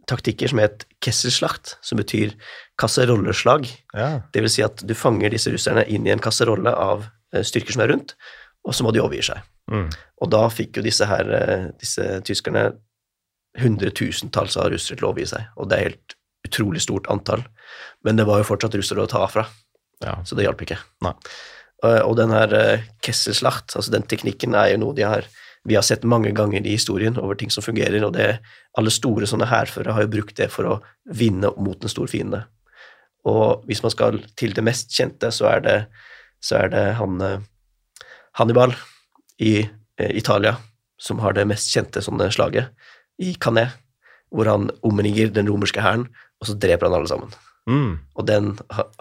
taktikker 0.08 0.49
som 0.51 0.62
het 0.63 0.86
kesselslacht, 1.03 1.75
som 1.84 1.99
betyr 1.99 2.34
kasserolleslag. 2.80 3.67
Ja. 3.93 4.10
Det 4.34 4.43
vil 4.45 4.51
si 4.53 4.63
at 4.65 4.84
du 4.88 4.93
fanger 4.97 5.34
disse 5.34 5.51
russerne 5.53 5.84
inn 5.91 6.08
i 6.08 6.13
en 6.13 6.23
kasserolle 6.23 6.71
av 6.71 7.08
eh, 7.34 7.43
styrker 7.45 7.75
som 7.75 7.84
er 7.84 7.91
rundt, 7.91 8.15
og 8.67 8.75
så 8.75 8.86
må 8.86 8.93
de 8.95 9.03
overgi 9.03 9.25
seg. 9.30 9.43
Mm. 9.71 9.89
Og 10.23 10.32
da 10.32 10.45
fikk 10.53 10.80
jo 10.80 10.86
disse 10.86 11.08
her, 11.10 11.32
eh, 11.36 11.65
disse 11.82 12.06
tyskerne 12.27 12.69
hundretusentalls 13.60 14.56
av 14.62 14.71
russere 14.71 14.99
til 14.99 15.08
å 15.08 15.12
overgi 15.12 15.32
seg, 15.34 15.51
og 15.58 15.69
det 15.69 15.77
er 15.77 15.89
helt 15.89 16.17
utrolig 16.47 16.84
stort 16.86 17.10
antall. 17.12 17.43
Men 18.08 18.19
det 18.19 18.27
var 18.30 18.39
jo 18.39 18.47
fortsatt 18.47 18.77
russere 18.80 19.03
å 19.03 19.12
ta 19.12 19.25
fra, 19.32 19.43
ja. 20.06 20.15
så 20.23 20.38
det 20.38 20.47
hjalp 20.47 20.63
ikke. 20.63 20.80
Nei. 21.03 21.12
Eh, 21.84 21.99
Og 22.08 22.15
den 22.21 22.32
her 22.32 22.56
kesselslacht, 23.03 23.75
altså 23.75 23.91
den 23.91 24.08
teknikken, 24.08 24.56
er 24.56 24.71
jo 24.71 24.86
noe 24.86 24.95
de 24.95 25.03
har 25.03 25.27
vi 25.67 25.75
har 25.75 25.84
sett 25.84 26.06
mange 26.08 26.32
ganger 26.32 26.63
i 26.63 26.75
historien 26.77 27.17
over 27.19 27.36
ting 27.36 27.51
som 27.51 27.65
fungerer, 27.65 27.99
og 28.08 28.13
det, 28.15 28.38
alle 28.80 28.93
store 28.93 29.27
sånne 29.27 29.49
hærførere 29.51 29.95
har 29.97 30.06
jo 30.06 30.13
brukt 30.13 30.38
det 30.39 30.47
for 30.53 30.69
å 30.69 30.77
vinne 31.19 31.51
mot 31.60 31.84
en 31.84 31.91
stor 31.91 32.08
fiende. 32.12 32.45
Og 33.27 33.65
hvis 33.67 33.84
man 33.84 33.91
skal 33.91 34.21
til 34.39 34.56
det 34.56 34.63
mest 34.63 34.95
kjente, 34.95 35.32
så 35.36 35.49
er 35.51 35.65
det, 35.65 35.77
så 36.39 36.62
er 36.62 36.71
det 36.71 36.86
han 37.01 37.19
eh, 37.23 37.43
Hannibal 38.39 38.77
i 39.43 39.58
eh, 39.65 40.13
Italia 40.15 40.56
som 40.97 41.19
har 41.21 41.36
det 41.38 41.45
mest 41.49 41.69
kjente 41.73 42.01
sånne 42.01 42.30
slaget, 42.34 42.71
i 43.21 43.34
Canet, 43.41 43.75
hvor 44.34 44.49
han 44.49 44.69
omringer 44.86 45.30
den 45.34 45.49
romerske 45.49 45.82
hæren, 45.82 46.08
og 46.41 46.49
så 46.49 46.56
dreper 46.58 46.88
han 46.88 46.97
alle 46.97 47.10
sammen. 47.10 47.34
Mm. 47.67 47.97
Og 48.17 48.25
den 48.25 48.56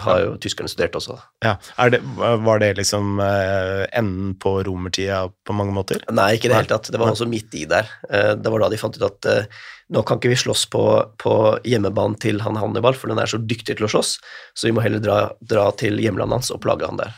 har 0.05 0.19
jo 0.21 0.35
tyskerne 0.45 0.69
studert 0.69 0.97
også. 0.99 1.17
ja. 1.45 1.55
Det, 1.89 2.03
var 2.45 2.61
det 2.61 2.75
liksom 2.77 3.17
eh, 3.25 3.87
enden 3.97 4.35
på 4.43 4.59
romertida 4.67 5.23
på 5.47 5.57
mange 5.57 5.73
måter? 5.73 6.03
Nei, 6.13 6.35
ikke 6.37 6.51
i 6.51 6.53
det 6.53 6.59
hele 6.61 6.73
tatt. 6.75 6.93
Det 6.93 7.01
var 7.01 7.15
også 7.15 7.29
midt 7.31 7.55
i 7.57 7.65
der. 7.71 7.89
Eh, 8.11 8.35
Det 8.37 8.53
var 8.53 8.61
da 8.67 8.69
de 8.75 8.81
fant 8.81 8.99
ut 9.01 9.07
at 9.09 9.31
eh, 9.33 9.49
nå 9.95 10.03
kan 10.03 10.19
ikke 10.19 10.33
vi 10.33 10.37
slåss 10.41 10.65
på, 10.73 10.83
på 11.23 11.33
hjemmebanen 11.65 12.17
til 12.19 12.41
han 12.43 12.57
Hannibal, 12.59 12.97
for 12.99 13.07
den 13.13 13.21
er 13.23 13.31
så 13.31 13.39
dyktig 13.39 13.77
til 13.79 13.87
å 13.87 13.91
slåss, 13.93 14.17
så 14.59 14.67
vi 14.67 14.73
må 14.75 14.83
heller 14.83 14.99
dra, 14.99 15.19
dra 15.47 15.69
til 15.79 16.01
hjemlandet 16.03 16.41
hans 16.41 16.51
og 16.51 16.59
plage 16.65 16.89
han 16.89 16.99
der. 16.99 17.13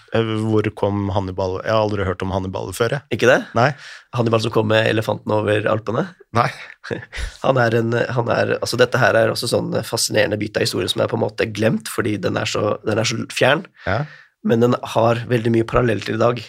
Hvor 0.44 0.68
kom 0.76 1.06
Hannibal 1.16 1.62
Jeg 1.64 1.72
har 1.72 1.80
aldri 1.86 2.04
hørt 2.04 2.22
om 2.26 2.34
Hannibal 2.34 2.68
før, 2.76 2.98
jeg. 2.98 3.06
Ikke 3.16 3.30
det? 3.30 3.38
Nei. 3.56 3.70
Hannibal 4.16 4.44
som 4.44 4.52
kom 4.52 4.68
med 4.68 4.84
elefanten 4.90 5.32
over 5.32 5.64
Alpene. 5.72 6.10
Nei. 6.36 6.50
Han 7.42 7.58
er 7.60 7.74
en, 7.76 7.92
han 7.92 8.28
er, 8.32 8.54
altså 8.62 8.78
Dette 8.80 8.96
her 9.00 9.16
er 9.18 9.28
også 9.32 9.48
sånn 9.50 9.74
fascinerende 9.84 10.38
bit 10.40 10.56
av 10.56 10.64
historien 10.64 10.88
som 10.88 11.02
er 11.04 11.10
på 11.10 11.18
en 11.18 11.22
måte 11.24 11.44
glemt, 11.52 11.87
fordi 11.88 12.16
den 12.20 12.36
er 12.36 12.44
så, 12.48 12.76
den 12.86 12.98
er 12.98 13.04
så 13.08 13.16
fjern, 13.34 13.64
Ja. 13.86 14.04
men 14.44 14.60
den 14.60 14.74
har 14.94 15.24
veldig 15.28 15.50
mye 15.52 15.64
parallell 15.66 16.00
til 16.00 16.14
i 16.14 16.18
dag. 16.18 16.44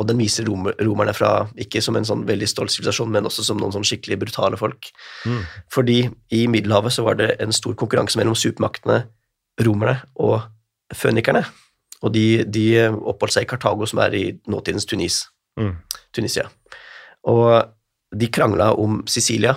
og 0.00 0.08
den 0.08 0.18
viser 0.18 0.42
romer, 0.48 0.72
romerne 0.82 1.12
fra 1.14 1.46
ikke 1.56 1.78
som 1.84 1.94
en 1.94 2.02
sånn 2.04 2.24
veldig 2.26 2.48
stolt 2.48 2.72
sivilisasjon, 2.72 3.10
men 3.12 3.22
også 3.28 3.44
som 3.44 3.56
noen 3.60 3.70
sånn 3.70 3.84
skikkelig 3.86 4.16
brutale 4.18 4.56
folk. 4.58 4.88
Mm. 5.24 5.42
Fordi 5.70 6.10
i 6.32 6.46
Middelhavet 6.50 6.90
så 6.92 7.04
var 7.06 7.14
det 7.20 7.36
en 7.38 7.52
stor 7.52 7.74
konkurranse 7.78 8.16
mellom 8.18 8.34
supermaktene, 8.34 9.04
romerne 9.62 10.00
og 10.18 10.42
fønikerne. 10.92 11.44
Og 12.02 12.12
de, 12.16 12.42
de 12.42 12.64
oppholdt 12.88 13.32
seg 13.36 13.44
i 13.46 13.50
Kartago, 13.52 13.86
som 13.86 14.00
er 14.02 14.14
i 14.18 14.24
nåtidens 14.48 14.86
Tunis, 14.90 15.28
Mm. 15.60 15.76
Tunisia. 16.12 16.48
Og 17.28 17.62
de 18.16 18.26
krangla 18.32 18.72
om 18.74 19.02
Sicilia, 19.06 19.54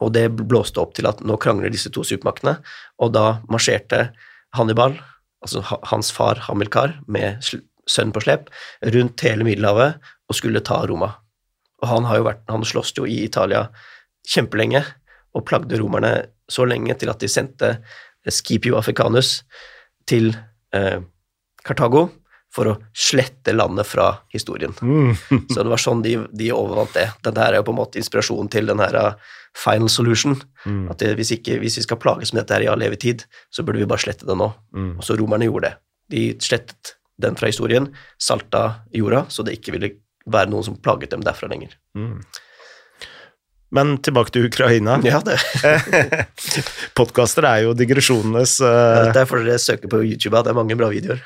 og 0.00 0.12
det 0.14 0.30
blåste 0.36 0.80
opp 0.80 0.94
til 0.94 1.06
at 1.10 1.20
nå 1.20 1.36
krangler 1.36 1.68
disse 1.68 1.90
to 1.92 2.00
supermaktene, 2.06 2.56
og 3.02 3.12
da 3.12 3.40
marsjerte 3.50 4.12
Hannibal, 4.56 4.96
altså 5.44 5.62
ha- 5.70 5.80
hans 5.92 6.10
far 6.12 6.40
Hamilkar, 6.46 6.98
med 7.06 7.42
sønnen 7.88 8.12
på 8.14 8.22
slep, 8.24 8.50
rundt 8.94 9.24
hele 9.26 9.46
Middelhavet 9.46 9.98
og 10.28 10.36
skulle 10.38 10.62
ta 10.64 10.82
Roma. 10.86 11.14
Og 11.82 11.88
han 11.88 12.04
har 12.04 12.20
jo 12.20 12.26
vært, 12.28 12.44
han 12.50 12.64
sloss 12.66 12.92
jo 12.96 13.06
i 13.08 13.22
Italia 13.24 13.68
kjempelenge, 14.28 14.84
og 15.34 15.46
plagde 15.46 15.78
romerne 15.78 16.14
så 16.50 16.66
lenge 16.66 16.94
til 16.98 17.10
at 17.12 17.20
de 17.22 17.28
sendte 17.30 17.76
Scipio 18.28 18.76
Africanus 18.76 19.44
til 20.10 20.32
eh, 20.74 20.98
Kartago 21.64 22.08
for 22.54 22.70
å 22.70 22.76
slette 22.96 23.54
landet 23.54 23.86
fra 23.86 24.08
historien. 24.32 24.74
Mm. 24.82 25.14
Så 25.52 25.62
det 25.62 25.70
var 25.70 25.82
sånn 25.82 26.02
de, 26.02 26.16
de 26.34 26.50
overvant 26.54 26.94
det. 26.96 27.06
Dette 27.22 27.44
her 27.44 27.54
er 27.54 27.62
jo 27.62 27.68
på 27.68 27.74
en 27.76 27.80
måte 27.80 28.00
inspirasjonen 28.00 28.50
til 28.52 28.70
den 28.70 28.82
her 28.82 28.98
uh, 28.98 29.36
final 29.56 29.90
solution. 29.92 30.34
Mm. 30.64 30.88
At 30.90 31.02
det, 31.02 31.14
hvis, 31.20 31.32
ikke, 31.38 31.60
hvis 31.62 31.78
vi 31.78 31.86
skal 31.86 32.00
plages 32.02 32.34
med 32.34 32.42
dette 32.42 32.58
her 32.58 32.66
i 32.66 32.70
all 32.72 32.82
evig 32.86 33.00
tid, 33.06 33.26
så 33.54 33.66
burde 33.66 33.82
vi 33.82 33.88
bare 33.90 34.02
slette 34.02 34.28
det 34.28 34.38
nå. 34.38 34.50
Mm. 34.74 34.92
Og 34.98 35.06
så 35.06 35.18
romerne 35.20 35.46
gjorde 35.46 35.70
det. 35.70 35.74
De 36.10 36.26
slettet 36.42 36.96
den 37.20 37.36
fra 37.36 37.50
historien, 37.50 37.90
salta 38.18 38.80
jorda, 38.96 39.26
så 39.28 39.44
det 39.44 39.58
ikke 39.58 39.74
ville 39.76 39.94
være 40.30 40.50
noen 40.52 40.64
som 40.64 40.78
plaget 40.80 41.12
dem 41.12 41.24
derfra 41.24 41.50
lenger. 41.50 41.74
Mm. 41.96 42.22
Men 43.70 43.98
tilbake 44.02 44.32
til 44.34 44.48
Ukraina. 44.48 44.96
Ja, 45.06 45.20
det, 45.22 45.36
Podkaster 46.98 47.46
er 47.46 47.66
jo 47.68 47.74
digresjonenes 47.78 48.56
ja, 48.64 49.12
Det 49.14 49.22
er 49.22 49.28
fordi 49.30 49.46
dere 49.46 49.62
søker 49.62 49.92
på 49.92 50.02
YouTube, 50.02 50.34
ja, 50.34 50.42
det 50.42 50.50
er 50.50 50.58
mange 50.58 50.76
bra 50.78 50.88
videoer. 50.90 51.22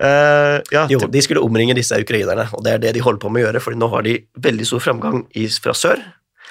Uh, 0.00 0.60
Ja, 0.72 0.86
Jo, 0.90 1.00
de 1.06 1.22
skulle 1.24 1.42
omringe 1.44 1.76
disse 1.78 1.96
ukrainerne, 2.00 2.48
og 2.56 2.64
det 2.64 2.72
er 2.76 2.82
det 2.82 2.94
de 2.96 3.04
holder 3.04 3.22
på 3.22 3.30
med 3.32 3.42
å 3.42 3.46
gjøre, 3.48 3.62
for 3.64 3.76
nå 3.78 3.88
har 3.92 4.06
de 4.06 4.16
veldig 4.42 4.66
stor 4.68 4.82
framgang 4.84 5.22
i, 5.38 5.46
fra 5.62 5.74
sør. 5.76 6.02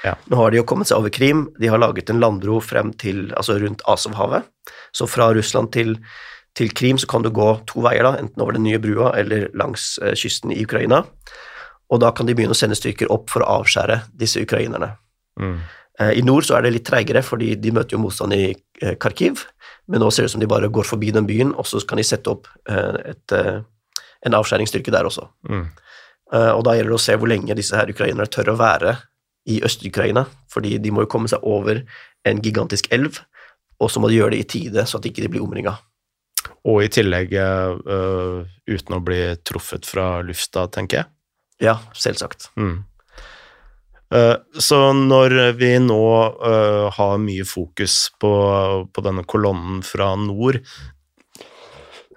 Ja. 0.03 0.15
Nå 0.31 0.39
har 0.39 0.51
de 0.51 0.61
jo 0.61 0.65
kommet 0.67 0.87
seg 0.89 0.99
over 1.01 1.11
Krim, 1.13 1.47
de 1.59 1.71
har 1.71 1.81
laget 1.81 2.11
en 2.11 2.21
landbro 2.21 2.59
frem 2.63 2.93
til, 3.01 3.27
altså 3.35 3.57
rundt 3.59 3.83
Asovhavet. 3.89 4.47
Så 4.95 5.09
fra 5.11 5.29
Russland 5.35 5.73
til, 5.75 5.97
til 6.55 6.71
Krim 6.75 6.99
så 7.01 7.09
kan 7.09 7.25
du 7.25 7.31
gå 7.35 7.49
to 7.69 7.83
veier, 7.85 8.05
da, 8.07 8.15
enten 8.21 8.43
over 8.43 8.55
den 8.55 8.65
nye 8.67 8.79
brua 8.81 9.11
eller 9.19 9.49
langs 9.59 9.97
uh, 10.03 10.13
kysten 10.15 10.55
i 10.55 10.63
Ukraina. 10.63 11.03
Og 11.89 11.99
da 12.03 12.13
kan 12.15 12.29
de 12.29 12.35
begynne 12.37 12.55
å 12.55 12.59
sende 12.59 12.77
styrker 12.77 13.11
opp 13.11 13.31
for 13.33 13.43
å 13.43 13.59
avskjære 13.59 14.03
disse 14.19 14.45
ukrainerne. 14.45 14.95
mm. 15.41 15.59
Uh, 15.99 16.13
I 16.15 16.21
nord 16.23 16.45
så 16.47 16.55
er 16.55 16.63
det 16.63 16.69
litt 16.77 16.85
treigere, 16.87 17.19
fordi 17.19 17.57
de 17.59 17.73
møter 17.75 17.97
jo 17.97 17.99
motstand 17.99 18.31
i 18.31 18.53
Kharkiv, 19.03 19.41
men 19.89 20.03
nå 20.03 20.09
ser 20.13 20.23
det 20.23 20.29
ut 20.29 20.35
som 20.37 20.43
de 20.43 20.49
bare 20.49 20.69
går 20.69 20.87
forbi 20.87 21.11
den 21.15 21.27
byen, 21.27 21.53
og 21.57 21.67
så 21.67 21.81
kan 21.87 21.97
de 21.99 22.05
sette 22.05 22.29
opp 22.31 22.47
eh, 22.69 22.97
et, 23.11 23.35
eh, 23.35 23.61
en 24.25 24.37
avskjæringsstyrke 24.37 24.93
der 24.93 25.09
også. 25.09 25.25
Mm. 25.49 25.65
Eh, 26.33 26.51
Og 26.53 26.63
da 26.67 26.75
gjelder 26.77 26.93
det 26.93 26.99
å 26.99 27.05
se 27.07 27.17
hvor 27.17 27.31
lenge 27.31 27.57
disse 27.57 27.77
her 27.77 27.89
ukrainerne 27.89 28.29
tør 28.29 28.53
å 28.53 28.59
være 28.59 28.95
i 29.49 29.59
Øst-Ukraina, 29.65 30.27
fordi 30.51 30.77
de 30.77 30.93
må 30.93 31.05
jo 31.05 31.11
komme 31.11 31.31
seg 31.31 31.41
over 31.47 31.81
en 32.27 32.41
gigantisk 32.43 32.91
elv, 32.93 33.21
og 33.79 33.89
så 33.89 34.01
må 34.01 34.11
de 34.11 34.19
gjøre 34.19 34.35
det 34.35 34.43
i 34.43 34.49
tide, 34.53 34.85
så 34.85 34.99
at 34.99 35.07
ikke 35.09 35.23
de 35.25 35.31
blir 35.33 35.45
omringa. 35.45 35.77
Og 36.67 36.83
i 36.83 36.89
tillegg 36.91 37.31
uh, 37.39 38.43
uten 38.67 38.95
å 38.97 38.99
bli 39.03 39.21
truffet 39.47 39.87
fra 39.87 40.19
lufta, 40.27 40.67
tenker 40.67 40.99
jeg. 40.99 41.09
Ja, 41.63 41.77
selvsagt. 41.95 42.49
Mm. 42.59 42.83
Eh, 44.15 44.35
så 44.57 44.77
når 44.97 45.35
vi 45.59 45.75
nå 45.83 46.03
eh, 46.49 46.85
har 46.95 47.19
mye 47.21 47.45
fokus 47.45 48.07
på, 48.21 48.31
på 48.89 49.03
denne 49.05 49.25
kolonnen 49.29 49.83
fra 49.85 50.15
nord 50.17 50.57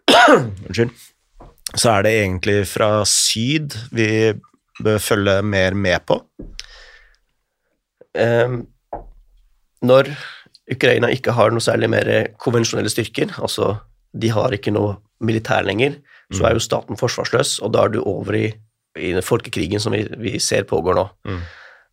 Unnskyld. 0.68 0.92
Så 1.72 1.88
er 1.92 2.04
det 2.04 2.12
egentlig 2.18 2.56
fra 2.68 2.90
syd 3.08 3.76
vi 3.92 4.08
bør 4.82 4.98
følge 5.00 5.38
mer 5.44 5.76
med 5.76 6.04
på. 6.08 6.18
Eh, 8.18 8.58
Når 9.82 10.10
Ukraina 10.72 11.08
ikke 11.12 11.34
har 11.36 11.52
noe 11.52 11.64
særlig 11.64 11.88
mer 11.92 12.10
konvensjonelle 12.40 12.92
styrker, 12.92 13.32
altså 13.40 13.74
de 14.12 14.28
har 14.32 14.52
ikke 14.52 14.72
noe 14.74 14.98
militær 15.24 15.64
lenger, 15.64 15.96
så 16.32 16.46
er 16.48 16.56
jo 16.56 16.62
staten 16.64 16.96
forsvarsløs, 16.96 17.58
og 17.64 17.72
da 17.74 17.84
er 17.84 17.92
du 17.92 17.98
over 18.02 18.36
i, 18.36 18.46
i 18.96 19.10
den 19.12 19.24
folkekrigen 19.24 19.80
som 19.82 19.92
vi, 19.92 20.04
vi 20.20 20.38
ser 20.40 20.64
pågår 20.68 20.96
nå. 20.96 21.04
Mm. 21.28 21.42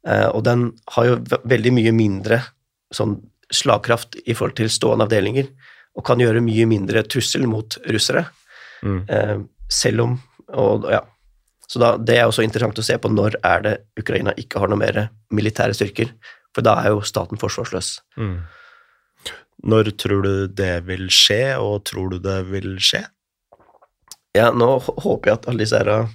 Eh, 0.08 0.28
og 0.30 0.44
den 0.48 0.70
har 0.96 1.06
jo 1.10 1.18
veldig 1.44 1.74
mye 1.76 1.92
mindre 1.96 2.42
sånn 2.96 3.18
slagkraft 3.52 4.16
i 4.26 4.36
forhold 4.38 4.56
til 4.60 4.70
stående 4.72 5.08
avdelinger, 5.08 5.50
og 5.98 6.06
kan 6.06 6.22
gjøre 6.22 6.44
mye 6.46 6.68
mindre 6.70 7.04
trussel 7.04 7.48
mot 7.50 7.78
russere, 7.90 8.28
Mm. 8.80 9.10
eh, 9.10 9.38
selv 9.70 10.02
om 10.02 10.22
og, 10.56 10.86
ja. 10.90 11.02
Så 11.68 11.78
da, 11.80 11.98
det 11.98 12.16
er 12.18 12.26
også 12.26 12.42
interessant 12.42 12.80
å 12.80 12.84
se 12.84 12.96
på 12.98 13.10
når 13.12 13.36
er 13.44 13.62
det 13.62 13.74
Ukraina 14.00 14.32
ikke 14.40 14.58
har 14.58 14.72
noe 14.72 14.80
mer 14.80 15.10
militære 15.32 15.76
styrker, 15.78 16.14
for 16.56 16.66
da 16.66 16.78
er 16.82 16.90
jo 16.96 17.04
staten 17.06 17.38
forsvarsløs. 17.38 18.00
Mm. 18.18 18.40
Når 19.70 19.92
tror 20.00 20.24
du 20.24 20.48
det 20.48 20.86
vil 20.88 21.10
skje, 21.14 21.60
og 21.60 21.84
tror 21.86 22.10
du 22.16 22.18
det 22.24 22.40
vil 22.50 22.78
skje? 22.82 23.04
Ja, 24.34 24.50
nå 24.56 24.80
håper 24.80 25.30
jeg 25.30 25.38
at 25.38 25.48
alle 25.52 25.66
disse 25.66 25.84
uh, 25.86 26.08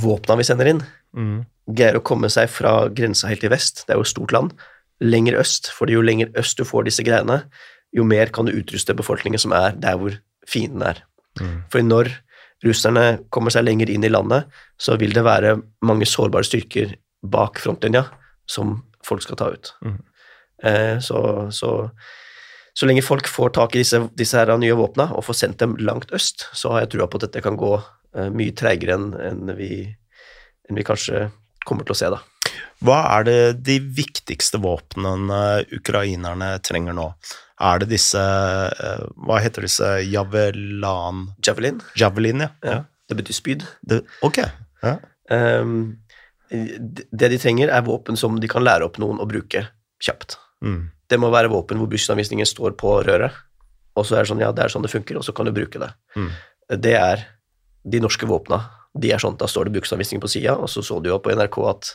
våpna 0.00 0.38
vi 0.38 0.46
sender 0.46 0.70
inn, 0.70 0.82
Mm. 1.16 1.44
greier 1.70 1.98
å 1.98 2.04
komme 2.06 2.28
seg 2.30 2.50
fra 2.50 2.88
grensa 2.88 3.30
helt 3.30 3.44
i 3.46 3.50
vest, 3.50 3.84
det 3.86 3.94
er 3.94 3.98
jo 4.00 4.06
et 4.06 4.12
stort 4.12 4.32
land, 4.34 4.52
lenger 5.00 5.38
øst, 5.40 5.70
For 5.72 5.90
jo 5.90 6.02
lenger 6.02 6.30
øst 6.38 6.58
du 6.58 6.64
får 6.64 6.84
disse 6.84 7.02
greiene, 7.02 7.42
jo 7.92 8.04
mer 8.04 8.30
kan 8.30 8.46
du 8.46 8.52
utruste 8.52 8.94
befolkningen 8.94 9.40
som 9.40 9.52
er 9.52 9.72
der 9.78 9.96
hvor 9.96 10.18
fienden 10.46 10.82
er. 10.82 11.02
Mm. 11.40 11.62
For 11.72 11.82
når 11.82 12.12
russerne 12.64 13.20
kommer 13.30 13.50
seg 13.54 13.64
lenger 13.64 13.90
inn 13.90 14.04
i 14.04 14.12
landet, 14.12 14.46
så 14.78 14.96
vil 15.00 15.14
det 15.16 15.24
være 15.24 15.56
mange 15.86 16.06
sårbare 16.06 16.46
styrker 16.46 16.94
bak 17.22 17.60
frontlinja 17.62 18.04
som 18.50 18.80
folk 19.06 19.24
skal 19.24 19.38
ta 19.40 19.50
ut. 19.54 19.72
Mm. 19.84 19.98
Eh, 20.62 20.98
så, 21.00 21.20
så, 21.54 21.70
så 22.76 22.88
lenge 22.88 23.04
folk 23.04 23.28
får 23.28 23.54
tak 23.56 23.74
i 23.74 23.82
disse, 23.82 24.02
disse 24.16 24.38
her 24.38 24.52
nye 24.60 24.76
våpna 24.76 25.10
og 25.16 25.24
får 25.26 25.40
sendt 25.42 25.62
dem 25.62 25.78
langt 25.80 26.12
øst, 26.16 26.48
så 26.52 26.74
har 26.74 26.84
jeg 26.84 26.94
trua 26.96 27.08
på 27.08 27.20
at 27.20 27.28
dette 27.28 27.44
kan 27.44 27.58
gå 27.60 27.72
eh, 27.78 28.28
mye 28.28 28.54
treigere 28.56 28.98
enn 28.98 29.14
enn 29.30 29.54
vi, 29.58 29.72
enn 30.70 30.78
vi 30.78 30.86
kanskje 30.86 31.28
kommer 31.66 31.84
til 31.86 31.96
å 31.96 32.00
se, 32.00 32.10
da. 32.14 32.22
Hva 32.80 32.98
er 33.18 33.26
det 33.28 33.40
de 33.66 33.76
viktigste 33.98 34.60
våpnene 34.62 35.66
ukrainerne 35.76 36.54
trenger 36.64 36.96
nå? 36.96 37.10
Er 37.60 37.82
det 37.82 37.90
disse 37.90 38.20
eh, 38.20 39.02
Hva 39.20 39.40
heter 39.44 39.66
disse 39.66 39.88
Javelan... 40.08 41.26
Javelin, 41.44 41.82
Javelin, 42.00 42.46
ja. 42.46 42.52
ja, 42.64 42.78
det 43.10 43.18
betyr 43.18 43.36
spyd. 43.36 43.66
Det, 43.84 44.00
ok. 44.24 44.40
Ja. 44.86 44.94
Um, 45.28 46.00
det 46.50 47.28
de 47.34 47.38
trenger, 47.38 47.68
er 47.68 47.84
våpen 47.86 48.16
som 48.18 48.40
de 48.40 48.48
kan 48.50 48.64
lære 48.64 48.88
opp 48.88 48.96
noen 49.02 49.20
å 49.20 49.28
bruke 49.28 49.66
kjapt. 50.02 50.38
Mm. 50.64 50.88
Det 51.10 51.18
må 51.20 51.28
være 51.30 51.52
våpen 51.52 51.78
hvor 51.78 51.90
bruksanvisningen 51.90 52.48
står 52.48 52.74
på 52.80 52.96
røret, 53.06 53.36
og 53.98 54.06
så 54.06 54.16
er 54.16 54.24
det 54.24 54.32
sånn, 54.32 54.42
ja, 54.42 54.50
det 54.56 54.64
er 54.64 54.72
sånn 54.72 54.86
det 54.86 54.92
funker, 54.92 55.20
og 55.20 55.26
så 55.26 55.34
kan 55.36 55.46
du 55.46 55.52
bruke 55.54 55.82
det. 55.82 55.90
Mm. 56.16 56.30
Det 56.80 56.96
er 56.96 57.26
de 57.92 58.00
norske 58.02 58.26
våpna. 58.28 58.62
De 58.98 59.12
er 59.14 59.22
sånn, 59.22 59.38
da 59.38 59.46
står 59.50 59.68
det 59.68 59.78
bruksanvisning 59.78 60.22
på 60.22 60.30
sida, 60.30 60.56
og 60.58 60.70
så 60.70 60.82
så 60.82 60.98
du 61.00 61.10
jo 61.12 61.20
på 61.22 61.34
NRK 61.36 61.58
at, 61.70 61.92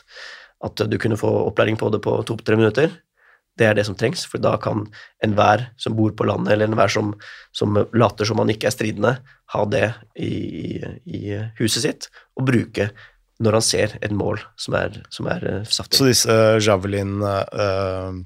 at 0.64 0.84
du 0.88 0.96
kunne 1.00 1.18
få 1.20 1.28
opplæring 1.50 1.76
på 1.80 1.90
det 1.92 2.00
på 2.04 2.14
to-tre 2.28 2.56
minutter. 2.56 2.94
Det 3.56 3.64
er 3.64 3.76
det 3.76 3.86
som 3.88 3.96
trengs, 3.96 4.26
for 4.28 4.40
da 4.42 4.54
kan 4.60 4.84
enhver 5.24 5.70
som 5.80 5.96
bor 5.96 6.12
på 6.16 6.26
landet, 6.28 6.52
eller 6.52 6.68
enhver 6.68 6.92
som, 6.92 7.14
som 7.56 7.76
later 7.96 8.28
som 8.28 8.40
han 8.42 8.52
ikke 8.52 8.68
er 8.68 8.74
stridende, 8.74 9.12
ha 9.54 9.64
det 9.72 9.86
i, 10.20 10.80
i, 11.06 11.20
huset 11.60 11.84
sitt 11.84 12.08
og 12.36 12.48
bruke 12.50 12.90
når 13.40 13.58
han 13.58 13.64
ser 13.64 13.98
et 14.00 14.14
mål 14.16 14.40
som 14.60 14.76
er, 14.78 14.96
som 15.12 15.28
er 15.28 15.44
eh, 15.44 15.68
saftig. 15.68 15.98
Så 15.98 16.08
disse 16.08 16.36
Javelin 16.64 17.20
uh, 17.20 18.16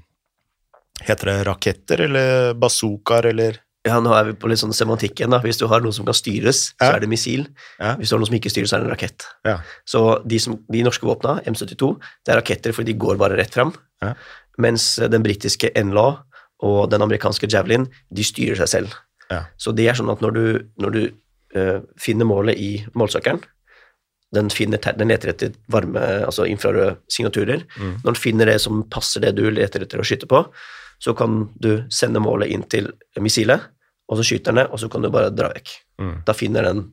Heter 1.01 1.31
det 1.31 1.43
raketter 1.47 2.03
eller 2.05 2.53
bazookaer 2.61 3.27
eller 3.31 3.57
Ja, 3.87 3.97
nå 4.03 4.11
er 4.13 4.27
vi 4.27 4.33
på 4.37 4.49
litt 4.51 4.61
sånn 4.61 4.75
semantikk 4.77 5.17
igjen, 5.17 5.33
da. 5.33 5.39
Hvis 5.41 5.57
du 5.57 5.63
har 5.69 5.81
noe 5.81 5.95
som 5.95 6.05
kan 6.05 6.13
styres, 6.13 6.67
så 6.75 6.89
er 6.91 7.01
det 7.01 7.09
missil. 7.09 7.47
Ja. 7.79 7.95
Hvis 7.97 8.11
du 8.11 8.15
har 8.15 8.21
noe 8.21 8.29
som 8.29 8.35
ikke 8.37 8.51
styres, 8.53 8.69
så 8.69 8.77
er 8.77 8.83
det 8.83 8.91
en 8.91 8.93
rakett. 8.93 9.25
Ja. 9.47 9.55
Så 9.89 10.01
de, 10.21 10.37
som, 10.43 10.59
de 10.69 10.83
norske 10.85 11.07
våpna, 11.07 11.39
M72, 11.49 11.95
det 12.21 12.33
er 12.33 12.37
raketter 12.37 12.75
fordi 12.77 12.93
de 12.93 13.01
går 13.01 13.17
bare 13.21 13.39
rett 13.39 13.57
fram. 13.57 13.73
Ja. 14.05 14.13
Mens 14.61 14.93
den 15.01 15.25
britiske 15.25 15.71
NLA 15.73 16.09
og 16.67 16.91
den 16.91 17.01
amerikanske 17.01 17.49
Javelin, 17.49 17.87
de 18.13 18.25
styrer 18.27 18.61
seg 18.61 18.69
selv. 18.69 18.99
Ja. 19.31 19.47
Så 19.57 19.73
det 19.73 19.87
er 19.89 19.97
sånn 19.97 20.11
at 20.13 20.21
når 20.21 20.37
du, 20.37 20.45
når 20.83 20.93
du 20.93 21.01
uh, 21.57 21.79
finner 22.01 22.29
målet 22.29 22.61
i 22.61 22.71
målsøkeren, 22.93 23.41
den, 24.35 24.51
finner, 24.53 24.79
den 24.95 25.09
leter 25.11 25.33
etter 25.33 25.55
varme, 25.71 26.03
altså 26.27 26.45
infrarøde 26.47 26.99
signaturer. 27.11 27.65
Mm. 27.75 27.97
Når 28.03 28.13
den 28.13 28.21
finner 28.21 28.47
det 28.47 28.59
som 28.63 28.85
passer 28.93 29.25
det 29.25 29.33
du 29.39 29.43
leter 29.51 29.83
etter 29.83 29.99
å 29.99 30.05
skyte 30.07 30.29
på, 30.29 30.45
så 31.01 31.15
kan 31.17 31.43
du 31.61 31.83
sende 31.93 32.21
målet 32.21 32.51
inn 32.53 32.63
til 32.69 32.91
missilet, 33.21 33.63
og 34.11 34.19
så 34.19 34.25
skyter 34.27 34.51
den 34.51 34.61
det, 34.61 34.67
og 34.69 34.81
så 34.81 34.89
kan 34.91 35.01
du 35.01 35.09
bare 35.13 35.31
dra 35.33 35.49
vekk. 35.53 35.71
Mm. 36.01 36.15
Da 36.27 36.35
finner 36.37 36.67
den 36.67 36.89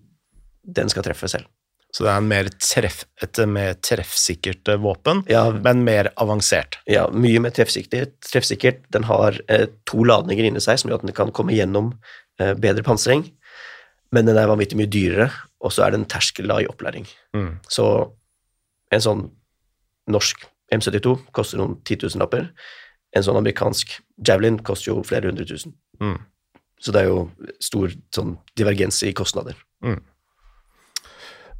den 0.69 0.91
skal 0.93 1.05
treffe 1.07 1.29
selv. 1.31 1.49
Så 1.97 2.05
det 2.05 2.11
er 2.13 2.21
en 2.21 2.29
mer 2.29 2.49
treff, 2.61 2.99
et 3.25 3.39
mer 3.49 3.79
treffsikkert 3.81 4.69
eh, 4.69 4.81
våpen, 4.85 5.23
Ja, 5.31 5.47
men 5.51 5.81
mer 5.87 6.11
avansert. 6.21 6.77
ja 6.87 7.07
mye 7.09 7.41
mer 7.41 7.55
treffsikkert. 7.57 8.83
Den 8.93 9.07
har 9.09 9.39
eh, 9.49 9.67
to 9.89 10.05
ladninger 10.05 10.45
inni 10.45 10.61
seg 10.61 10.79
som 10.79 10.91
gjør 10.91 11.01
at 11.01 11.07
den 11.07 11.17
kan 11.17 11.33
komme 11.33 11.57
gjennom 11.57 11.95
eh, 12.41 12.53
bedre 12.53 12.85
pansring, 12.85 13.25
men 14.13 14.29
den 14.29 14.37
er 14.37 14.51
vanvittig 14.51 14.77
mye 14.77 14.93
dyrere, 14.93 15.31
og 15.65 15.73
så 15.73 15.87
er 15.87 15.95
det 15.95 16.03
en 16.03 16.11
terskel 16.13 16.49
da 16.53 16.61
i 16.61 16.69
opplæring. 16.69 17.09
Mm. 17.37 17.55
Så 17.73 17.89
en 18.93 19.05
sånn 19.05 19.25
norsk 20.13 20.45
M72 20.73 21.17
koster 21.33 21.61
noen 21.61 21.79
titusenlapper. 21.89 22.51
En 23.17 23.25
sånn 23.25 23.39
amerikansk 23.41 23.99
Javelin 24.27 24.59
koster 24.65 24.93
jo 24.93 25.03
flere 25.07 25.31
hundre 25.31 25.47
tusen. 25.49 25.75
Mm. 26.03 26.19
Så 26.79 26.95
det 26.95 27.03
er 27.03 27.11
jo 27.11 27.29
stor 27.63 27.93
sånn 28.15 28.37
divergens 28.59 29.01
i 29.07 29.15
kostnader. 29.17 29.59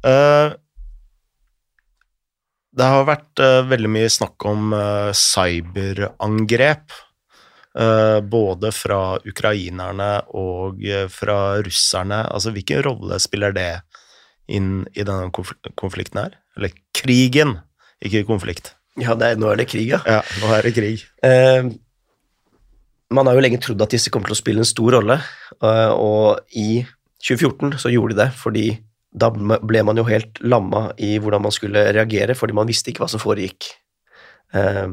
Eh, 0.05 0.55
det 2.79 2.87
har 2.87 3.07
vært 3.07 3.41
uh, 3.43 3.65
veldig 3.67 3.89
mye 3.91 4.09
snakk 4.13 4.45
om 4.47 4.73
uh, 4.75 5.11
cyberangrep, 5.15 6.97
både 8.29 8.71
fra 8.73 9.19
ukrainerne 9.29 10.07
og 10.35 10.81
fra 11.13 11.35
russerne. 11.63 12.17
Altså, 12.33 12.51
hvilken 12.51 12.81
rolle 12.83 13.19
spiller 13.21 13.53
det 13.55 13.67
inn 14.51 14.81
i 14.97 15.05
denne 15.05 15.29
konfl 15.31 15.55
konflikten 15.79 16.19
her? 16.19 16.33
Eller 16.57 16.73
krigen, 16.97 17.53
ikke 18.03 18.25
konflikt. 18.27 18.73
Ja, 19.03 19.15
det 19.19 19.33
er, 19.33 19.39
nå 19.39 19.51
er 19.51 19.61
det 19.61 19.69
krig, 19.71 19.87
ja. 19.93 20.01
Ja, 20.07 20.19
nå 20.41 20.51
er 20.55 20.65
det 20.65 20.73
krig. 20.75 21.05
Eh, 21.25 21.69
man 23.15 23.29
har 23.29 23.37
jo 23.37 23.43
lenge 23.43 23.61
trodd 23.63 23.81
at 23.81 23.95
disse 23.95 24.11
kommer 24.13 24.29
til 24.29 24.37
å 24.37 24.41
spille 24.41 24.63
en 24.63 24.69
stor 24.69 24.93
rolle, 24.99 25.19
eh, 25.63 25.91
og 25.93 26.55
i 26.57 26.83
2014 27.25 27.79
så 27.81 27.91
gjorde 27.93 28.15
de 28.15 28.21
det, 28.23 28.29
fordi 28.39 28.67
da 29.09 29.31
ble 29.33 29.83
man 29.85 29.97
jo 29.97 30.05
helt 30.05 30.37
lamma 30.45 30.89
i 31.01 31.15
hvordan 31.17 31.43
man 31.47 31.53
skulle 31.53 31.87
reagere, 31.95 32.35
fordi 32.37 32.55
man 32.57 32.69
visste 32.69 32.91
ikke 32.91 33.03
hva 33.03 33.11
som 33.11 33.21
foregikk. 33.21 33.71
Eh, 34.53 34.87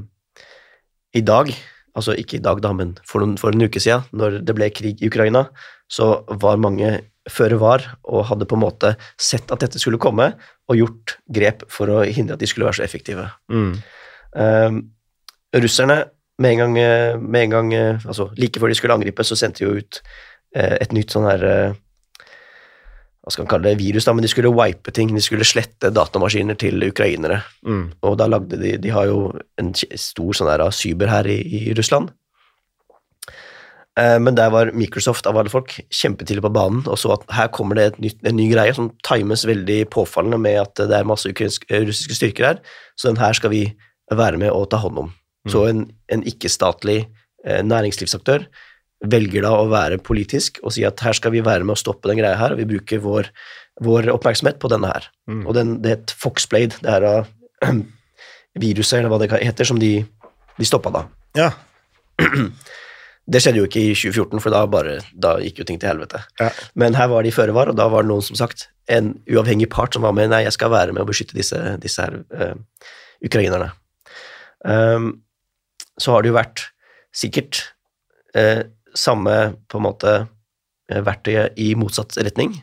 I 1.16 1.24
dag, 1.24 1.52
altså 1.96 2.16
ikke 2.16 2.38
i 2.38 2.44
dag 2.44 2.62
da, 2.64 2.72
men 2.76 2.96
for, 3.04 3.22
noen, 3.22 3.36
for 3.40 3.52
en 3.52 3.68
uke 3.68 3.82
siden, 3.82 4.08
når 4.16 4.40
det 4.48 4.56
ble 4.56 4.70
krig 4.72 5.02
i 5.02 5.10
Ukraina, 5.10 5.46
så 5.92 6.24
var 6.40 6.60
mange 6.60 6.96
føre 7.30 7.58
var 7.58 7.84
og 8.06 8.26
hadde 8.30 8.46
på 8.48 8.56
en 8.56 8.62
måte 8.62 8.92
sett 9.18 9.50
at 9.52 9.62
dette 9.62 9.80
skulle 9.82 10.00
komme, 10.02 10.32
og 10.66 10.78
gjort 10.78 11.16
grep 11.30 11.64
for 11.70 11.90
å 11.90 12.02
hindre 12.06 12.36
at 12.36 12.42
de 12.42 12.48
skulle 12.50 12.68
være 12.68 12.80
så 12.80 12.86
effektive. 12.86 13.28
Mm. 13.52 13.76
Eh, 14.36 14.78
russerne, 15.56 16.04
med 16.38 16.52
en 16.52 16.58
gang, 16.58 16.78
eh, 16.78 17.16
med 17.16 17.46
en 17.46 17.54
gang 17.54 17.74
eh, 17.74 18.04
altså 18.04 18.28
like 18.36 18.60
før 18.60 18.68
de 18.68 18.76
skulle 18.76 18.94
angripe, 18.98 19.24
så 19.24 19.38
sendte 19.38 19.62
de 19.62 19.68
jo 19.70 19.80
ut 19.80 20.00
eh, 20.54 20.76
et 20.82 20.92
nytt 20.92 21.14
sånn 21.14 21.28
her 21.30 21.44
eh, 21.48 21.78
Hva 23.24 23.32
skal 23.32 23.46
man 23.46 23.50
kalle 23.54 23.70
det? 23.70 23.80
Virus, 23.80 24.04
da, 24.06 24.12
men 24.14 24.22
de 24.22 24.28
skulle 24.30 24.52
wipe 24.54 24.92
ting. 24.94 25.08
De 25.10 25.22
skulle 25.24 25.48
slette 25.48 25.88
datamaskiner 25.90 26.54
til 26.60 26.84
ukrainere. 26.86 27.40
Mm. 27.66 27.88
Og 28.06 28.14
da 28.20 28.28
lagde 28.30 28.60
de 28.60 28.76
De 28.78 28.92
har 28.94 29.08
jo 29.08 29.32
en 29.58 29.72
stor 29.74 30.36
sånn 30.36 30.52
her 30.52 30.62
cyber 30.70 31.10
her 31.10 31.26
i, 31.26 31.40
i 31.42 31.74
Russland. 31.74 32.12
Eh, 33.98 34.18
Men 34.20 34.36
der 34.36 34.52
var 34.52 34.70
Microsoft 34.76 35.26
av 35.26 35.38
alle 35.40 35.52
folk 35.52 35.72
kjempetidlig 35.88 36.44
på 36.44 36.52
banen 36.52 36.84
og 36.84 36.98
så 37.00 37.14
at 37.16 37.24
her 37.32 37.48
kommer 37.48 37.78
det 37.78 37.86
et 37.86 38.00
nytt, 38.04 38.18
en 38.28 38.36
ny 38.36 38.50
greie 38.52 38.74
som 38.76 38.92
times 39.08 39.46
veldig 39.48 39.86
påfallende 39.90 40.38
med 40.38 40.60
at 40.60 40.84
det 40.84 40.98
er 40.98 41.08
masse 41.08 41.32
eh, 41.32 41.82
russiske 41.88 42.18
styrker 42.18 42.50
her, 42.50 42.60
så 42.96 43.08
den 43.08 43.20
her 43.22 43.32
skal 43.36 43.54
vi 43.54 43.64
være 44.14 44.40
med 44.40 44.54
å 44.54 44.64
ta 44.70 44.80
hånd 44.82 45.06
om. 45.06 45.12
Så 45.50 45.66
en, 45.70 45.84
en 46.10 46.24
ikke-statlig 46.26 47.04
eh, 47.04 47.62
næringslivsaktør 47.62 48.46
velger 49.06 49.44
da 49.44 49.52
å 49.58 49.68
være 49.70 50.00
politisk 50.02 50.58
og 50.64 50.72
si 50.74 50.84
at 50.88 51.02
her 51.04 51.14
skal 51.16 51.34
vi 51.34 51.44
være 51.44 51.66
med 51.66 51.76
å 51.76 51.80
stoppe 51.80 52.08
den 52.10 52.18
greia 52.18 52.38
her, 52.38 52.54
og 52.54 52.62
vi 52.62 52.68
bruker 52.70 53.02
vår, 53.04 53.28
vår 53.84 54.10
oppmerksomhet 54.14 54.58
på 54.62 54.70
denne 54.72 54.90
her. 54.90 55.06
Mm. 55.30 55.44
Og 55.44 55.54
den, 55.58 55.76
det 55.84 55.92
het 55.94 56.16
Foxblade, 56.16 56.80
det 56.82 56.90
her 56.90 57.06
av 57.06 57.30
viruset, 58.62 58.98
eller 58.98 59.12
hva 59.12 59.20
det 59.22 59.30
heter, 59.44 59.68
som 59.68 59.78
de, 59.80 60.00
de 60.56 60.68
stoppa 60.68 60.94
da. 60.94 61.06
Ja. 61.38 61.52
Det 63.26 63.40
skjedde 63.42 63.58
jo 63.58 63.66
ikke 63.66 63.80
i 63.82 63.94
2014, 63.98 64.38
for 64.38 64.54
da, 64.54 64.60
bare, 64.70 65.00
da 65.18 65.32
gikk 65.42 65.56
jo 65.58 65.64
ting 65.66 65.80
til 65.82 65.90
helvete. 65.90 66.20
Ja. 66.38 66.46
Men 66.78 66.94
her 66.94 67.08
var 67.10 67.26
de 67.26 67.32
føre 67.34 67.56
var, 67.56 67.72
og 67.72 67.74
da 67.74 67.88
var 67.90 68.06
det 68.06 68.12
noen 68.12 68.22
som 68.22 68.38
sagt, 68.38 68.68
en 68.86 69.16
uavhengig 69.26 69.66
part 69.72 69.96
som 69.96 70.06
var 70.06 70.14
med, 70.14 70.30
nei, 70.30 70.44
jeg 70.44 70.54
skal 70.54 70.70
være 70.70 70.94
med 70.94 71.02
å 71.02 71.08
beskytte 71.08 71.34
disse, 71.34 71.58
disse 71.82 72.06
her 72.06 72.20
uh, 72.30 72.54
ukrainerne. 73.26 73.72
Ehm, 74.66 75.10
så 75.96 76.12
har 76.12 76.22
det 76.22 76.32
jo 76.32 76.36
vært 76.36 76.64
sikkert 77.16 77.62
eh, 78.36 78.66
samme 78.96 79.36
på 79.70 79.80
en 79.80 79.86
måte 79.86 80.14
eh, 80.16 81.02
verktøyet 81.04 81.58
i 81.62 81.72
motsatt 81.78 82.18
retning. 82.20 82.58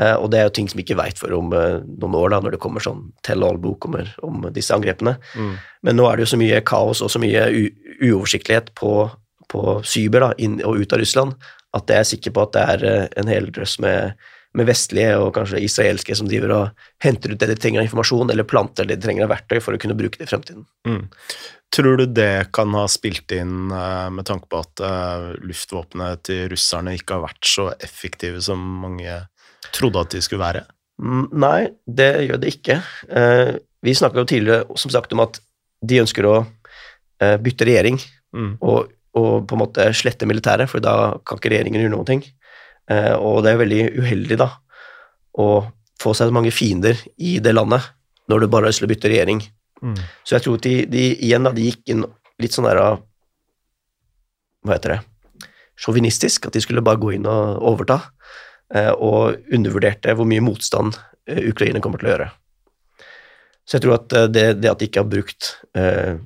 Eh, 0.00 0.14
og 0.16 0.30
det 0.32 0.40
er 0.40 0.48
jo 0.48 0.54
ting 0.58 0.70
som 0.70 0.80
vi 0.80 0.86
ikke 0.86 0.98
veit 0.98 1.20
for 1.20 1.34
om 1.36 1.52
noen 1.52 2.18
år, 2.18 2.32
da, 2.34 2.40
når 2.42 2.56
det 2.56 2.62
kommer 2.62 2.84
sånn 2.84 3.06
tell 3.26 3.44
all-bok 3.46 3.88
om, 3.88 4.00
om 4.26 4.48
disse 4.54 4.74
angrepene. 4.76 5.16
Mm. 5.36 5.54
Men 5.86 6.00
nå 6.00 6.08
er 6.08 6.16
det 6.16 6.26
jo 6.26 6.32
så 6.34 6.40
mye 6.40 6.64
kaos 6.66 7.04
og 7.04 7.12
så 7.12 7.22
mye 7.22 7.46
uoversiktlighet 8.00 8.74
på, 8.78 8.96
på 9.52 9.78
cyber 9.86 10.28
da, 10.28 10.32
inn 10.42 10.58
og 10.66 10.82
ut 10.82 10.96
av 10.96 11.02
Russland 11.02 11.36
at 11.76 11.90
jeg 11.92 12.00
er 12.00 12.08
sikker 12.08 12.32
på 12.32 12.44
at 12.46 12.54
det 12.54 12.62
er 12.72 13.08
en 13.20 13.28
hel 13.28 13.50
drøss 13.52 13.74
med, 13.84 14.14
med 14.56 14.68
vestlige 14.68 15.16
og 15.20 15.34
kanskje 15.36 15.60
israelske 15.64 16.16
som 16.16 16.28
driver 16.28 16.54
og 16.54 16.86
henter 17.04 17.32
ut 17.32 17.40
det 17.42 17.50
de 17.50 17.58
trenger 17.60 17.82
av 17.82 17.88
informasjon, 17.88 18.30
eller 18.32 18.48
planter 18.48 18.88
det 18.88 18.96
de 18.96 19.06
trenger 19.06 19.26
av 19.26 19.34
verktøy 19.34 19.60
for 19.60 19.76
å 19.76 19.80
kunne 19.82 19.96
bruke 19.98 20.20
det 20.20 20.28
i 20.28 20.30
fremtiden. 20.30 20.64
Mm. 20.88 21.04
Tror 21.76 22.00
du 22.00 22.06
det 22.08 22.48
kan 22.56 22.72
ha 22.78 22.86
spilt 22.88 23.34
inn 23.36 23.72
eh, 23.74 24.08
med 24.14 24.28
tanke 24.28 24.48
på 24.48 24.62
at 24.62 24.82
uh, 24.84 25.32
luftvåpenet 25.44 26.24
til 26.28 26.46
russerne 26.52 26.94
ikke 26.96 27.18
har 27.18 27.26
vært 27.26 27.50
så 27.50 27.68
effektive 27.76 28.40
som 28.44 28.62
mange 28.84 29.20
trodde 29.76 30.02
at 30.02 30.14
de 30.14 30.22
skulle 30.24 30.44
være? 30.44 30.64
Mm, 31.02 31.26
Nei, 31.42 31.68
det 31.84 32.12
gjør 32.24 32.40
det 32.40 32.54
ikke. 32.56 32.80
Eh, 33.10 33.56
vi 33.84 33.94
snakka 33.98 34.22
jo 34.22 34.30
tidligere 34.30 34.78
som 34.80 34.94
sagt 34.94 35.12
om 35.12 35.26
at 35.26 35.42
de 35.84 36.00
ønsker 36.00 36.24
å 36.24 36.36
eh, 36.40 37.36
bytte 37.42 37.68
regjering 37.68 38.00
Mm. 38.36 38.56
og, 38.60 38.90
og 39.16 39.46
på 39.48 39.56
en 39.56 39.62
måte 39.62 39.86
slette 39.96 40.28
militæret, 40.28 40.68
for 40.70 40.82
da 40.84 41.16
kan 41.26 41.40
ikke 41.40 41.52
regjeringen 41.54 41.84
gjøre 41.84 41.94
noen 41.94 42.08
ting. 42.08 42.24
Eh, 42.90 43.14
og 43.16 43.42
det 43.42 43.50
er 43.50 43.56
jo 43.56 43.62
veldig 43.64 43.82
uheldig 43.98 44.38
da 44.40 44.50
å 45.36 45.48
få 46.00 46.12
seg 46.16 46.30
så 46.30 46.34
mange 46.34 46.52
fiender 46.54 46.98
i 47.16 47.38
det 47.42 47.52
landet 47.56 47.84
når 48.30 48.42
du 48.42 48.48
bare 48.50 48.66
har 48.66 48.72
lyst 48.72 48.82
til 48.82 48.88
å 48.88 48.92
bytte 48.92 49.10
regjering. 49.10 49.42
Mm. 49.82 49.98
Så 50.24 50.36
jeg 50.36 50.44
tror 50.46 50.60
de, 50.64 50.74
de 50.90 51.04
igjen 51.26 51.46
da, 51.46 51.52
de 51.54 51.68
gikk 51.68 51.92
inn 51.92 52.04
litt 52.42 52.56
sånn 52.56 52.68
der 52.68 52.80
av 52.80 53.02
Hva 54.66 54.74
heter 54.76 54.96
det? 54.96 55.00
Sjåvinistisk. 55.78 56.48
At 56.48 56.56
de 56.56 56.62
skulle 56.64 56.82
bare 56.82 56.98
gå 56.98 57.12
inn 57.14 57.28
og 57.30 57.60
overta. 57.70 58.00
eh, 58.74 58.90
Og 58.90 59.36
undervurderte 59.54 60.14
hvor 60.16 60.26
mye 60.26 60.42
motstand 60.42 60.96
eh, 61.28 61.44
Ukraina 61.52 61.82
kommer 61.84 62.00
til 62.02 62.08
å 62.08 62.14
gjøre. 62.14 62.30
Så 63.66 63.76
jeg 63.76 63.84
tror 63.84 63.94
at 63.98 64.16
det, 64.32 64.46
det 64.62 64.70
at 64.72 64.80
de 64.80 64.88
ikke 64.88 65.02
har 65.04 65.10
brukt 65.10 65.52
eh, 65.78 66.16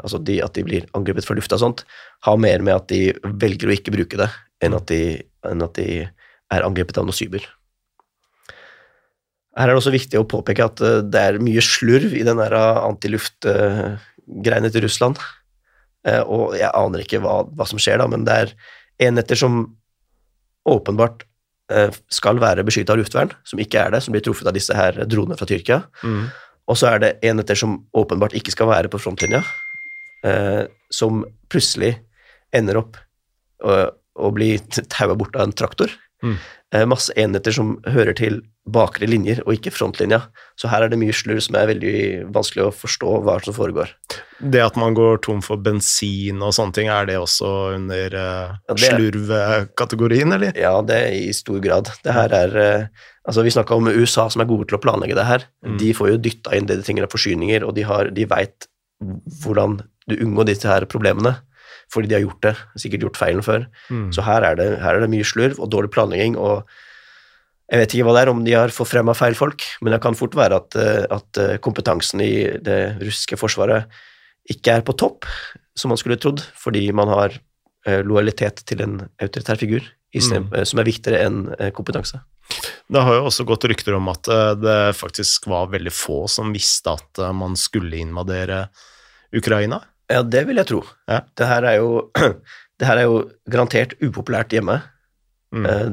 Altså 0.00 0.16
de, 0.22 0.38
at 0.40 0.54
de 0.56 0.62
blir 0.64 0.84
angrepet 0.96 1.26
fra 1.26 1.34
lufta 1.36 1.58
og 1.58 1.60
sånt, 1.60 1.82
har 2.24 2.38
mer 2.40 2.62
med 2.64 2.72
at 2.72 2.86
de 2.88 3.10
velger 3.36 3.68
å 3.68 3.74
ikke 3.74 3.92
bruke 3.92 4.16
det, 4.16 4.30
enn 4.64 4.72
at 4.78 4.86
de, 4.88 5.18
enn 5.50 5.64
at 5.64 5.74
de 5.78 5.86
er 6.04 6.66
angrepet 6.66 6.98
av 7.00 7.06
noe 7.08 7.16
cyber. 7.16 7.42
Her 9.54 9.68
er 9.68 9.72
det 9.74 9.80
også 9.80 9.94
viktig 9.94 10.18
å 10.18 10.28
påpeke 10.28 10.64
at 10.66 10.80
eh, 10.82 11.02
det 11.06 11.20
er 11.20 11.42
mye 11.42 11.62
slurv 11.62 12.14
i 12.16 12.24
den 12.26 12.40
antiluftgreiene 12.42 14.70
til 14.74 14.82
Russland. 14.86 15.16
Eh, 16.06 16.22
Og 16.22 16.56
jeg 16.58 16.70
aner 16.70 16.98
ikke 17.04 17.20
hva, 17.24 17.34
hva 17.46 17.64
som 17.68 17.78
skjer, 17.80 17.98
da, 18.02 18.06
men 18.10 18.24
det 18.26 18.34
er 18.34 18.48
enheter 19.08 19.36
som 19.38 19.76
åpenbart 20.68 21.24
eh, 21.72 21.90
skal 22.12 22.36
være 22.42 22.64
beskytta 22.66 22.92
av 22.94 23.00
luftvern, 23.02 23.30
som 23.46 23.58
ikke 23.62 23.80
er 23.80 23.90
det, 23.94 24.02
som 24.04 24.12
blir 24.14 24.24
truffet 24.24 24.48
av 24.50 24.56
disse 24.56 24.74
her 24.76 24.92
dronene 25.06 25.38
fra 25.38 25.48
Tyrkia. 25.48 25.78
Mm. 26.02 26.24
Og 26.70 26.76
så 26.80 26.84
er 26.94 26.98
det 27.02 27.18
enheter 27.28 27.56
som 27.58 27.70
åpenbart 27.96 28.36
ikke 28.38 28.54
skal 28.54 28.70
være 28.70 28.88
på 28.92 29.00
frontlinja, 29.02 29.40
eh, 30.24 30.64
som 30.92 31.12
plutselig 31.52 31.92
ender 32.54 32.76
opp 32.80 32.94
å, 34.14 34.30
bli 34.34 34.56
taua 34.92 35.14
bort 35.18 35.36
av 35.36 35.48
en 35.48 35.56
traktor. 35.56 35.92
Mm. 36.24 36.36
Eh, 36.74 36.84
masse 36.88 37.12
enheter 37.20 37.52
som 37.54 37.76
hører 37.86 38.16
til 38.16 38.40
bakre 38.64 39.04
linjer 39.06 39.42
og 39.44 39.58
ikke 39.58 39.70
frontlinja. 39.74 40.22
Så 40.56 40.70
her 40.72 40.86
er 40.86 40.88
det 40.88 40.96
mye 40.98 41.12
slurv 41.12 41.42
som 41.44 41.58
er 41.60 41.68
veldig 41.68 41.96
vanskelig 42.32 42.64
å 42.64 42.72
forstå 42.72 43.18
hva 43.26 43.34
som 43.44 43.54
foregår. 43.56 43.92
Det 44.40 44.62
at 44.64 44.78
man 44.80 44.96
går 44.96 45.20
tom 45.26 45.42
for 45.44 45.60
bensin 45.60 46.40
og 46.42 46.54
sånne 46.56 46.72
ting, 46.78 46.88
er 46.88 47.04
det 47.10 47.18
også 47.20 47.50
under 47.76 48.16
uh, 48.16 48.54
Ja, 48.72 48.76
slurvkategorien, 48.80 50.32
eller? 50.32 50.56
Ja, 50.58 50.78
det 50.86 50.96
er 50.96 51.16
i 51.18 51.34
stor 51.36 51.60
grad. 51.64 51.90
Det 52.04 52.14
her 52.16 52.34
er 52.34 52.56
uh, 52.56 53.02
Altså, 53.24 53.40
vi 53.40 53.52
snakka 53.54 53.72
om 53.78 53.86
USA 53.88 54.26
som 54.28 54.42
er 54.42 54.48
gode 54.50 54.66
til 54.68 54.76
å 54.76 54.82
planlegge 54.84 55.14
det 55.16 55.24
her. 55.24 55.46
Mm. 55.64 55.78
De 55.80 55.92
får 55.96 56.10
jo 56.10 56.16
dytta 56.26 56.50
inn 56.58 56.66
det 56.68 56.74
de 56.76 56.84
trenger 56.84 57.06
av 57.06 57.12
forsyninger, 57.14 57.64
og 57.64 57.72
de, 57.72 57.84
har- 57.88 58.10
de 58.12 58.26
veit 58.28 58.66
hvordan 59.40 59.78
du 60.10 60.18
unngår 60.18 60.50
disse 60.50 60.68
her 60.68 60.84
problemene. 60.92 61.32
Fordi 61.92 62.10
de 62.10 62.16
har 62.16 62.24
gjort 62.24 62.42
det, 62.46 62.54
sikkert 62.80 63.06
gjort 63.06 63.20
feilen 63.20 63.44
før. 63.44 63.68
Mm. 63.90 64.08
Så 64.14 64.24
her 64.26 64.46
er, 64.46 64.58
det, 64.58 64.68
her 64.82 64.96
er 64.96 65.04
det 65.04 65.12
mye 65.12 65.26
slurv 65.26 65.60
og 65.60 65.70
dårlig 65.72 65.92
planlegging, 65.94 66.38
og 66.40 66.64
jeg 67.72 67.80
vet 67.80 67.94
ikke 67.96 68.04
hva 68.06 68.14
det 68.16 68.22
er, 68.24 68.30
om 68.32 68.42
de 68.44 68.52
har 68.56 68.74
forfremma 68.74 69.14
feil 69.16 69.36
folk, 69.38 69.64
men 69.80 69.94
det 69.94 70.02
kan 70.04 70.16
fort 70.18 70.36
være 70.36 70.60
at, 70.60 70.76
eh, 70.76 71.04
at 71.14 71.40
eh, 71.40 71.56
kompetansen 71.64 72.20
i 72.20 72.34
det 72.64 72.80
russiske 73.00 73.38
forsvaret 73.40 73.88
ikke 74.52 74.76
er 74.76 74.84
på 74.84 74.96
topp, 75.00 75.24
som 75.74 75.90
man 75.90 76.00
skulle 76.00 76.20
trodd, 76.20 76.42
fordi 76.60 76.84
man 76.94 77.08
har 77.08 77.38
eh, 77.88 78.02
lojalitet 78.04 78.60
til 78.68 78.84
en 78.84 78.98
autoritær 79.22 79.60
figur, 79.60 79.92
Mm. 80.14 80.44
som 80.62 80.78
er 80.78 80.86
viktigere 80.86 81.24
enn 81.26 81.38
kompetanse. 81.74 82.20
Det 82.86 83.00
har 83.02 83.16
jo 83.16 83.24
også 83.26 83.42
gått 83.48 83.64
rykter 83.66 83.96
om 83.96 84.06
at 84.12 84.28
det 84.62 84.94
faktisk 84.94 85.48
var 85.50 85.72
veldig 85.72 85.90
få 85.90 86.28
som 86.30 86.52
visste 86.54 86.92
at 86.94 87.18
man 87.34 87.56
skulle 87.58 87.98
invadere 87.98 88.68
Ukraina. 89.34 89.80
Ja, 90.14 90.22
det 90.22 90.44
vil 90.48 90.60
jeg 90.60 90.70
tro. 90.70 90.80
Ja. 91.10 91.22
Det, 91.34 91.46
her 91.50 91.66
er 91.66 91.78
jo, 91.80 92.08
det 92.78 92.88
her 92.88 93.00
er 93.00 93.08
jo 93.08 93.20
garantert 93.50 93.96
upopulært 94.02 94.54
hjemme. 94.54 94.78
Mm. 95.54 95.66
Eh, 95.70 95.88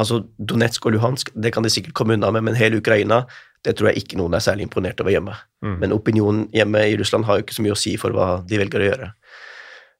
altså 0.00 0.24
Donetsk 0.38 0.86
og 0.88 0.96
Luhansk, 0.96 1.30
det 1.38 1.52
kan 1.54 1.66
de 1.66 1.70
sikkert 1.70 1.94
komme 1.94 2.16
unna 2.18 2.32
med, 2.34 2.48
men 2.48 2.58
hele 2.58 2.80
Ukraina, 2.82 3.22
det 3.64 3.76
tror 3.78 3.90
jeg 3.90 4.02
ikke 4.02 4.18
noen 4.20 4.34
er 4.36 4.44
særlig 4.44 4.66
imponert 4.66 5.00
over 5.00 5.14
hjemme. 5.14 5.36
Mm. 5.64 5.76
Men 5.80 5.94
opinionen 5.96 6.48
hjemme 6.54 6.82
i 6.90 6.98
Russland 7.00 7.28
har 7.28 7.38
jo 7.38 7.46
ikke 7.46 7.56
så 7.56 7.64
mye 7.64 7.76
å 7.76 7.80
si 7.80 7.94
for 8.00 8.16
hva 8.16 8.28
de 8.44 8.60
velger 8.60 8.82
å 8.82 8.90
gjøre. 8.90 9.10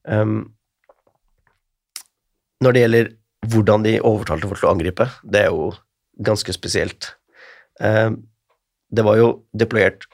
Um, 0.04 0.36
når 2.64 2.74
det 2.74 2.82
gjelder 2.84 3.10
hvordan 3.54 3.84
de 3.86 3.94
overtalte 4.04 4.50
folk 4.50 4.60
til 4.60 4.68
å 4.68 4.74
angripe, 4.74 5.08
det 5.24 5.46
er 5.46 5.54
jo 5.54 5.70
ganske 6.24 6.52
spesielt. 6.56 7.14
Um, 7.80 8.22
det 8.94 9.04
var 9.06 9.18
jo 9.18 9.30
deployert 9.56 10.04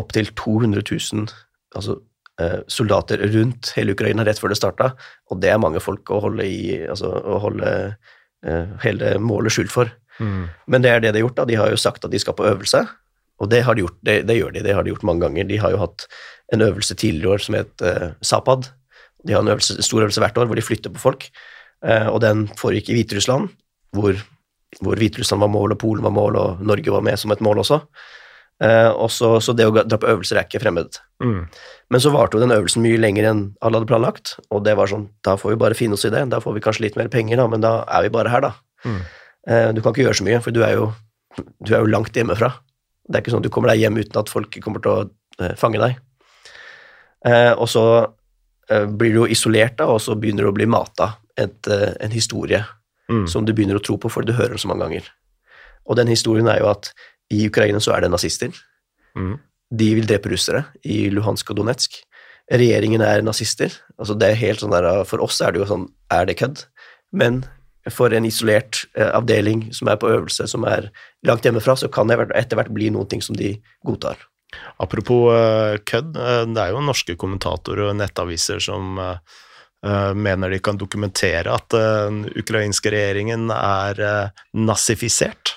opptil 0.00 0.30
200 0.38 0.84
000 0.88 1.26
altså, 1.76 1.98
soldater 2.70 3.22
rundt 3.32 3.72
hele 3.76 3.94
Ukraina 3.96 4.24
rett 4.26 4.40
før 4.40 4.52
det 4.52 4.60
starta, 4.60 4.92
og 5.30 5.40
det 5.42 5.52
er 5.52 5.60
mange 5.62 5.82
folk 5.82 6.10
å 6.12 6.20
holde, 6.26 6.46
i, 6.46 6.80
altså, 6.86 7.10
å 7.10 7.38
holde 7.42 7.70
eh, 8.46 8.74
hele 8.84 9.16
målet 9.22 9.54
skjult 9.54 9.72
for. 9.74 9.92
Mm. 10.18 10.50
Men 10.70 10.84
det 10.84 10.92
er 10.92 11.02
det 11.02 11.12
de 11.12 11.20
har 11.20 11.26
gjort. 11.26 11.38
da. 11.40 11.48
De 11.48 11.58
har 11.60 11.72
jo 11.72 11.80
sagt 11.80 12.04
at 12.04 12.12
de 12.12 12.20
skal 12.20 12.36
på 12.38 12.46
øvelse, 12.48 12.84
og 13.42 13.50
det, 13.50 13.62
har 13.66 13.74
de 13.74 13.82
gjort, 13.86 13.98
det, 14.06 14.20
det 14.28 14.36
gjør 14.38 14.52
de. 14.54 14.62
Det 14.62 14.74
har 14.76 14.84
de 14.84 14.92
gjort 14.92 15.06
mange 15.08 15.24
ganger. 15.24 15.48
De 15.48 15.58
har 15.58 15.72
jo 15.74 15.80
hatt 15.80 16.06
en 16.54 16.62
øvelse 16.62 16.94
tidligere 16.94 17.38
år 17.38 17.42
som 17.42 17.56
het 17.58 17.82
uh, 17.82 18.12
Zapad. 18.22 18.68
De 19.26 19.34
har 19.34 19.42
en, 19.42 19.50
øvelse, 19.50 19.78
en 19.78 19.86
stor 19.86 20.04
øvelse 20.04 20.22
hvert 20.22 20.38
år 20.38 20.50
hvor 20.50 20.58
de 20.58 20.64
flytter 20.66 20.92
på 20.94 21.02
folk, 21.02 21.26
uh, 21.82 22.08
og 22.12 22.20
den 22.22 22.44
foregikk 22.60 22.92
i 22.92 22.98
Hviterussland, 23.00 23.48
hvor, 23.96 24.18
hvor 24.78 25.00
Hviterussland 25.00 25.42
var 25.42 25.50
mål, 25.50 25.74
og 25.74 25.80
Polen 25.82 26.06
var 26.06 26.14
mål, 26.14 26.38
og 26.38 26.62
Norge 26.62 26.94
var 26.94 27.02
med 27.08 27.18
som 27.18 27.34
et 27.34 27.42
mål 27.42 27.64
også. 27.64 27.80
Og 28.62 29.08
så, 29.10 29.28
så 29.42 29.52
det 29.58 29.64
å 29.66 29.72
dra 29.74 29.96
på 29.98 30.06
øvelser 30.06 30.38
er 30.38 30.44
ikke 30.46 30.60
fremmed. 30.62 30.98
Mm. 31.22 31.48
Men 31.90 32.02
så 32.04 32.12
varte 32.14 32.36
jo 32.36 32.42
den 32.44 32.54
øvelsen 32.54 32.84
mye 32.84 33.00
lenger 33.00 33.26
enn 33.30 33.40
alle 33.60 33.80
hadde 33.80 33.88
planlagt, 33.90 34.36
og 34.54 34.62
det 34.62 34.76
var 34.78 34.86
sånn, 34.86 35.08
da 35.26 35.34
får 35.40 35.54
vi 35.54 35.58
bare 35.64 35.74
finne 35.74 35.96
oss 35.98 36.04
i 36.06 36.12
det. 36.14 36.20
Da 36.30 36.38
får 36.38 36.54
vi 36.54 36.62
kanskje 36.62 36.84
litt 36.84 36.98
mer 37.00 37.10
penger, 37.10 37.40
da, 37.40 37.46
men 37.50 37.64
da 37.64 37.72
er 37.90 38.04
vi 38.06 38.12
bare 38.14 38.30
her, 38.30 38.44
da. 38.44 38.52
Mm. 38.86 39.00
Uh, 39.50 39.68
Du 39.74 39.80
kan 39.82 39.90
ikke 39.90 40.04
gjøre 40.06 40.18
så 40.20 40.26
mye, 40.28 40.38
for 40.44 40.54
du 40.54 40.60
er 40.62 40.76
jo, 40.78 40.86
du 41.58 41.72
er 41.74 41.80
jo 41.82 41.90
langt 41.90 42.14
hjemmefra. 42.14 42.52
Det 43.08 43.18
er 43.18 43.24
ikke 43.24 43.34
sånn 43.34 43.42
at 43.42 43.48
du 43.48 43.54
kommer 43.56 43.72
deg 43.72 43.82
hjem 43.82 43.98
uten 43.98 44.20
at 44.22 44.30
folk 44.30 44.60
kommer 44.62 44.84
til 44.84 44.92
å 44.92 45.00
uh, 45.42 45.56
fange 45.58 45.82
deg. 45.82 45.98
Og 47.58 47.68
så 47.70 47.82
blir 48.68 49.12
du 49.12 49.18
jo 49.20 49.26
isolert, 49.30 49.76
da, 49.78 49.86
og 49.90 50.00
så 50.02 50.14
begynner 50.18 50.46
du 50.46 50.50
å 50.52 50.54
bli 50.56 50.66
mata 50.70 51.12
et, 51.38 51.68
en 51.68 52.14
historie 52.14 52.62
Mm. 53.10 53.26
som 53.28 53.44
du 53.44 53.52
begynner 53.52 53.76
å 53.76 53.82
tro 53.82 53.98
på 54.00 54.08
fordi 54.08 54.30
du 54.30 54.38
hører 54.38 54.54
den 54.54 54.62
så 54.62 54.68
mange 54.70 54.86
ganger. 54.86 55.08
Og 55.90 55.98
den 55.98 56.08
historien 56.08 56.46
er 56.48 56.60
jo 56.62 56.68
at 56.70 56.92
i 57.32 57.46
Ukraina 57.48 57.80
så 57.80 57.94
er 57.96 58.04
det 58.04 58.12
nazister. 58.12 58.52
Mm. 59.16 59.36
De 59.72 59.88
vil 59.96 60.08
drepe 60.08 60.30
russere 60.32 60.66
i 60.84 61.06
Luhansk 61.12 61.52
og 61.52 61.60
Donetsk. 61.60 61.96
Regjeringen 62.52 63.02
er 63.04 63.24
nazister. 63.24 63.72
Altså 63.96 64.16
det 64.18 64.28
er 64.28 64.40
helt 64.40 64.62
sånn 64.62 64.74
der, 64.74 64.88
For 65.08 65.22
oss 65.24 65.40
er 65.40 65.54
det 65.54 65.62
jo 65.62 65.68
sånn 65.70 65.86
Er 66.12 66.26
det 66.28 66.40
kødd? 66.42 66.66
Men 67.16 67.44
for 67.90 68.14
en 68.14 68.26
isolert 68.28 68.84
eh, 68.94 69.10
avdeling 69.10 69.66
som 69.74 69.90
er 69.90 69.98
på 69.98 70.10
øvelse, 70.12 70.46
som 70.50 70.66
er 70.68 70.90
langt 71.26 71.46
hjemmefra, 71.46 71.74
så 71.78 71.90
kan 71.90 72.10
det 72.10 72.20
etter 72.38 72.58
hvert 72.58 72.70
bli 72.74 72.92
noen 72.94 73.08
ting 73.10 73.24
som 73.24 73.36
de 73.38 73.56
godtar. 73.86 74.20
Apropos 74.82 75.32
eh, 75.34 75.78
kødd, 75.88 76.14
eh, 76.14 76.44
det 76.52 76.62
er 76.62 76.74
jo 76.74 76.84
norske 76.84 77.16
kommentatorer 77.18 77.90
og 77.90 77.98
nettaviser 77.98 78.62
som 78.62 79.00
mener 79.82 80.52
de 80.52 80.60
kan 80.62 80.76
dokumentere 80.78 81.50
at 81.50 81.74
den 81.74 82.20
ukrainske 82.38 82.92
regjeringen 82.94 83.48
er 83.50 83.98
nazifisert. 84.54 85.56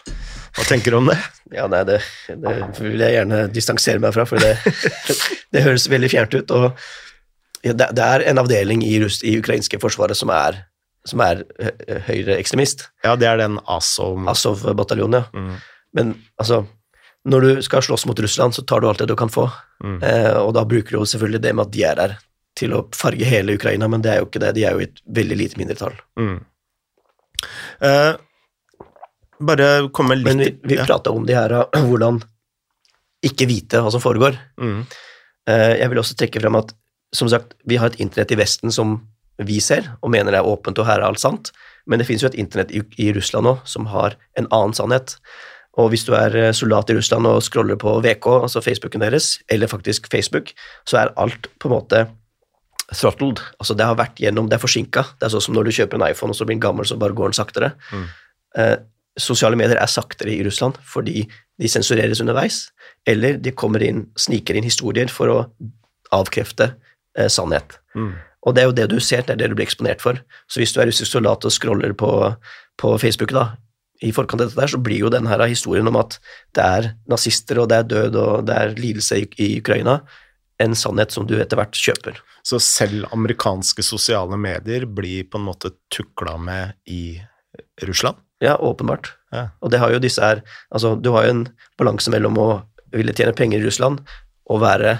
Hva 0.55 0.63
tenker 0.69 0.93
du 0.93 0.97
om 1.01 1.09
det? 1.09 1.17
Ja, 1.53 1.65
nei, 1.71 1.81
det, 1.87 1.97
det 2.41 2.53
vil 2.79 3.01
jeg 3.03 3.17
gjerne 3.17 3.41
distansere 3.51 3.99
meg 4.03 4.13
fra, 4.15 4.23
for 4.29 4.39
det, 4.39 4.53
det 5.53 5.63
høres 5.65 5.89
veldig 5.91 6.09
fjernt 6.13 6.37
ut. 6.37 6.53
Og 6.55 6.71
det, 7.65 7.89
det 7.97 8.05
er 8.05 8.23
en 8.29 8.39
avdeling 8.41 8.83
i, 8.85 8.93
Russ, 9.03 9.19
i 9.25 9.35
ukrainske 9.41 9.79
forsvaret 9.83 10.17
som 10.17 10.31
er, 10.33 10.61
som 11.07 11.21
er 11.25 11.43
hø- 11.59 11.99
høyreekstremist. 12.07 12.87
Ja, 13.05 13.17
det 13.19 13.27
er 13.29 13.41
den 13.43 13.59
Azov 13.67 14.21
Azov-bataljonen, 14.31 15.25
ja. 15.25 15.27
mm. 15.35 15.55
Men 15.95 16.15
altså, 16.41 16.63
når 17.27 17.45
du 17.45 17.61
skal 17.65 17.83
slåss 17.85 18.03
mot 18.09 18.19
Russland, 18.19 18.55
så 18.55 18.63
tar 18.67 18.83
du 18.83 18.89
alt 18.89 18.99
det 19.03 19.07
du 19.11 19.15
kan 19.19 19.31
få. 19.31 19.47
Mm. 19.83 19.99
Eh, 20.03 20.33
og 20.39 20.53
da 20.57 20.65
bruker 20.67 20.91
du 20.95 20.99
jo 21.01 21.05
selvfølgelig 21.09 21.43
det 21.45 21.53
med 21.55 21.67
at 21.67 21.75
de 21.75 21.83
er 21.87 21.99
der 21.99 22.15
til 22.55 22.75
å 22.75 22.81
farge 22.95 23.27
hele 23.27 23.55
Ukraina, 23.57 23.87
men 23.91 24.03
det 24.03 24.11
er 24.13 24.19
jo 24.21 24.27
ikke 24.29 24.41
det. 24.43 24.53
De 24.55 24.63
er 24.67 24.75
jo 24.75 24.83
i 24.83 24.87
et 24.89 24.99
veldig 25.19 25.37
lite 25.39 25.59
mindretall. 25.59 25.95
Mm. 26.19 26.37
Eh, 27.87 28.11
bare 29.39 29.89
komme 29.95 30.15
litt 30.15 30.27
Men 30.27 30.43
vi, 30.43 30.51
vi 30.63 30.77
ja. 30.79 30.85
prata 30.87 31.11
om 31.11 31.25
de 31.27 31.35
her, 31.35 31.53
hvordan 31.89 32.21
ikke 33.25 33.47
vite 33.49 33.81
hva 33.81 33.91
som 33.93 34.03
foregår. 34.03 34.37
Mm. 34.61 34.85
Eh, 35.49 35.73
Jeg 35.81 35.91
vil 35.91 36.01
også 36.01 36.17
trekke 36.19 36.41
frem 36.43 36.57
at 36.59 36.75
som 37.15 37.29
sagt, 37.31 37.55
vi 37.63 37.77
har 37.79 37.91
et 37.91 37.99
internett 38.03 38.33
i 38.35 38.39
Vesten 38.39 38.73
som 38.75 38.99
vi 39.39 39.59
ser, 39.63 39.87
og 40.01 40.11
mener 40.11 40.31
det 40.31 40.39
er 40.41 40.47
åpent 40.47 40.79
og 40.79 40.87
her 40.87 40.99
er 40.99 41.07
alt 41.07 41.21
sant, 41.21 41.51
men 41.87 41.99
det 41.99 42.07
finnes 42.07 42.23
jo 42.23 42.29
et 42.31 42.37
internett 42.39 42.71
i, 42.75 42.81
i 43.01 43.11
Russland 43.15 43.47
òg 43.51 43.63
som 43.67 43.87
har 43.91 44.15
en 44.39 44.47
annen 44.49 44.75
sannhet. 44.75 45.17
Og 45.79 45.89
hvis 45.91 46.05
du 46.07 46.13
er 46.15 46.35
eh, 46.39 46.53
soldat 46.55 46.91
i 46.91 46.95
Russland 46.97 47.27
og 47.29 47.41
scroller 47.43 47.79
på 47.79 47.97
VK, 48.03 48.29
altså 48.47 48.63
Facebooken 48.63 49.03
deres, 49.03 49.35
eller 49.51 49.71
faktisk 49.71 50.07
Facebook, 50.11 50.53
så 50.87 51.01
er 51.01 51.13
alt 51.19 51.49
på 51.59 51.69
en 51.69 51.75
måte 51.75 52.05
throttled. 52.93 53.41
Altså 53.59 53.75
det 53.75 53.87
har 53.87 53.97
vært 53.99 54.19
gjennom, 54.21 54.47
det 54.49 54.59
er 54.59 54.63
forsinka. 54.63 55.03
Det 55.19 55.27
er 55.27 55.33
sånn 55.33 55.43
som 55.49 55.57
når 55.57 55.67
du 55.67 55.75
kjøper 55.79 55.99
en 55.99 56.07
iPhone 56.07 56.31
og 56.31 56.37
så 56.37 56.47
blir 56.47 56.55
den 56.55 56.63
gammel, 56.63 56.87
så 56.87 56.99
bare 57.01 57.17
går 57.17 57.31
den 57.31 57.37
saktere. 57.37 57.73
Mm. 57.91 58.05
Sosiale 59.19 59.57
medier 59.59 59.79
er 59.79 59.91
saktere 59.91 60.33
i 60.33 60.43
Russland 60.43 60.77
fordi 60.83 61.23
de 61.61 61.71
sensureres 61.71 62.19
underveis, 62.19 62.65
eller 63.07 63.37
de 63.39 63.53
kommer 63.55 63.83
inn, 63.83 64.05
sniker 64.19 64.57
inn 64.57 64.67
historier 64.67 65.11
for 65.11 65.31
å 65.31 65.37
avkrefte 66.15 66.73
eh, 67.17 67.29
sannhet. 67.31 67.77
Mm. 67.95 68.13
Og 68.45 68.55
det 68.55 68.61
er 68.61 68.67
jo 68.69 68.75
det 68.77 68.87
du 68.91 68.97
ser, 69.01 69.23
det 69.25 69.37
er 69.37 69.41
det 69.41 69.51
du 69.51 69.55
blir 69.57 69.65
eksponert 69.65 70.03
for. 70.03 70.19
Så 70.51 70.61
hvis 70.61 70.75
du 70.75 70.81
er 70.81 70.89
russisk 70.89 71.15
soldat 71.15 71.47
og 71.47 71.53
scroller 71.53 71.95
på, 71.97 72.09
på 72.81 72.91
Facebook 73.01 73.33
da, 73.33 73.53
i 74.03 74.11
forkant 74.13 74.43
av 74.43 74.49
dette 74.49 74.59
der, 74.59 74.73
så 74.73 74.81
blir 74.83 75.05
jo 75.05 75.11
denne 75.13 75.31
her 75.31 75.45
historien 75.47 75.87
om 75.89 75.97
at 75.97 76.17
det 76.55 76.65
er 76.65 76.91
nazister 77.09 77.61
og 77.61 77.71
det 77.71 77.79
er 77.79 77.89
død 77.93 78.19
og 78.19 78.45
det 78.49 78.59
er 78.59 78.75
lidelse 78.77 79.21
i, 79.23 79.27
i 79.41 79.49
Ukraina, 79.63 80.01
en 80.61 80.75
sannhet 80.77 81.15
som 81.15 81.25
du 81.27 81.35
etter 81.39 81.59
hvert 81.59 81.79
kjøper. 81.79 82.19
Så 82.45 82.59
selv 82.63 83.07
amerikanske 83.15 83.83
sosiale 83.83 84.37
medier 84.39 84.85
blir 84.85 85.25
på 85.27 85.39
en 85.39 85.47
måte 85.47 85.73
tukla 85.91 86.35
med 86.37 86.75
i 86.91 87.17
Russland? 87.87 88.19
Ja, 88.43 88.57
åpenbart. 88.59 89.13
Ja. 89.31 89.49
Og 89.63 89.71
det 89.71 89.79
har 89.81 89.93
jo 89.93 89.99
disse 90.03 90.23
her 90.23 90.41
Altså, 90.73 90.95
du 90.95 91.09
har 91.15 91.25
jo 91.25 91.33
en 91.33 91.43
balanse 91.79 92.11
mellom 92.11 92.37
å 92.39 92.47
ville 92.95 93.15
tjene 93.15 93.35
penger 93.35 93.59
i 93.59 93.67
Russland 93.67 94.03
og 94.51 94.61
være 94.61 94.93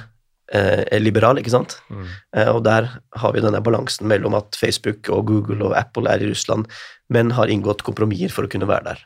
eh, 0.52 1.00
liberal, 1.00 1.40
ikke 1.40 1.54
sant? 1.54 1.78
Mm. 1.90 2.08
Eh, 2.38 2.50
og 2.52 2.64
der 2.66 2.90
har 3.22 3.36
vi 3.36 3.44
denne 3.44 3.62
balansen 3.64 4.10
mellom 4.10 4.36
at 4.38 4.58
Facebook 4.60 5.10
og 5.14 5.30
Google 5.30 5.70
og 5.70 5.78
Apple 5.78 6.10
er 6.12 6.24
i 6.24 6.30
Russland, 6.32 6.68
men 7.14 7.36
har 7.38 7.52
inngått 7.52 7.86
kompromisser 7.86 8.34
for 8.34 8.48
å 8.48 8.52
kunne 8.52 8.70
være 8.70 8.96
der. 8.96 9.06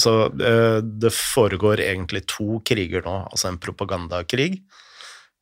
Så 0.00 0.14
eh, 0.28 0.78
det 0.84 1.12
foregår 1.16 1.82
egentlig 1.84 2.26
to 2.30 2.60
kriger 2.68 3.04
nå, 3.06 3.18
altså 3.30 3.50
en 3.50 3.60
propagandakrig, 3.60 4.60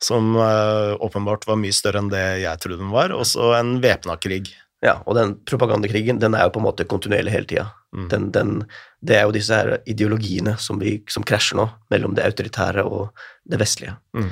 som 0.02 0.34
eh, 0.38 0.92
åpenbart 1.02 1.46
var 1.48 1.58
mye 1.60 1.74
større 1.74 2.02
enn 2.02 2.12
det 2.12 2.24
jeg 2.44 2.62
trodde 2.62 2.82
den 2.82 2.94
var, 2.94 3.14
og 3.14 3.26
så 3.28 3.54
en 3.58 3.76
væpna 3.84 4.16
krig. 4.22 4.52
Ja, 4.84 4.98
og 5.08 5.16
den 5.16 5.38
propagandakrigen 5.48 6.18
den 6.20 6.34
er 6.36 6.44
jo 6.44 6.52
på 6.54 6.60
en 6.60 6.66
måte 6.66 6.84
kontinuerlig 6.88 7.32
hele 7.32 7.48
tida. 7.48 7.64
Mm. 7.96 8.66
Det 9.00 9.16
er 9.16 9.24
jo 9.24 9.32
disse 9.32 9.56
her 9.56 9.78
ideologiene 9.88 10.58
som, 10.60 10.80
vi, 10.82 10.98
som 11.08 11.24
krasjer 11.24 11.56
nå, 11.56 11.68
mellom 11.94 12.16
det 12.16 12.26
autoritære 12.26 12.84
og 12.84 13.24
det 13.48 13.60
vestlige. 13.62 13.96
Mm. 14.16 14.28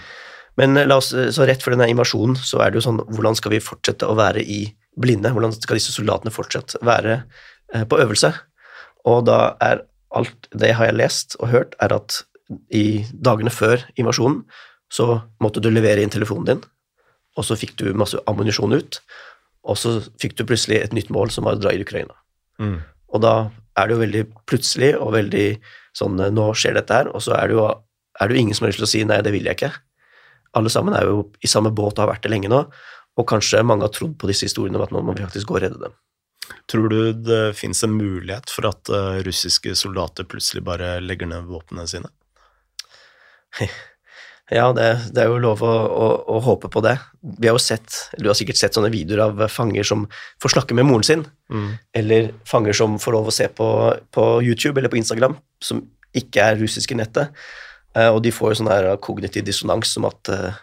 Men 0.61 0.77
eh, 0.77 0.89
la 0.89 0.99
oss, 1.01 1.13
så 1.13 1.47
rett 1.49 1.65
før 1.65 1.77
denne 1.77 1.89
invasjonen 1.93 2.37
så 2.37 2.61
er 2.61 2.73
det 2.73 2.81
jo 2.81 2.87
sånn 2.89 3.01
hvordan 3.09 3.39
skal 3.39 3.55
vi 3.55 3.63
fortsette 3.65 4.09
å 4.09 4.19
være 4.19 4.45
i 4.45 4.67
blinde? 5.01 5.33
Hvordan 5.33 5.55
skal 5.57 5.81
disse 5.81 5.95
soldatene 5.95 6.35
fortsatt 6.35 6.77
være 6.85 7.23
eh, 7.73 7.87
på 7.89 8.03
øvelse? 8.05 8.35
Og 9.09 9.25
da 9.31 9.55
er 9.65 9.87
alt 10.13 10.51
det 10.53 10.75
har 10.77 10.91
jeg 10.91 11.01
lest 11.01 11.39
og 11.41 11.49
hørt, 11.55 11.79
er 11.81 11.97
at 11.97 12.21
i 12.77 13.07
dagene 13.13 13.53
før 13.53 13.81
invasjonen 13.97 14.43
så 14.93 15.23
måtte 15.41 15.63
du 15.65 15.71
levere 15.73 16.05
inn 16.05 16.13
telefonen 16.13 16.51
din, 16.51 16.65
og 17.41 17.47
så 17.49 17.57
fikk 17.57 17.79
du 17.81 17.87
masse 17.97 18.19
ammunisjon 18.29 18.77
ut, 18.77 18.99
og 19.63 19.79
så 19.79 19.99
fikk 20.21 20.37
du 20.39 20.47
plutselig 20.49 20.81
et 20.81 20.97
nytt 20.97 21.13
mål 21.15 21.31
som 21.35 21.47
var 21.47 21.59
å 21.59 21.63
dra 21.63 21.73
i 21.75 21.83
Ukraina. 21.83 22.17
Mm. 22.63 22.81
Og 23.13 23.23
da 23.23 23.35
er 23.79 23.89
det 23.89 23.97
jo 23.97 24.03
veldig 24.03 24.25
plutselig 24.49 24.93
og 24.99 25.15
veldig 25.15 25.47
sånn 25.97 26.21
Nå 26.33 26.45
skjer 26.57 26.79
dette 26.79 27.03
her, 27.03 27.11
og 27.13 27.21
så 27.21 27.35
er 27.37 27.51
det 27.51 27.57
jo, 27.59 27.67
er 27.69 28.29
det 28.29 28.37
jo 28.37 28.43
ingen 28.43 28.57
som 28.57 28.65
har 28.65 28.73
lyst 28.73 28.81
til 28.81 28.89
å 28.89 28.93
si 28.95 29.03
nei, 29.05 29.21
det 29.25 29.35
vil 29.35 29.45
jeg 29.49 29.59
ikke. 29.59 29.73
Alle 30.57 30.73
sammen 30.73 30.97
er 30.97 31.09
jo 31.09 31.27
i 31.45 31.51
samme 31.51 31.73
båt 31.73 31.99
og 31.99 32.07
har 32.07 32.15
vært 32.15 32.25
det 32.25 32.33
lenge 32.33 32.51
nå, 32.53 32.63
og 33.13 33.29
kanskje 33.29 33.61
mange 33.67 33.85
har 33.85 33.93
trodd 33.93 34.17
på 34.21 34.31
disse 34.31 34.49
historiene 34.49 34.81
om 34.81 34.87
at 34.87 34.95
nå 34.95 35.05
må 35.05 35.15
vi 35.17 35.25
faktisk 35.25 35.51
gå 35.51 35.59
og 35.59 35.63
redde 35.67 35.83
dem. 35.85 35.99
Tror 36.73 36.89
du 36.89 37.13
det 37.13 37.43
fins 37.59 37.85
en 37.85 37.95
mulighet 37.95 38.51
for 38.51 38.71
at 38.71 38.89
eh, 38.93 39.21
russiske 39.27 39.77
soldater 39.79 40.27
plutselig 40.29 40.65
bare 40.67 40.97
legger 41.05 41.29
ned 41.31 41.49
våpnene 41.49 41.87
sine? 41.89 42.11
Ja, 44.51 44.67
det, 44.75 44.89
det, 45.15 45.23
er 45.23 45.31
jo 45.31 45.39
lov 45.41 45.63
å, 45.65 45.71
å, 45.71 46.07
å, 46.35 46.39
håpe 46.43 46.69
på 46.73 46.83
det. 46.85 46.97
Vi 47.39 47.47
har 47.47 47.55
jo 47.55 47.63
sett, 47.63 47.95
du 48.19 48.27
har 48.27 48.37
sikkert 48.37 48.59
sett 48.59 48.75
sånne 48.75 48.91
videoer 48.93 49.23
av 49.29 49.43
fanger 49.53 49.87
som 49.87 50.05
får 50.43 50.57
snakke 50.57 50.77
med 50.77 50.89
moren 50.89 51.07
sin, 51.07 51.23
mm. 51.53 51.69
eller 52.01 52.33
fanger 52.49 52.77
som 52.77 52.99
får 53.01 53.17
lov 53.17 53.31
å 53.31 53.35
se 53.35 53.47
på, 53.49 53.69
på, 54.13 54.27
YouTube 54.43 54.81
eller 54.81 54.93
på 54.93 54.99
Instagram, 54.99 55.39
som 55.63 55.85
ikke 56.19 56.51
er 56.51 56.61
russiske 56.61 56.99
nettet. 56.99 57.33
Uh, 57.97 58.11
og 58.11 58.23
de 58.25 58.33
får 58.35 58.53
jo 58.53 58.61
sånn 58.61 58.73
her 58.73 58.91
kognitiv 59.05 59.47
dissonans 59.47 59.95
som 59.95 60.09
at 60.09 60.33
uh, 60.33 60.61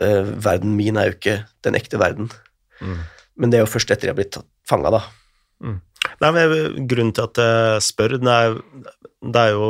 uh, 0.00 0.32
verden 0.40 0.76
min 0.78 1.00
er 1.00 1.10
jo 1.10 1.18
ikke 1.18 1.38
den 1.66 1.76
ekte 1.80 2.00
verden. 2.00 2.30
Mm. 2.80 3.00
Men 3.40 3.52
det 3.52 3.58
er 3.58 3.66
jo 3.66 3.72
først 3.72 3.90
etter 3.90 4.08
de 4.08 4.14
har 4.14 4.20
blitt 4.20 4.38
fanga, 4.68 4.92
da. 4.94 5.02
Mm. 5.64 5.80
Nei, 6.22 6.30
men 6.36 6.86
Grunnen 6.88 7.12
til 7.16 7.26
at 7.26 7.40
jeg 7.42 7.84
spør, 7.84 8.16
det 8.22 8.36
er, 8.46 8.60
det 9.34 9.42
er 9.48 9.56
jo 9.56 9.66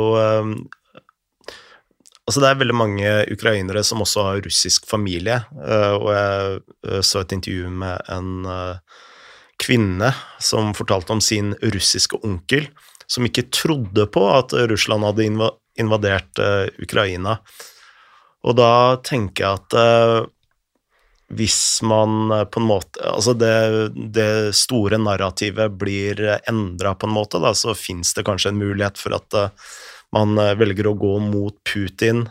Altså, 2.29 2.41
det 2.43 2.51
er 2.51 2.59
veldig 2.61 2.77
mange 2.77 3.13
ukrainere 3.33 3.81
som 3.85 4.03
også 4.03 4.25
har 4.27 4.43
russisk 4.45 4.85
familie, 4.89 5.39
eh, 5.65 5.93
og 5.97 6.09
jeg 6.13 6.59
eh, 6.87 7.01
så 7.05 7.23
et 7.23 7.33
intervju 7.33 7.71
med 7.81 8.11
en 8.13 8.45
eh, 8.45 8.99
kvinne 9.61 10.11
som 10.41 10.75
fortalte 10.77 11.15
om 11.15 11.21
sin 11.23 11.55
russiske 11.73 12.21
onkel, 12.25 12.69
som 13.09 13.25
ikke 13.27 13.49
trodde 13.53 14.05
på 14.13 14.23
at 14.31 14.53
Russland 14.71 15.03
hadde 15.03 15.25
invadert 15.81 16.39
Ukraina. 16.79 17.35
Og 18.47 18.55
da 18.57 18.71
tenker 19.03 19.43
jeg 19.43 19.59
at 19.59 20.31
hvis 21.35 21.59
man 21.85 22.31
på 22.51 22.61
en 22.61 22.65
måte 22.67 23.03
Altså 23.11 23.35
det, 23.37 23.91
det 24.15 24.55
store 24.57 24.97
narrativet 24.99 25.75
blir 25.77 26.23
endra 26.49 26.95
på 26.95 27.09
en 27.09 27.13
måte, 27.19 27.43
da, 27.43 27.51
så 27.53 27.75
fins 27.77 28.15
det 28.15 28.25
kanskje 28.27 28.55
en 28.55 28.63
mulighet 28.63 28.97
for 29.03 29.19
at 29.19 29.37
man 30.15 30.37
eh, 30.39 30.55
velger 30.59 30.89
å 30.91 30.97
gå 30.99 31.15
mot 31.23 31.57
Putin 31.67 32.25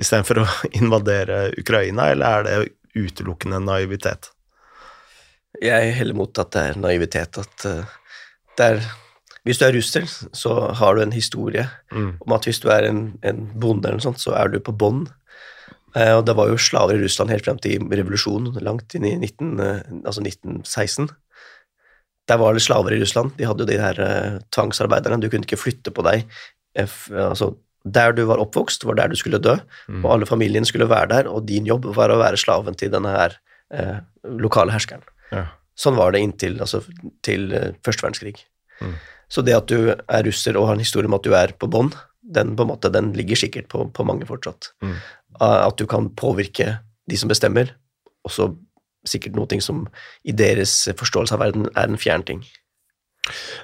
istedenfor 0.00 0.42
å 0.42 0.46
invadere 0.80 1.48
Ukraina, 1.58 2.10
eller 2.12 2.38
er 2.40 2.48
det 2.48 3.04
utelukkende 3.04 3.60
naivitet? 3.62 4.30
Jeg 5.62 5.94
heller 5.94 6.18
mot 6.18 6.38
at 6.42 6.50
det 6.54 6.62
er 6.70 6.78
naivitet. 6.82 7.38
At 7.38 7.66
eh, 7.70 7.96
det 8.58 8.70
er 8.72 8.86
Hvis 9.44 9.58
du 9.60 9.66
er 9.66 9.74
russer, 9.76 10.06
så 10.32 10.54
har 10.72 10.94
du 10.96 11.02
en 11.02 11.12
historie 11.12 11.66
mm. 11.92 12.14
om 12.24 12.32
at 12.32 12.46
hvis 12.48 12.62
du 12.62 12.70
er 12.72 12.86
en, 12.88 13.10
en 13.20 13.42
bonde 13.60 13.90
eller 13.90 14.00
noe 14.00 14.06
sånt, 14.06 14.22
så 14.22 14.32
er 14.38 14.48
du 14.48 14.56
på 14.56 14.72
bånn. 14.72 15.02
Eh, 15.94 16.14
og 16.16 16.24
det 16.24 16.32
var 16.38 16.48
jo 16.48 16.56
slaver 16.56 16.96
i 16.96 17.02
Russland 17.02 17.30
helt 17.30 17.44
frem 17.44 17.60
til 17.60 17.84
revolusjonen, 17.84 18.56
langt 18.64 18.96
inn 18.96 19.04
i 19.04 19.12
19, 19.18 19.60
altså 20.00 20.24
1916. 20.24 21.10
Der 22.24 22.40
var 22.40 22.56
det 22.56 22.64
slaver 22.64 22.96
i 22.96 23.02
Russland. 23.02 23.34
De 23.36 23.44
hadde 23.44 23.66
jo 23.66 23.68
de 23.68 23.76
her 23.76 23.98
tvangsarbeiderne. 24.48 25.20
Du 25.20 25.28
kunne 25.28 25.44
ikke 25.44 25.60
flytte 25.60 25.92
på 25.92 26.06
deg 26.08 26.24
altså, 26.76 27.54
der 27.84 28.14
du 28.16 28.24
var 28.28 28.40
oppvokst, 28.42 28.86
var 28.88 28.96
der 28.98 29.12
du 29.12 29.16
skulle 29.20 29.40
dø, 29.42 29.56
mm. 29.88 30.04
og 30.04 30.12
alle 30.14 30.28
familien 30.28 30.64
skulle 30.64 30.88
være 30.88 31.10
der, 31.12 31.28
og 31.30 31.44
din 31.48 31.66
jobb 31.68 31.90
var 31.96 32.12
å 32.12 32.20
være 32.22 32.40
slaven 32.40 32.76
til 32.80 32.92
denne 32.94 33.12
her 33.12 33.36
eh, 33.74 33.98
lokale 34.40 34.72
herskeren. 34.72 35.04
Ja. 35.32 35.46
Sånn 35.76 35.98
var 35.98 36.14
det 36.14 36.22
inntil 36.24 36.60
altså, 36.64 36.80
til 37.26 37.52
eh, 37.52 37.74
første 37.84 38.06
verdenskrig. 38.06 38.38
Mm. 38.80 38.96
Så 39.28 39.44
det 39.44 39.56
at 39.56 39.68
du 39.68 39.92
er 39.92 40.26
russer 40.26 40.56
og 40.56 40.68
har 40.70 40.78
en 40.78 40.84
historie 40.84 41.10
om 41.10 41.16
at 41.18 41.26
du 41.26 41.34
er 41.36 41.52
på 41.58 41.68
bånn, 41.70 41.92
den, 42.24 42.54
på 42.56 42.64
måte, 42.64 42.88
den 42.92 43.12
ligger 43.16 43.36
sikkert 43.36 43.68
på, 43.68 43.84
på 43.92 44.06
mange 44.08 44.26
fortsatt. 44.28 44.72
Mm. 44.84 44.96
At 45.44 45.76
du 45.76 45.84
kan 45.90 46.08
påvirke 46.16 46.78
de 47.10 47.18
som 47.20 47.28
bestemmer, 47.28 47.74
også 48.24 48.54
sikkert 49.04 49.36
noe 49.36 49.60
som 49.60 49.84
i 50.24 50.32
deres 50.32 50.72
forståelse 50.96 51.36
av 51.36 51.42
verden 51.44 51.68
er 51.74 51.90
en 51.90 52.00
fjern 52.00 52.24
ting. 52.24 52.40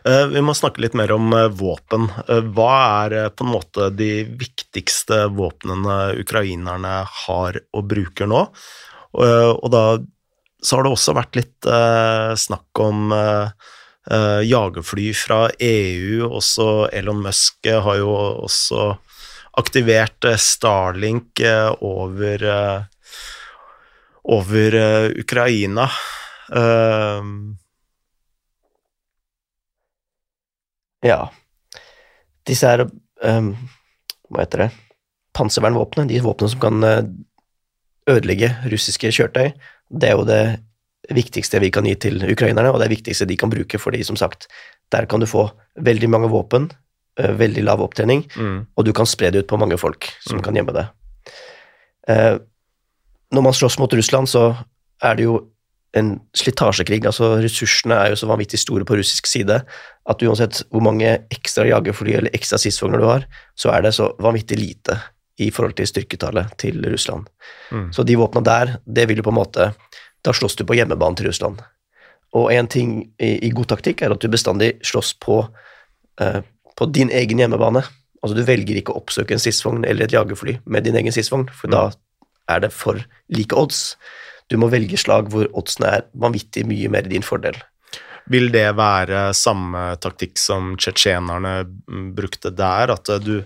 Eh, 0.05 0.27
vi 0.27 0.41
må 0.41 0.55
snakke 0.57 0.81
litt 0.81 0.97
mer 0.97 1.13
om 1.13 1.33
eh, 1.37 1.49
våpen. 1.53 2.09
Eh, 2.29 2.45
hva 2.55 2.71
er 3.05 3.35
på 3.35 3.45
en 3.45 3.53
måte 3.53 3.91
de 3.93 4.25
viktigste 4.41 5.27
våpnene 5.37 5.99
ukrainerne 6.21 7.03
har 7.25 7.61
og 7.77 7.91
bruker 7.91 8.31
nå? 8.31 8.47
Og 9.11 9.69
da 9.75 9.85
så 10.63 10.77
har 10.77 10.85
det 10.87 10.91
også 10.95 11.13
vært 11.17 11.35
litt 11.35 11.67
snakk 12.39 12.79
om 12.79 13.09
jagerfly 14.47 15.09
fra 15.19 15.39
EU. 15.67 16.29
Også 16.29 16.67
Elon 16.95 17.19
Musk 17.25 17.67
har 17.67 17.99
jo 17.99 18.13
også 18.45 18.85
aktivert 19.59 20.29
Starlink 20.39 21.43
over, 21.83 22.47
over 24.39 24.79
Ukraina. 25.25 25.89
Ja. 31.07 31.21
Disse 32.49 32.69
her 32.69 32.87
um, 33.25 33.53
Hva 34.29 34.45
heter 34.45 34.67
det 34.67 34.71
Panservernvåpnene, 35.37 36.11
de 36.11 36.19
våpnene 36.25 36.51
som 36.51 36.61
kan 36.61 36.83
eh, 36.85 37.05
ødelegge 38.11 38.49
russiske 38.73 39.13
kjøretøy, 39.15 39.53
det 40.01 40.09
er 40.09 40.17
jo 40.19 40.25
det 40.27 40.41
viktigste 41.15 41.61
vi 41.63 41.71
kan 41.71 41.87
gi 41.87 41.95
til 42.03 42.19
ukrainerne, 42.27 42.73
og 42.73 42.81
det 42.83 42.91
viktigste 42.91 43.29
de 43.31 43.37
kan 43.39 43.53
bruke, 43.53 43.79
fordi 43.79 44.03
som 44.07 44.19
sagt, 44.19 44.49
der 44.91 45.07
kan 45.11 45.23
du 45.23 45.29
få 45.31 45.47
veldig 45.79 46.11
mange 46.11 46.31
våpen, 46.33 46.67
eh, 47.19 47.31
veldig 47.31 47.63
lav 47.63 47.83
opptrening, 47.85 48.25
mm. 48.35 48.59
og 48.75 48.87
du 48.87 48.93
kan 48.97 49.09
spre 49.09 49.31
det 49.31 49.45
ut 49.45 49.51
på 49.51 49.61
mange 49.61 49.79
folk 49.79 50.11
som 50.19 50.41
mm. 50.41 50.45
kan 50.45 50.59
gjemme 50.59 50.75
det. 50.77 50.87
Uh, 52.11 52.43
når 53.31 53.45
man 53.47 53.55
slåss 53.55 53.79
mot 53.79 53.93
Russland, 53.95 54.27
så 54.27 54.49
er 55.05 55.15
det 55.15 55.29
jo 55.29 55.37
en 55.99 56.13
slitasjekrig. 56.37 57.03
altså 57.07 57.33
Ressursene 57.43 57.97
er 57.99 58.13
jo 58.13 58.19
så 58.21 58.29
vanvittig 58.31 58.61
store 58.63 58.87
på 58.87 58.99
russisk 58.99 59.27
side 59.27 59.57
at 60.11 60.23
uansett 60.23 60.63
hvor 60.71 60.85
mange 60.87 61.17
ekstra 61.35 61.67
jagerfly 61.67 62.15
eller 62.19 62.37
ekstra 62.37 62.61
stridsvogner 62.61 63.03
du 63.03 63.09
har, 63.09 63.27
så 63.59 63.73
er 63.75 63.83
det 63.87 63.97
så 63.97 64.13
vanvittig 64.23 64.59
lite 64.61 64.99
i 65.41 65.51
forhold 65.51 65.75
til 65.79 65.89
styrketallet 65.89 66.53
til 66.61 66.79
Russland. 66.93 67.27
Mm. 67.73 67.91
Så 67.97 68.05
de 68.07 68.19
våpna 68.21 68.43
der, 68.45 68.77
det 68.85 69.09
vil 69.09 69.23
jo 69.23 69.27
på 69.27 69.35
en 69.35 69.41
måte 69.43 69.73
Da 70.21 70.35
slåss 70.37 70.53
du 70.59 70.67
på 70.69 70.75
hjemmebane 70.77 71.17
til 71.17 71.31
Russland. 71.31 71.63
Og 72.37 72.51
en 72.53 72.67
ting 72.69 72.91
i, 73.17 73.39
i 73.47 73.49
god 73.57 73.71
taktikk 73.71 74.03
er 74.03 74.13
at 74.13 74.21
du 74.21 74.29
bestandig 74.29 74.75
slåss 74.85 75.15
på, 75.17 75.39
uh, 76.21 76.41
på 76.77 76.89
din 76.93 77.09
egen 77.09 77.41
hjemmebane. 77.41 77.81
Altså 78.21 78.37
Du 78.37 78.43
velger 78.45 78.77
ikke 78.77 78.93
å 78.93 79.01
oppsøke 79.01 79.33
en 79.33 79.41
stridsvogn 79.41 79.87
eller 79.89 80.05
et 80.05 80.13
jagerfly 80.13 80.59
med 80.69 80.85
din 80.85 80.99
egen 81.01 81.17
stridsvogn, 81.17 81.47
for 81.49 81.73
mm. 81.73 81.77
da 81.77 82.53
er 82.53 82.61
det 82.67 82.73
for 82.77 83.01
like 83.33 83.57
odds. 83.57 83.97
Du 84.51 84.59
må 84.59 84.71
velge 84.73 84.99
slag 84.99 85.31
hvor 85.33 85.49
oddsene 85.57 85.97
er 85.99 86.09
vanvittig 86.19 86.67
mye 86.69 86.91
mer 86.91 87.07
i 87.07 87.15
din 87.15 87.27
fordel. 87.27 87.59
Vil 88.31 88.51
det 88.55 88.69
være 88.79 89.31
samme 89.35 89.95
taktikk 90.03 90.39
som 90.39 90.75
tsjetsjenerne 90.79 91.55
brukte 92.15 92.53
der, 92.55 92.93
at 92.95 93.11
du 93.25 93.41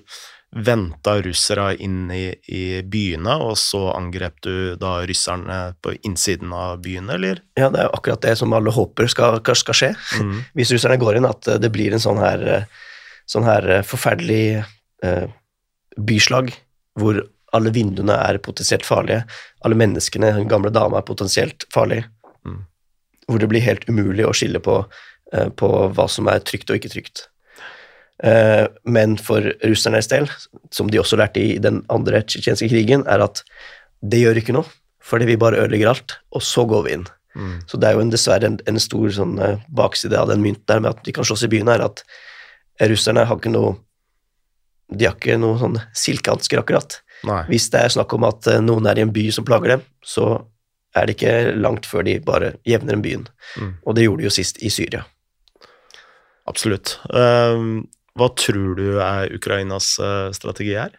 venta 0.54 1.16
russere 1.22 1.72
inn 1.82 2.10
i, 2.14 2.28
i, 2.46 2.64
byene, 2.86 3.36
og 3.42 3.56
så 3.58 3.88
angrep 3.94 4.38
du 4.44 4.54
da 4.78 5.00
russerne 5.06 5.58
på 5.82 5.96
innsiden 6.06 6.52
av 6.54 6.78
byene, 6.84 7.16
eller? 7.16 7.40
Ja, 7.58 7.70
det 7.74 7.82
er 7.82 7.88
jo 7.88 7.94
akkurat 7.98 8.22
det 8.22 8.36
som 8.38 8.54
alle 8.54 8.74
håper 8.74 9.10
skal, 9.10 9.40
skal 9.58 9.78
skje. 9.80 9.92
Mm. 10.22 10.36
Hvis 10.58 10.74
russerne 10.76 11.00
går 11.00 11.18
inn, 11.18 11.28
at 11.28 11.48
det 11.60 11.72
blir 11.74 11.96
en 11.96 12.02
sånn 12.02 12.22
her, 12.22 12.68
sånn 13.26 13.48
her 13.48 13.80
forferdelig 13.88 14.62
eh, 15.02 15.26
byslag 15.98 16.54
hvor 17.00 17.18
alle 17.54 17.72
vinduene 17.74 18.16
er 18.18 18.40
potensielt 18.42 18.86
farlige. 18.86 19.24
Alle 19.64 19.78
menneskene, 19.78 20.32
den 20.38 20.50
gamle 20.50 20.72
dama, 20.74 21.00
er 21.00 21.08
potensielt 21.08 21.66
farlige. 21.74 22.08
Mm. 22.46 22.64
Hvor 23.28 23.40
det 23.40 23.50
blir 23.52 23.64
helt 23.64 23.86
umulig 23.88 24.26
å 24.26 24.34
skille 24.36 24.60
på, 24.64 24.80
uh, 25.34 25.48
på 25.56 25.70
hva 25.94 26.08
som 26.10 26.28
er 26.32 26.44
trygt 26.44 26.72
og 26.72 26.80
ikke 26.80 26.92
trygt. 26.92 27.26
Uh, 28.22 28.66
men 28.86 29.16
for 29.18 29.46
russernes 29.64 30.08
del, 30.10 30.28
som 30.74 30.90
de 30.90 31.00
også 31.02 31.18
lærte 31.18 31.42
i 31.42 31.58
den 31.62 31.82
andre 31.92 32.22
tsjetsjenske 32.22 32.70
krigen, 32.70 33.06
er 33.10 33.24
at 33.24 33.42
det 34.04 34.22
gjør 34.22 34.40
ikke 34.40 34.54
noe, 34.56 34.68
fordi 35.04 35.28
vi 35.32 35.40
bare 35.40 35.60
ødelegger 35.62 35.90
alt, 35.90 36.18
og 36.34 36.44
så 36.44 36.66
går 36.68 36.84
vi 36.86 36.98
inn. 36.98 37.08
Mm. 37.34 37.56
Så 37.66 37.80
det 37.80 37.88
er 37.88 37.96
jo 37.96 38.04
en, 38.04 38.12
dessverre 38.12 38.46
en, 38.46 38.60
en 38.70 38.82
stor 38.82 39.10
sånn, 39.16 39.34
uh, 39.42 39.62
bakside 39.74 40.20
av 40.20 40.30
den 40.30 40.44
mynten 40.44 40.66
der 40.70 40.84
med 40.84 40.94
at 40.94 41.02
de 41.06 41.14
kan 41.16 41.26
slåss 41.26 41.46
i 41.48 41.50
byen, 41.52 41.72
er 41.72 41.82
at 41.86 42.04
russerne 42.90 43.26
har 43.26 43.38
ikke 43.38 43.54
noe 43.54 43.76
De 44.94 45.06
har 45.06 45.14
ikke 45.16 45.38
noe 45.40 45.56
sånn 45.58 45.78
silkehansker, 45.96 46.60
akkurat. 46.60 46.98
Nei. 47.24 47.42
Hvis 47.48 47.68
det 47.72 47.80
er 47.80 47.94
snakk 47.94 48.12
om 48.16 48.26
at 48.28 48.48
eh, 48.50 48.62
noen 48.64 48.88
er 48.88 49.00
i 49.00 49.04
en 49.04 49.12
by 49.14 49.28
som 49.34 49.46
plager 49.46 49.76
dem, 49.76 49.84
så 50.04 50.28
er 50.94 51.06
det 51.06 51.16
ikke 51.16 51.54
langt 51.58 51.88
før 51.90 52.04
de 52.06 52.18
bare 52.24 52.54
jevner 52.68 52.96
en 52.96 53.04
byen. 53.04 53.26
Mm. 53.58 53.72
Og 53.82 53.96
det 53.96 54.06
gjorde 54.06 54.22
de 54.22 54.28
jo 54.28 54.34
sist 54.34 54.60
i 54.62 54.70
Syria. 54.70 55.02
Absolutt. 56.50 56.98
Uh, 57.08 57.82
hva 58.14 58.28
tror 58.38 58.76
du 58.78 59.00
er 59.02 59.32
Ukrainas 59.34 59.94
uh, 59.98 60.28
strategi 60.36 60.76
her? 60.76 60.92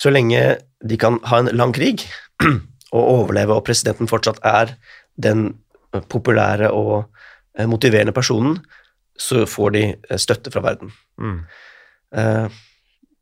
Så 0.00 0.12
lenge 0.14 0.40
de 0.84 0.98
kan 1.00 1.18
ha 1.28 1.42
en 1.42 1.52
lang 1.52 1.74
krig 1.76 2.06
og 2.96 3.02
overleve, 3.02 3.58
og 3.58 3.66
presidenten 3.66 4.08
fortsatt 4.10 4.40
er 4.46 4.76
den 5.20 5.50
populære 6.10 6.72
og 6.74 7.04
motiverende 7.70 8.14
personen, 8.14 8.56
så 9.14 9.44
får 9.46 9.74
de 9.76 9.82
støtte 10.18 10.50
fra 10.50 10.64
verden. 10.64 10.90
Mm. 11.22 11.44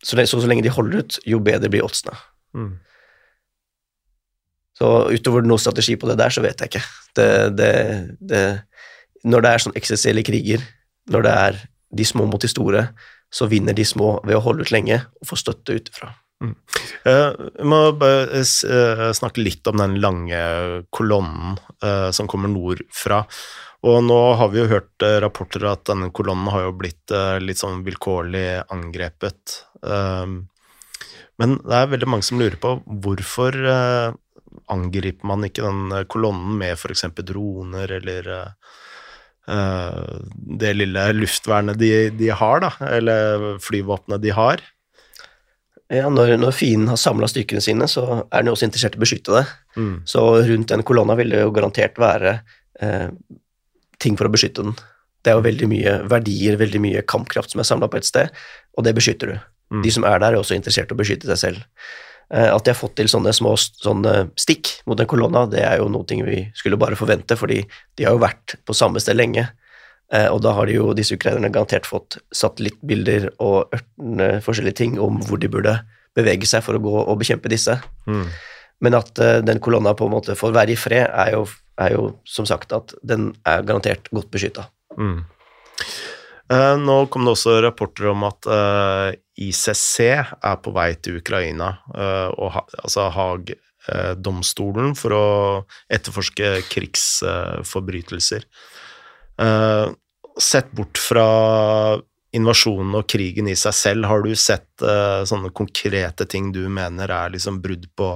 Så, 0.03 0.19
så, 0.19 0.41
så, 0.41 0.49
lenge 0.51 0.65
de 0.67 0.73
holder 0.75 1.03
ut, 1.03 1.19
jo 1.29 1.39
bedre 1.45 1.71
blir 1.71 1.87
oddsene. 1.87 2.17
Mm. 2.59 2.73
Så 4.79 4.89
utover 5.15 5.47
noen 5.47 5.63
strategi 5.63 5.95
på 6.01 6.09
det 6.11 6.19
der, 6.19 6.33
så 6.35 6.43
vet 6.43 6.63
jeg 6.63 6.73
ikke. 6.73 6.85
Det, 7.15 7.29
det, 7.59 7.73
det, 8.19 8.43
når 9.29 9.45
det 9.45 9.53
er 9.53 9.65
sånn 9.67 9.79
eksistensielle 9.79 10.25
kriger, 10.27 10.65
når 11.13 11.27
det 11.27 11.35
er 11.47 11.61
de 11.93 12.07
små 12.09 12.27
mot 12.27 12.43
de 12.43 12.51
store, 12.51 12.87
så 13.33 13.49
vinner 13.49 13.77
de 13.77 13.85
små 13.87 14.17
ved 14.27 14.37
å 14.37 14.45
holde 14.45 14.67
ut 14.67 14.73
lenge 14.75 14.99
og 15.21 15.29
få 15.29 15.39
støtte 15.41 15.77
utenfra. 15.79 16.11
Mm. 16.43 16.55
Vi 17.07 17.67
må 17.71 17.81
bare 18.01 18.41
eh, 18.43 19.11
snakke 19.15 19.45
litt 19.45 19.69
om 19.71 19.79
den 19.79 20.01
lange 20.03 20.41
kolonnen 20.91 21.61
eh, 21.85 22.09
som 22.11 22.29
kommer 22.31 22.51
nordfra. 22.51 23.23
Og 23.87 23.99
nå 24.07 24.19
har 24.39 24.51
vi 24.53 24.61
jo 24.61 24.69
hørt 24.71 25.07
eh, 25.07 25.19
rapporter 25.23 25.65
at 25.71 25.87
denne 25.91 26.11
kolonnen 26.15 26.51
har 26.55 26.67
jo 26.69 26.75
blitt 26.79 27.15
eh, 27.15 27.39
litt 27.43 27.59
sånn 27.63 27.83
vilkårlig 27.87 28.63
angrepet. 28.75 29.57
Um, 29.83 30.43
men 31.41 31.57
det 31.63 31.79
er 31.79 31.91
veldig 31.91 32.11
mange 32.11 32.27
som 32.27 32.41
lurer 32.41 32.59
på 32.61 32.77
hvorfor 33.03 33.57
eh, 33.57 34.15
angriper 34.73 35.29
man 35.29 35.47
ikke 35.47 35.65
den 35.65 35.95
eh, 35.97 36.05
kolonnen 36.11 36.59
med 36.61 36.77
f.eks. 36.77 37.07
droner 37.25 37.97
eller 37.99 38.29
eh, 38.33 40.13
det 40.61 40.75
lille 40.77 41.09
luftvernet 41.17 41.81
de, 41.81 41.93
de 42.15 42.31
har, 42.31 42.63
da, 42.63 42.71
eller 42.93 43.49
flyvåpenet 43.65 44.23
de 44.23 44.37
har. 44.37 44.63
Ja, 45.93 46.09
når, 46.09 46.37
når 46.41 46.55
fienden 46.57 46.89
har 46.89 47.01
samla 47.01 47.29
styrkene 47.29 47.61
sine, 47.65 47.89
så 47.91 48.05
er 48.23 48.41
den 48.41 48.49
jo 48.49 48.55
også 48.57 48.69
interessert 48.69 48.95
i 48.97 49.01
å 49.01 49.03
beskytte 49.03 49.35
det. 49.35 49.43
Mm. 49.77 49.95
Så 50.09 50.23
rundt 50.49 50.71
den 50.73 50.85
kolonna 50.89 51.17
vil 51.19 51.35
det 51.35 51.43
jo 51.43 51.53
garantert 51.53 51.99
være 52.01 52.39
eh, 52.81 53.11
ting 54.01 54.17
for 54.17 54.29
å 54.29 54.33
beskytte 54.33 54.65
den. 54.65 54.79
Det 55.23 55.31
er 55.31 55.37
jo 55.39 55.45
veldig 55.45 55.69
mye 55.71 55.97
verdier, 56.11 56.57
veldig 56.61 56.81
mye 56.83 57.03
kampkraft 57.07 57.53
som 57.53 57.61
er 57.63 57.69
samla 57.69 57.91
på 57.91 58.01
et 58.01 58.09
sted, 58.09 58.33
og 58.79 58.87
det 58.87 58.95
beskytter 58.97 59.35
du. 59.35 59.37
Mm. 59.73 59.83
De 59.85 59.93
som 59.95 60.05
er 60.05 60.21
der, 60.21 60.35
er 60.35 60.43
også 60.43 60.57
interessert 60.59 60.93
i 60.93 60.97
å 60.97 61.01
beskytte 61.01 61.31
seg 61.33 61.41
selv. 61.41 61.63
Eh, 62.33 62.49
at 62.49 62.65
de 62.65 62.73
har 62.73 62.79
fått 62.79 62.95
til 63.01 63.11
sånne 63.11 63.33
små 63.37 63.55
sånne 63.57 64.29
stikk 64.41 64.75
mot 64.89 65.01
en 65.01 65.09
kolonna, 65.09 65.47
det 65.51 65.65
er 65.65 65.81
jo 65.81 65.89
noe 65.93 66.21
vi 66.29 66.45
skulle 66.57 66.81
bare 66.81 66.99
forvente, 66.99 67.37
fordi 67.41 67.63
de 67.97 68.07
har 68.07 68.17
jo 68.17 68.23
vært 68.23 68.57
på 68.65 68.77
samme 68.77 69.01
sted 69.03 69.19
lenge. 69.19 69.49
Eh, 70.13 70.29
og 70.29 70.43
da 70.45 70.53
har 70.57 70.69
de 70.69 70.77
jo 70.77 70.93
disse 70.97 71.17
ukrainerne 71.17 71.53
garantert 71.53 71.89
fått 71.89 72.19
satellittbilder 72.37 73.31
og 73.41 73.73
ørtene, 73.73 74.31
forskjellige 74.45 74.81
ting 74.83 75.01
om 75.01 75.21
hvor 75.25 75.41
de 75.41 75.51
burde 75.53 75.79
bevege 76.17 76.49
seg 76.49 76.65
for 76.65 76.77
å 76.77 76.83
gå 76.85 76.95
og 77.03 77.21
bekjempe 77.21 77.53
disse. 77.53 77.79
Mm. 78.05 78.27
Men 78.85 78.99
at 78.99 79.19
eh, 79.23 79.41
den 79.47 79.63
kolonna 79.63 79.95
på 79.97 80.09
en 80.09 80.17
måte 80.17 80.37
får 80.37 80.57
være 80.57 80.75
i 80.75 80.79
fred, 80.81 81.07
er 81.09 81.37
jo, 81.37 81.47
er 81.81 81.95
jo 81.97 82.09
som 82.29 82.49
sagt 82.49 82.75
at 82.77 82.93
den 83.01 83.31
er 83.49 83.65
garantert 83.65 84.11
godt 84.13 84.29
beskytta. 84.35 84.67
Mm. 84.99 85.23
Eh, 86.53 86.75
nå 86.83 86.97
kom 87.13 87.25
det 87.25 87.37
også 87.37 87.61
rapporter 87.65 88.11
om 88.13 88.27
at 88.29 88.49
eh, 88.51 89.15
ICC 89.41 89.97
er 90.05 90.57
på 90.63 90.73
vei 90.77 90.93
til 91.01 91.19
Ukraina, 91.23 91.73
eh, 91.95 92.29
og 92.37 92.61
altså 92.83 93.09
Haag-domstolen, 93.15 94.95
for 94.99 95.17
å 95.17 95.27
etterforske 95.93 96.55
krigsforbrytelser. 96.73 98.47
Eh, 99.41 99.87
sett 100.41 100.73
bort 100.73 101.01
fra 101.01 101.27
invasjonen 102.33 102.97
og 102.97 103.09
krigen 103.13 103.49
i 103.53 103.57
seg 103.59 103.77
selv, 103.77 104.09
har 104.09 104.25
du 104.25 104.33
sett 104.39 104.85
eh, 104.85 105.23
sånne 105.29 105.53
konkrete 105.57 106.27
ting 106.29 106.53
du 106.55 106.65
mener 106.73 107.13
er 107.13 107.33
liksom 107.35 107.61
brudd 107.65 107.89
på 107.97 108.15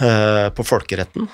eh, 0.00 0.48
på 0.56 0.64
folkeretten? 0.66 1.28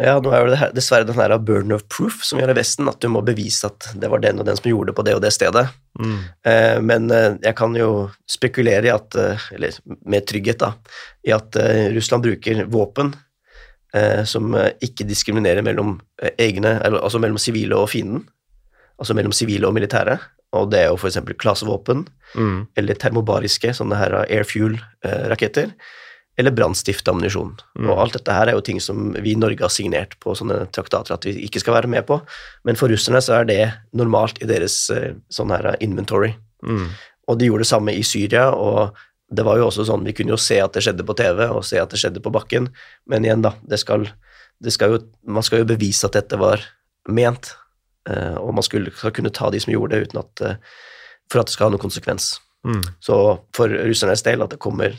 Ja, 0.00 0.16
nå 0.18 0.32
er 0.34 0.40
jo 0.42 0.48
det 0.50 0.58
her, 0.58 0.70
dessverre 0.74 1.06
den 1.06 1.14
her 1.14 1.32
burden 1.38 1.70
of 1.76 1.84
proof 1.92 2.16
som 2.26 2.40
gjør 2.40 2.50
i 2.50 2.56
Vesten, 2.58 2.88
at 2.90 2.98
du 2.98 3.06
må 3.14 3.20
bevise 3.22 3.68
at 3.68 3.92
det 3.94 4.08
var 4.10 4.18
den 4.24 4.40
og 4.42 4.48
den 4.48 4.56
som 4.58 4.66
gjorde 4.66 4.90
det 4.90 4.96
på 4.98 5.04
det 5.06 5.14
og 5.14 5.20
det 5.22 5.30
stedet. 5.36 5.68
Mm. 6.02 6.16
Eh, 6.50 6.78
men 6.82 7.06
eh, 7.14 7.36
jeg 7.44 7.54
kan 7.60 7.76
jo 7.78 7.90
spekulere 8.26 8.88
i 8.88 8.94
at, 8.94 9.14
eh, 9.14 9.44
eller 9.54 9.76
med 10.02 10.26
trygghet, 10.26 10.58
da, 10.64 10.72
i 11.22 11.30
at 11.36 11.54
eh, 11.62 11.92
Russland 11.94 12.26
bruker 12.26 12.64
våpen 12.74 13.12
eh, 13.94 14.24
som 14.26 14.50
eh, 14.58 14.72
ikke 14.82 15.06
diskriminerer 15.06 15.62
mellom 15.62 16.00
eh, 16.22 16.34
egne, 16.42 16.74
altså 16.90 17.22
mellom 17.22 17.38
sivile 17.38 17.78
og 17.78 17.92
fienden. 17.94 18.26
Altså 18.98 19.14
mellom 19.14 19.32
sivile 19.34 19.70
og 19.70 19.74
militære. 19.78 20.18
Og 20.54 20.68
det 20.74 20.84
er 20.84 20.90
jo 20.90 20.98
f.eks. 20.98 21.22
klasevåpen, 21.38 22.06
Mm. 22.34 22.64
eller 22.74 22.96
termobariske, 22.98 23.70
sånne 23.78 23.94
her 23.94 24.14
airfuel-raketter, 24.24 25.68
eller 26.36 26.50
brannstiftende 26.50 27.14
ammunisjon. 27.14 27.52
Mm. 27.78 27.88
Og 27.88 28.00
alt 28.02 28.16
dette 28.18 28.34
her 28.34 28.50
er 28.50 28.56
jo 28.56 28.64
ting 28.66 28.80
som 28.82 29.12
vi 29.14 29.34
i 29.34 29.38
Norge 29.38 29.62
har 29.62 29.72
signert 29.72 30.16
på 30.22 30.34
sånne 30.34 30.64
traktater 30.74 31.14
at 31.14 31.26
vi 31.28 31.36
ikke 31.46 31.62
skal 31.62 31.76
være 31.78 31.90
med 31.90 32.06
på, 32.08 32.18
men 32.66 32.78
for 32.78 32.90
russerne 32.90 33.22
så 33.22 33.38
er 33.40 33.48
det 33.50 33.62
normalt 33.96 34.40
i 34.42 34.48
deres 34.50 34.76
eh, 34.94 35.12
sånn 35.32 35.54
her 35.54 35.74
inventory. 35.84 36.32
Mm. 36.66 36.88
Og 37.30 37.38
de 37.38 37.48
gjorde 37.48 37.64
det 37.64 37.70
samme 37.70 37.94
i 37.94 38.02
Syria, 38.06 38.48
og 38.50 38.96
det 39.34 39.44
var 39.46 39.58
jo 39.60 39.68
også 39.68 39.86
sånn, 39.88 40.04
vi 40.06 40.14
kunne 40.16 40.34
jo 40.34 40.40
se 40.40 40.58
at 40.60 40.74
det 40.74 40.82
skjedde 40.84 41.06
på 41.06 41.16
TV, 41.18 41.46
og 41.48 41.64
se 41.66 41.78
at 41.80 41.92
det 41.92 42.00
skjedde 42.02 42.22
på 42.24 42.32
bakken, 42.34 42.68
men 43.10 43.26
igjen 43.26 43.44
da, 43.44 43.54
det 43.62 43.78
skal, 43.82 44.08
det 44.62 44.74
skal 44.74 44.96
jo, 44.96 45.04
man 45.26 45.46
skal 45.46 45.62
jo 45.62 45.70
bevise 45.70 46.06
at 46.08 46.18
dette 46.18 46.38
var 46.40 46.62
ment, 47.14 47.54
eh, 48.10 48.36
og 48.40 48.56
man 48.58 48.66
skulle, 48.66 48.92
skal 48.98 49.14
kunne 49.14 49.32
ta 49.34 49.52
de 49.54 49.62
som 49.62 49.72
gjorde 49.74 49.94
det 49.94 50.10
uten 50.10 50.24
at, 50.24 50.44
eh, 50.44 50.82
for 51.30 51.40
at 51.40 51.48
det 51.48 51.56
skal 51.56 51.70
ha 51.70 51.76
noen 51.76 51.86
konsekvens. 51.86 52.34
Mm. 52.64 52.82
Så 53.00 53.16
for 53.56 53.72
russernes 53.72 54.24
del, 54.24 54.42
at 54.44 54.52
det 54.54 54.62
kommer 54.62 54.96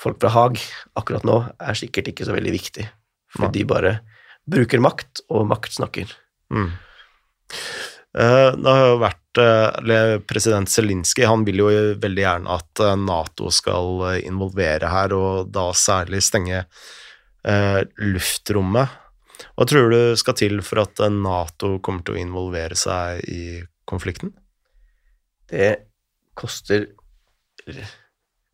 folk 0.00 0.20
fra 0.20 0.32
Haag 0.34 0.60
akkurat 0.98 1.24
nå, 1.26 1.40
er 1.60 1.78
sikkert 1.78 2.12
ikke 2.12 2.26
så 2.28 2.36
veldig 2.36 2.52
viktig, 2.54 2.86
for 3.32 3.52
de 3.52 3.64
bare 3.68 3.98
bruker 4.46 4.82
makt, 4.82 5.24
og 5.32 5.48
makt 5.50 5.78
snakker. 5.78 6.12
Mm. 6.54 6.70
Eh, 8.16 8.50
Det 8.56 8.70
har 8.72 8.84
jo 8.86 9.00
vært 9.02 9.40
eh, 9.42 10.18
President 10.28 10.70
Zelinskyj 10.70 11.26
han 11.28 11.44
vil 11.44 11.64
jo 11.64 11.70
veldig 12.00 12.22
gjerne 12.22 12.54
at 12.54 12.84
eh, 12.84 12.94
Nato 13.00 13.50
skal 13.52 14.04
eh, 14.12 14.20
involvere 14.28 14.88
her, 14.92 15.12
og 15.16 15.50
da 15.52 15.68
særlig 15.76 16.22
stenge 16.24 16.62
eh, 16.62 17.82
luftrommet. 18.00 19.02
Hva 19.56 19.66
tror 19.68 19.92
du 19.92 20.16
skal 20.16 20.36
til 20.38 20.62
for 20.64 20.84
at 20.86 21.02
eh, 21.04 21.12
Nato 21.12 21.76
kommer 21.84 22.06
til 22.06 22.16
å 22.16 22.22
involvere 22.22 22.78
seg 22.78 23.20
i 23.28 23.42
konflikten? 23.88 24.32
Det 25.50 25.74
koster 26.36 26.88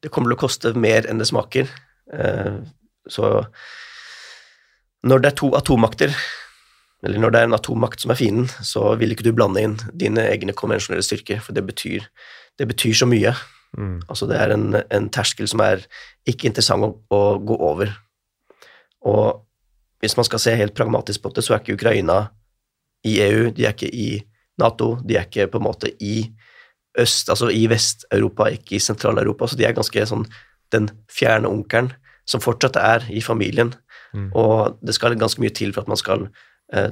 Det 0.02 0.10
kommer 0.10 0.32
til 0.32 0.38
å 0.38 0.42
koste 0.42 0.72
mer 0.78 1.06
enn 1.08 1.20
det 1.22 1.30
smaker. 1.30 1.70
Eh, 2.12 2.62
Så 3.10 3.46
når 5.02 5.18
det 5.22 5.32
er 5.32 5.34
to 5.34 5.48
atommakter, 5.58 6.12
eller 7.02 7.18
når 7.18 7.30
det 7.30 7.40
er 7.40 7.48
en 7.48 7.56
atommakt 7.56 8.00
som 8.00 8.12
er 8.14 8.18
fienden, 8.20 8.46
så 8.62 8.94
vil 8.94 9.10
ikke 9.10 9.24
du 9.26 9.32
blande 9.34 9.62
inn 9.62 9.74
dine 9.98 10.22
egne 10.30 10.54
konvensjonelle 10.54 11.02
styrker, 11.02 11.40
for 11.42 11.56
det 11.56 11.64
betyr, 11.66 12.06
det 12.58 12.68
betyr 12.70 12.94
så 12.94 13.08
mye. 13.10 13.32
Mm. 13.74 14.02
Altså 14.06 14.28
det 14.30 14.38
er 14.38 14.54
en, 14.54 14.68
en 14.78 15.08
terskel 15.10 15.48
som 15.50 15.64
er 15.64 15.82
ikke 16.28 16.46
interessant 16.46 16.86
å, 16.86 16.92
å 17.10 17.22
gå 17.42 17.56
over. 17.58 17.90
Og 19.10 19.42
hvis 20.02 20.14
man 20.18 20.28
skal 20.28 20.42
se 20.42 20.54
helt 20.58 20.76
pragmatisk 20.78 21.24
på 21.24 21.34
det, 21.34 21.42
så 21.42 21.56
er 21.56 21.64
ikke 21.64 21.74
Ukraina 21.80 22.28
i 23.02 23.16
EU, 23.24 23.50
de 23.50 23.66
er 23.66 23.74
ikke 23.74 23.90
i 23.90 24.22
Nato, 24.62 24.94
de 25.02 25.16
er 25.18 25.26
ikke 25.26 25.48
på 25.50 25.58
en 25.58 25.66
måte 25.66 25.90
i 25.98 26.28
øst, 26.98 27.28
altså 27.32 27.48
i 27.48 27.66
Vest-Europa, 27.70 28.50
ikke 28.52 28.76
i 28.76 28.82
Sentral-Europa, 28.82 29.46
så 29.48 29.56
de 29.56 29.64
er 29.64 29.76
ganske 29.76 30.06
sånn 30.06 30.26
den 30.72 30.90
fjerne 31.12 31.48
onkelen 31.48 31.92
som 32.28 32.40
fortsatt 32.40 32.76
er 32.76 33.06
i 33.10 33.20
familien, 33.24 33.74
Mm. 34.12 34.28
og 34.36 34.78
det 34.84 34.92
skal 34.94 35.14
ganske 35.16 35.40
mye 35.40 35.54
til 35.56 35.72
for 35.72 35.80
at 35.80 35.88
man 35.88 35.96
skal 35.96 36.26
eh, 36.76 36.90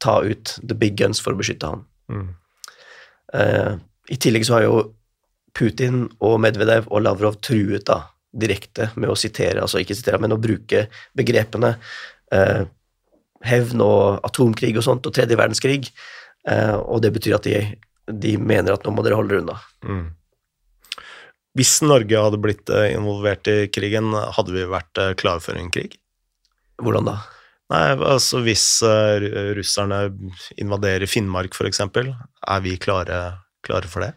ta 0.00 0.18
ut 0.20 0.58
the 0.60 0.76
big 0.76 0.98
guns 1.00 1.20
for 1.20 1.32
å 1.32 1.38
beskytte 1.38 1.70
han. 1.70 1.84
Mm. 2.12 2.26
Eh, 3.32 3.72
I 4.12 4.18
tillegg 4.20 4.44
så 4.44 4.58
har 4.58 4.66
jo 4.66 4.82
Putin 5.56 6.10
og 6.20 6.40
Medvedev 6.44 6.90
og 6.90 7.04
Lavrov 7.06 7.38
truet 7.40 7.86
da 7.88 8.02
direkte 8.32 8.90
med 8.96 9.12
å 9.12 9.16
sitere, 9.16 9.60
altså 9.60 9.80
ikke 9.80 9.96
sitere, 9.96 10.20
men 10.20 10.32
å 10.32 10.40
bruke 10.40 10.86
begrepene 11.16 11.74
eh, 12.32 12.64
hevn 13.48 13.80
og 13.84 14.20
atomkrig 14.24 14.76
og 14.76 14.84
sånt, 14.86 15.08
og 15.08 15.16
tredje 15.16 15.36
verdenskrig, 15.36 15.90
eh, 16.48 16.76
og 16.76 17.02
det 17.04 17.12
betyr 17.16 17.36
at 17.36 17.48
de, 17.48 17.58
de 18.10 18.36
mener 18.38 18.74
at 18.74 18.84
nå 18.86 18.92
må 18.94 19.04
dere 19.06 19.18
holde 19.18 19.34
dere 19.34 19.44
unna. 19.44 19.58
Mm. 19.86 20.04
Hvis 21.58 21.74
Norge 21.84 22.16
hadde 22.24 22.40
blitt 22.40 22.70
eh, 22.72 22.94
involvert 22.96 23.48
i 23.50 23.66
krigen, 23.72 24.12
hadde 24.14 24.54
vi 24.54 24.64
vært 24.70 25.00
eh, 25.00 25.12
klare 25.20 25.42
for 25.44 25.58
en 25.58 25.68
krig? 25.72 25.98
Hvordan 26.82 27.10
da? 27.10 27.18
Nei, 27.72 27.82
altså 27.96 28.40
hvis 28.44 28.64
eh, 28.88 29.26
russerne 29.58 30.06
invaderer 30.60 31.08
Finnmark 31.10 31.54
eksempel, 31.68 32.08
er 32.48 32.64
vi 32.64 32.78
klare, 32.80 33.20
klare 33.66 33.90
for 33.90 34.06
det? 34.06 34.14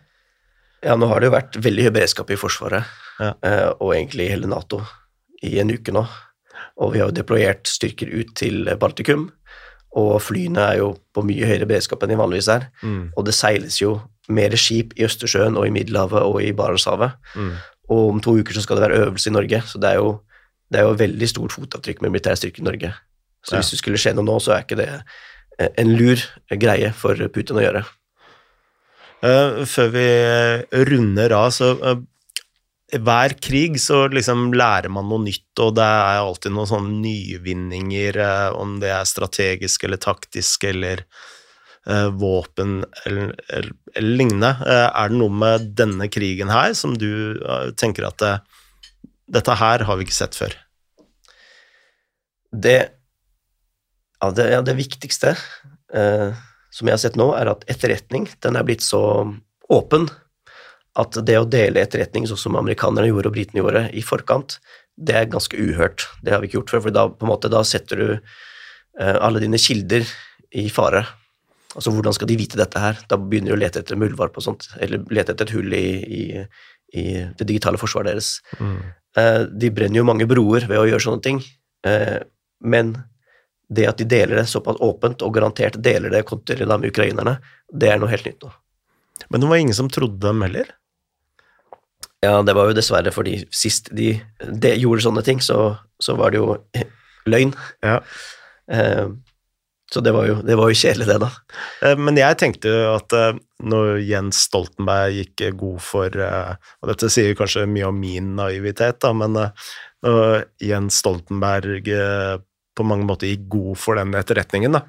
Ja, 0.86 0.96
nå 1.00 1.10
har 1.12 1.20
det 1.20 1.30
jo 1.30 1.36
vært 1.36 1.60
veldig 1.66 1.88
høy 1.88 1.94
beredskap 1.98 2.32
i 2.32 2.40
Forsvaret, 2.40 2.88
Ja. 3.16 3.32
og 3.80 3.94
egentlig 3.96 4.26
i 4.26 4.32
hele 4.34 4.48
Nato, 4.52 4.82
i 5.42 5.56
en 5.62 5.72
uke 5.72 5.94
nå. 5.96 6.04
Og 6.84 6.92
vi 6.94 7.00
har 7.00 7.10
jo 7.10 7.16
deployert 7.16 7.66
styrker 7.72 8.12
ut 8.12 8.34
til 8.38 8.68
Baltikum, 8.78 9.30
og 9.96 10.18
flyene 10.24 10.60
er 10.74 10.82
jo 10.82 10.90
på 11.16 11.24
mye 11.24 11.48
høyere 11.48 11.68
beredskap 11.70 12.04
enn 12.04 12.12
de 12.12 12.18
vanligvis 12.20 12.50
er. 12.52 12.68
Mm. 12.84 13.14
Og 13.16 13.26
det 13.28 13.36
seiles 13.38 13.78
jo 13.82 13.94
mer 14.28 14.56
skip 14.60 14.92
i 15.00 15.06
Østersjøen 15.08 15.56
og 15.56 15.68
i 15.68 15.74
Middelhavet 15.76 16.22
og 16.26 16.42
i 16.44 16.52
Barentshavet. 16.58 17.16
Mm. 17.36 17.52
Og 17.96 18.02
om 18.16 18.20
to 18.24 18.34
uker 18.42 18.58
så 18.58 18.64
skal 18.66 18.80
det 18.80 18.88
være 18.90 19.04
øvelse 19.06 19.30
i 19.30 19.34
Norge, 19.36 19.62
så 19.70 19.80
det 19.80 19.92
er 19.94 20.02
jo, 20.02 20.10
det 20.74 20.82
er 20.82 20.88
jo 20.90 20.98
veldig 21.00 21.30
stort 21.30 21.54
fotavtrykk 21.56 22.02
med 22.02 22.12
militære 22.16 22.42
styrker 22.42 22.64
i 22.64 22.68
Norge. 22.68 22.94
Så 23.46 23.56
Ja. 23.56 23.62
hvis 23.62 23.70
det 23.72 23.80
skulle 23.80 24.02
skje 24.02 24.16
noe 24.18 24.26
nå, 24.26 24.40
så 24.42 24.56
er 24.56 24.64
ikke 24.66 24.80
det 24.82 24.90
en 25.78 25.92
lur 25.96 26.18
greie 26.52 26.92
for 26.98 27.16
Putin 27.32 27.62
å 27.62 27.64
gjøre. 27.64 27.86
Eh, 29.24 29.64
før 29.70 29.92
vi 29.94 30.08
runder 30.90 31.32
av, 31.32 31.52
så 31.56 31.72
eh, 31.82 32.02
hver 33.02 33.36
krig 33.42 33.78
så 33.82 34.06
liksom 34.12 34.50
lærer 34.56 34.92
man 34.94 35.08
noe 35.10 35.24
nytt, 35.26 35.52
og 35.64 35.76
det 35.78 35.86
er 35.86 36.20
alltid 36.22 36.54
noen 36.56 36.70
sånne 36.70 37.00
nyvinninger, 37.04 38.20
eh, 38.22 38.50
om 38.56 38.78
det 38.82 38.92
er 38.94 39.08
strategisk 39.10 39.88
eller 39.88 40.02
taktisk 40.02 40.68
eller 40.70 41.04
uh, 41.90 42.10
våpen 42.16 42.84
eller, 43.06 43.34
eller, 43.50 43.72
eller 43.96 44.20
lignende. 44.22 44.52
Uh, 44.62 44.90
er 44.90 45.12
det 45.12 45.20
noe 45.22 45.40
med 45.44 45.70
denne 45.78 46.10
krigen 46.12 46.52
her 46.54 46.76
som 46.78 46.96
du 47.00 47.10
uh, 47.42 47.72
tenker 47.78 48.08
at 48.08 48.20
det, 48.22 48.34
dette 49.40 49.58
her 49.60 49.86
har 49.88 50.00
vi 50.00 50.08
ikke 50.08 50.20
sett 50.20 50.38
før? 50.38 50.56
Det, 52.56 52.78
ja, 54.22 54.30
det, 54.32 54.50
ja, 54.54 54.62
det 54.64 54.78
viktigste 54.78 55.36
som 56.76 56.88
jeg 56.90 56.96
har 56.96 57.00
sett 57.00 57.18
nå, 57.20 57.28
er 57.38 57.48
at 57.52 57.62
etterretning 57.72 58.26
den 58.44 58.58
er 58.60 58.66
blitt 58.68 58.84
så 58.84 59.00
åpen 59.72 60.08
at 60.96 61.18
det 61.28 61.36
å 61.40 61.48
dele 61.50 61.84
etterretning 61.84 62.28
sånn 62.30 62.40
som 62.40 62.58
amerikanerne 62.60 63.10
gjorde 63.10 63.32
og 63.32 63.36
britene 63.36 63.62
gjorde 63.62 63.84
i 63.98 64.04
forkant, 64.06 64.60
det 64.96 65.18
er 65.20 65.32
ganske 65.32 65.60
uhørt. 65.60 66.08
Det 66.24 66.32
har 66.32 66.42
vi 66.42 66.50
ikke 66.50 66.62
gjort 66.62 66.72
før, 66.72 66.84
for 66.86 66.96
da, 66.96 67.06
måte, 67.28 67.52
da 67.52 67.64
setter 67.68 68.00
du 68.00 68.08
eh, 68.16 69.18
alle 69.20 69.42
dine 69.44 69.60
kilder 69.60 70.08
i 70.56 70.70
fare. 70.72 71.04
Altså, 71.76 71.92
hvordan 71.92 72.16
skal 72.16 72.30
de 72.30 72.38
vite 72.40 72.60
dette 72.60 72.80
her? 72.80 73.02
Da 73.12 73.20
begynner 73.20 73.52
de 73.52 73.58
å 73.58 73.60
lete 73.60 73.82
etter 73.84 74.00
muldvarp 74.00 74.40
og 74.40 74.46
sånt, 74.46 74.70
eller 74.80 75.04
lete 75.12 75.36
etter 75.36 75.50
et 75.50 75.56
hull 75.58 75.76
i, 75.76 75.88
i, 76.06 76.22
i 76.96 77.04
det 77.36 77.50
digitale 77.50 77.80
forsvaret 77.82 78.14
deres. 78.14 78.38
Mm. 78.62 78.78
Eh, 79.20 79.42
de 79.52 79.74
brenner 79.76 80.00
jo 80.00 80.08
mange 80.08 80.30
broer 80.32 80.68
ved 80.70 80.80
å 80.80 80.88
gjøre 80.88 81.08
sånne 81.10 81.26
ting, 81.28 81.44
eh, 81.88 82.22
men 82.64 82.96
det 83.68 83.90
at 83.90 84.00
de 84.00 84.08
deler 84.08 84.40
det 84.40 84.48
såpass 84.48 84.80
åpent, 84.84 85.26
og 85.26 85.36
garantert 85.36 85.76
deler 85.84 86.14
det 86.14 86.24
kontinuerlig 86.30 86.80
med 86.86 86.94
ukrainerne, 86.94 87.36
det 87.74 87.92
er 87.92 88.00
noe 88.00 88.12
helt 88.14 88.28
nytt 88.30 88.46
nå. 88.46 88.54
Men 89.32 89.42
det 89.42 89.50
var 89.50 89.62
ingen 89.64 89.78
som 89.78 89.92
trodde 89.92 90.22
dem 90.22 90.44
heller? 90.46 90.72
Ja, 92.24 92.40
det 92.46 92.56
var 92.58 92.70
jo 92.70 92.78
dessverre 92.78 93.12
fordi 93.14 93.42
sist 93.54 93.92
de, 93.96 94.14
de 94.40 94.72
gjorde 94.80 95.04
sånne 95.06 95.24
ting, 95.26 95.42
så, 95.44 95.76
så 96.02 96.16
var 96.18 96.32
det 96.34 96.40
jo 96.42 96.56
løgn. 97.32 97.52
Ja. 97.86 98.00
Eh, 98.72 99.08
så 99.94 100.02
det 100.02 100.16
var, 100.16 100.26
jo, 100.26 100.40
det 100.42 100.56
var 100.58 100.72
jo 100.72 100.78
kjedelig, 100.80 101.06
det, 101.12 101.20
da. 101.22 101.30
Eh, 101.86 102.00
Men 102.02 102.18
jeg 102.18 102.38
tenkte 102.42 102.72
jo 102.72 102.96
at 102.96 103.14
eh, 103.14 103.38
når 103.70 104.00
Jens 104.04 104.40
Stoltenberg 104.48 105.20
gikk 105.20 105.44
god 105.60 105.84
for 105.86 106.18
eh, 106.26 106.56
Og 106.82 106.90
dette 106.90 107.10
sier 107.14 107.38
kanskje 107.38 107.68
mye 107.70 107.92
om 107.92 108.00
min 108.02 108.32
naivitet, 108.40 108.98
da, 109.06 109.14
men 109.14 109.38
eh, 109.44 109.70
når 110.06 110.48
Jens 110.66 110.98
Stoltenberg 111.04 111.88
eh, 111.94 112.34
på 112.76 112.84
mange 112.84 113.06
måter 113.08 113.30
gikk 113.30 113.46
god 113.54 113.78
for 113.80 113.96
den 114.02 114.18
etterretningen, 114.18 114.74
da, 114.76 114.82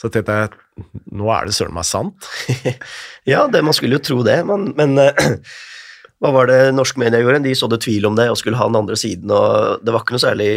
så 0.00 0.08
tenkte 0.14 0.38
jeg 0.38 0.86
nå 1.18 1.26
er 1.34 1.48
det 1.50 1.56
søren 1.56 1.74
meg 1.76 1.84
sant. 1.88 2.30
Ja, 3.28 3.44
det, 3.50 3.60
man 3.66 3.74
skulle 3.76 3.98
jo 3.98 4.04
tro 4.06 4.22
det, 4.24 4.38
men, 4.48 4.70
men 4.78 4.94
eh, 5.02 5.26
hva 6.22 6.32
var 6.32 6.48
det 6.48 6.60
norske 6.72 7.00
media 7.00 7.20
gjorde? 7.20 7.42
De 7.44 7.54
sådde 7.58 7.80
tvil 7.84 8.06
om 8.08 8.16
det 8.16 8.30
og 8.32 8.38
skulle 8.40 8.58
ha 8.60 8.68
den 8.70 8.78
andre 8.78 8.96
siden, 8.96 9.32
og 9.32 9.82
det 9.84 9.92
var 9.92 10.04
ikke 10.04 10.16
noe 10.16 10.24
særlig 10.24 10.50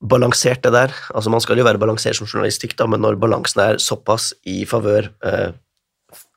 balansert, 0.00 0.62
det 0.64 0.72
der. 0.72 0.92
Altså, 1.14 1.32
man 1.32 1.42
skal 1.44 1.60
jo 1.60 1.64
være 1.66 1.80
balansert 1.80 2.16
som 2.16 2.28
journalistikk, 2.28 2.76
da, 2.76 2.86
men 2.88 3.02
når 3.04 3.18
balansen 3.20 3.62
er 3.64 3.80
såpass 3.82 4.30
i 4.48 4.62
favør 4.68 5.10
eh, 5.28 5.50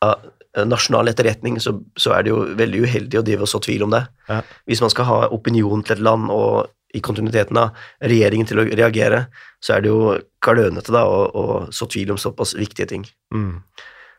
av 0.04 0.32
nasjonal 0.70 1.10
etterretning, 1.10 1.58
så, 1.64 1.74
så 1.98 2.14
er 2.14 2.26
det 2.26 2.34
jo 2.34 2.44
veldig 2.60 2.84
uheldig 2.86 3.20
å 3.20 3.24
drive 3.26 3.48
og 3.48 3.50
så 3.50 3.62
tvil 3.64 3.88
om 3.88 3.94
det. 3.96 4.04
Ja. 4.30 4.42
Hvis 4.70 4.84
man 4.84 4.92
skal 4.94 5.08
ha 5.10 5.20
opinion 5.34 5.82
til 5.86 5.98
et 5.98 6.04
land 6.06 6.30
og 6.34 6.70
i 6.94 7.02
kontinuiteten 7.02 7.58
av 7.58 7.80
regjeringen 8.06 8.46
til 8.50 8.62
å 8.62 8.68
reagere, 8.70 9.24
så 9.64 9.76
er 9.76 9.82
det 9.84 9.90
jo 9.90 10.14
klønete 10.46 10.94
da, 10.94 11.08
å, 11.10 11.24
å 11.26 11.74
så 11.74 11.88
tvil 11.90 12.14
om 12.14 12.22
såpass 12.22 12.54
viktige 12.60 12.92
ting. 12.92 13.08
Mm. 13.34 13.64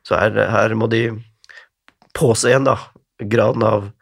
Så 0.05 0.19
her, 0.19 0.41
her 0.51 0.75
må 0.75 0.89
de 0.91 1.05
påse 2.19 2.51
igjen 2.51 2.67
da, 2.67 2.81
graden 3.23 3.63
av 3.63 3.93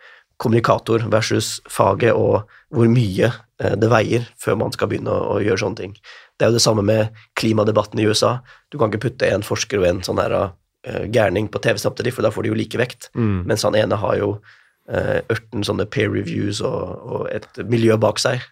kommunikator 0.43 1.05
versus 1.13 1.61
faget 1.71 2.17
og 2.19 2.49
hvor 2.75 2.91
mye 2.91 3.29
eh, 3.29 3.77
det 3.79 3.91
veier 3.93 4.27
før 4.41 4.59
man 4.65 4.75
skal 4.75 4.91
begynne 4.91 5.13
å, 5.13 5.37
å 5.37 5.43
gjøre 5.45 5.63
sånne 5.63 5.81
ting. 5.81 5.95
Det 6.37 6.47
er 6.47 6.53
jo 6.53 6.59
det 6.59 6.65
samme 6.65 6.85
med 6.87 7.23
klimadebatten 7.39 8.01
i 8.03 8.09
USA. 8.09 8.39
Du 8.73 8.79
kan 8.81 8.91
ikke 8.91 9.07
putte 9.09 9.31
en 9.31 9.47
forsker 9.47 9.83
og 9.83 9.89
en 9.89 10.03
sånn 10.07 10.23
her 10.23 10.35
eh, 10.41 11.05
gærning 11.13 11.51
på 11.53 11.63
TV 11.63 11.79
samtidig, 11.81 12.17
for 12.17 12.27
da 12.27 12.33
får 12.35 12.47
de 12.47 12.53
jo 12.53 12.59
like 12.59 12.81
vekt. 12.81 13.13
Mm. 13.15 13.45
Mens 13.51 13.67
han 13.69 13.79
ene 13.79 14.01
har 14.03 14.19
jo 14.21 14.35
ørten 14.93 15.61
18 15.63 15.67
sånne 15.69 15.85
peer 15.95 16.09
reviews 16.11 16.59
og, 16.67 17.05
og 17.07 17.29
et 17.31 17.61
miljø 17.71 17.95
bak 18.03 18.19
seg. 18.19 18.43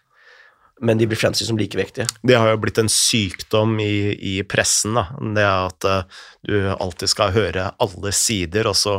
Men 0.81 0.97
de 0.97 1.05
blir 1.05 1.19
fremstilt 1.19 1.51
som 1.51 1.59
likevektige. 1.59 2.07
Det 2.25 2.37
har 2.39 2.49
jo 2.49 2.61
blitt 2.63 2.79
en 2.81 2.89
sykdom 2.89 3.75
i, 3.83 4.15
i 4.17 4.33
pressen, 4.49 4.95
da. 4.97 5.03
Det 5.35 5.43
at 5.45 5.85
uh, 5.85 6.23
du 6.47 6.55
alltid 6.73 7.11
skal 7.11 7.35
høre 7.35 7.67
alle 7.77 8.13
sider, 8.17 8.69
og 8.71 8.79
så 8.79 8.95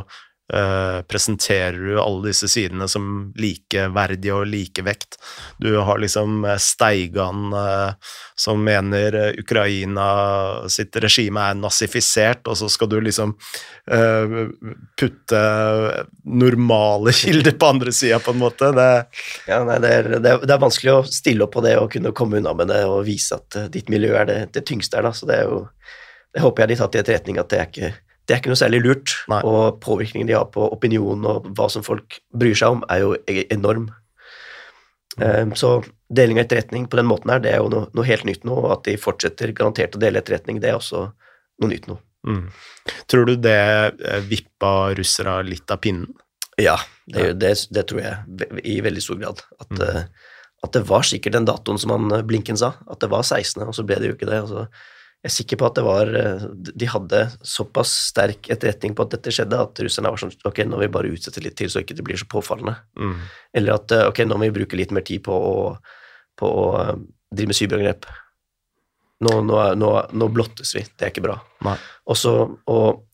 eh, 0.53 1.03
presenterer 1.03 1.79
du 1.79 2.01
alle 2.01 2.29
disse 2.29 2.49
sidene 2.49 2.89
som 2.89 3.33
likeverdige 3.39 4.35
og 4.35 4.47
likevekt. 4.51 5.17
Du 5.59 5.77
har 5.77 6.01
liksom 6.03 6.45
eh, 6.45 6.59
Steigan 6.61 7.53
eh, 7.53 7.95
som 8.35 8.65
mener 8.65 9.39
Ukraina 9.39 10.07
sitt 10.73 10.97
regime 10.97 11.45
er 11.51 11.59
nazifisert, 11.61 12.49
og 12.49 12.57
så 12.59 12.69
skal 12.73 12.89
du 12.91 12.97
liksom 13.01 13.37
putte 14.99 15.43
normale 16.25 17.13
kilder 17.21 17.55
på 17.59 17.71
andre 17.75 17.93
sida, 17.95 18.19
på 18.23 18.35
en 18.35 18.41
måte. 18.43 18.71
Det, 18.75 18.89
Ja, 19.51 19.61
nei, 19.67 19.79
det, 19.83 19.91
er, 19.91 20.09
det, 20.17 20.33
er, 20.33 20.47
det 20.47 20.55
er 20.55 20.63
vanskelig 20.63 20.95
å 20.95 21.03
stille 21.07 21.47
opp 21.47 21.55
på 21.55 21.65
det 21.67 21.77
og 21.79 21.91
kunne 21.93 22.15
komme 22.17 22.41
unna 22.41 22.55
med 22.57 22.73
det 22.73 22.81
og 22.89 23.05
vise 23.07 23.39
at 23.39 23.59
ditt 23.75 23.91
miljø 23.93 24.15
er 24.19 24.31
det 24.51 24.65
tyngste 24.67 24.99
her. 24.99 25.11
Da. 25.11 25.15
Så 25.15 25.29
det 25.29 25.43
er 25.43 25.51
jo 25.51 25.67
Det 26.33 26.41
håper 26.41 26.63
jeg 26.63 26.73
de 26.73 26.81
tar 26.81 26.91
til 26.91 27.03
etterretning 27.03 27.39
at 27.43 27.51
det 27.53 27.59
er 27.61 27.71
ikke 27.71 27.93
det 28.33 28.39
er 28.39 28.41
ikke 28.41 28.53
noe 28.55 28.61
særlig 28.63 28.79
lurt. 28.81 29.13
Nei. 29.29 29.43
Og 29.45 29.77
påvirkningen 29.85 30.31
de 30.31 30.33
har 30.39 30.47
på 30.55 30.65
opinionen 30.73 31.27
og 31.29 31.51
hva 31.53 31.67
som 31.69 31.85
folk 31.85 32.17
bryr 32.33 32.57
seg 32.57 32.79
om, 32.79 32.85
er 32.89 33.03
jo 33.05 33.11
e- 33.29 33.45
enorm. 33.53 33.91
Eh, 35.21 35.51
Så 35.55 35.83
deling 36.09 36.39
av 36.41 36.45
etterretning 36.47 36.87
på 36.89 36.97
den 36.97 37.07
måten 37.09 37.31
her, 37.33 37.41
det 37.45 37.53
er 37.53 37.61
jo 37.61 37.69
noe, 37.73 37.91
noe 37.93 38.07
helt 38.09 38.25
nytt 38.25 38.45
nå. 38.49 38.57
Og 38.57 38.71
at 38.79 38.85
de 38.89 38.97
fortsetter 39.01 39.53
garantert 39.53 39.97
å 39.97 40.01
dele 40.01 40.23
etterretning, 40.23 40.61
det 40.61 40.71
er 40.73 40.79
også 40.81 41.05
noe 41.61 41.71
nytt 41.71 41.89
nå. 41.91 41.99
mm. 42.27 42.47
Tror 43.13 43.27
du 43.29 43.37
det 43.37 43.59
eh, 44.01 44.21
vippa 44.29 44.73
russere 44.97 45.43
litt 45.47 45.71
av 45.71 45.81
pinnen? 45.85 46.09
Ja, 46.61 46.77
det, 47.09 47.35
det, 47.41 47.55
det 47.73 47.87
tror 47.89 48.01
jeg 48.03 48.63
i 48.65 48.81
veldig 48.85 49.03
stor 49.03 49.21
grad. 49.21 49.45
At, 49.61 49.69
Mm. 49.73 49.83
eh, 49.89 50.03
at 50.65 50.73
det 50.77 50.85
var 50.89 51.03
sikkert 51.03 51.33
den 51.35 51.45
datoen 51.49 51.79
som 51.81 51.91
han 51.91 52.13
eh, 52.13 52.23
Blinken 52.25 52.57
sa, 52.57 52.75
at 52.89 53.01
det 53.01 53.09
var 53.11 53.23
16., 53.25 53.63
og 53.67 53.75
så 53.75 53.85
ble 53.85 53.97
det 54.01 54.09
jo 54.13 54.17
ikke 54.17 54.29
det. 54.31 54.41
og 54.43 54.49
Altså, 54.49 54.69
jeg 55.23 55.31
er 55.31 55.35
sikker 55.37 55.59
på 55.61 55.67
at 55.69 55.77
det 55.79 55.83
var 55.87 56.09
eh, 56.19 56.45
De 56.83 56.87
hadde 56.91 57.19
såpass 57.47 57.93
sterk 58.09 58.49
etterretning 58.51 58.97
på 58.99 59.05
at 59.05 59.13
dette 59.15 59.31
skjedde, 59.35 59.61
at 59.69 59.83
russerne 59.85 60.11
var 60.11 60.19
sånn 60.19 60.33
Ok, 60.49 60.65
nå 60.67 60.75
må 60.75 60.81
vi 60.83 60.89
bare 60.97 61.13
utsette 61.15 61.43
litt 61.45 61.55
til, 61.61 61.71
så 61.71 61.85
ikke 61.85 61.95
det 61.99 62.07
blir 62.07 62.19
så 62.19 62.27
påfallende. 62.31 62.75
Mm. 62.99 63.21
Eller 63.61 63.77
at 63.77 63.95
eh, 63.95 64.09
ok, 64.11 64.25
nå 64.27 64.39
må 64.39 64.49
vi 64.49 64.57
bruke 64.59 64.81
litt 64.81 64.95
mer 64.95 65.07
tid 65.07 65.23
på 65.23 65.37
å, 65.37 65.55
på 66.39 66.51
å 66.51 66.67
eh, 66.81 66.93
drive 67.31 67.53
med 67.53 67.59
cyberangrep. 67.61 68.11
Nå, 69.23 69.37
nå, 69.47 69.61
nå, 69.79 69.93
nå 70.11 70.29
blottes 70.35 70.75
vi. 70.75 70.83
Det 70.91 71.07
er 71.07 71.15
ikke 71.15 71.27
bra. 71.29 71.39
Nei. 71.69 71.77
Og, 72.11 72.59
og 72.75 73.05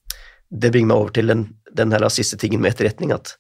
det 0.49 0.73
bringer 0.73 0.95
meg 0.95 1.03
over 1.03 1.13
til 1.19 1.29
den, 1.29 1.45
den 1.77 1.93
her 1.93 2.09
siste 2.09 2.41
tingen 2.41 2.65
med 2.65 2.73
etterretning, 2.73 3.13
at 3.13 3.35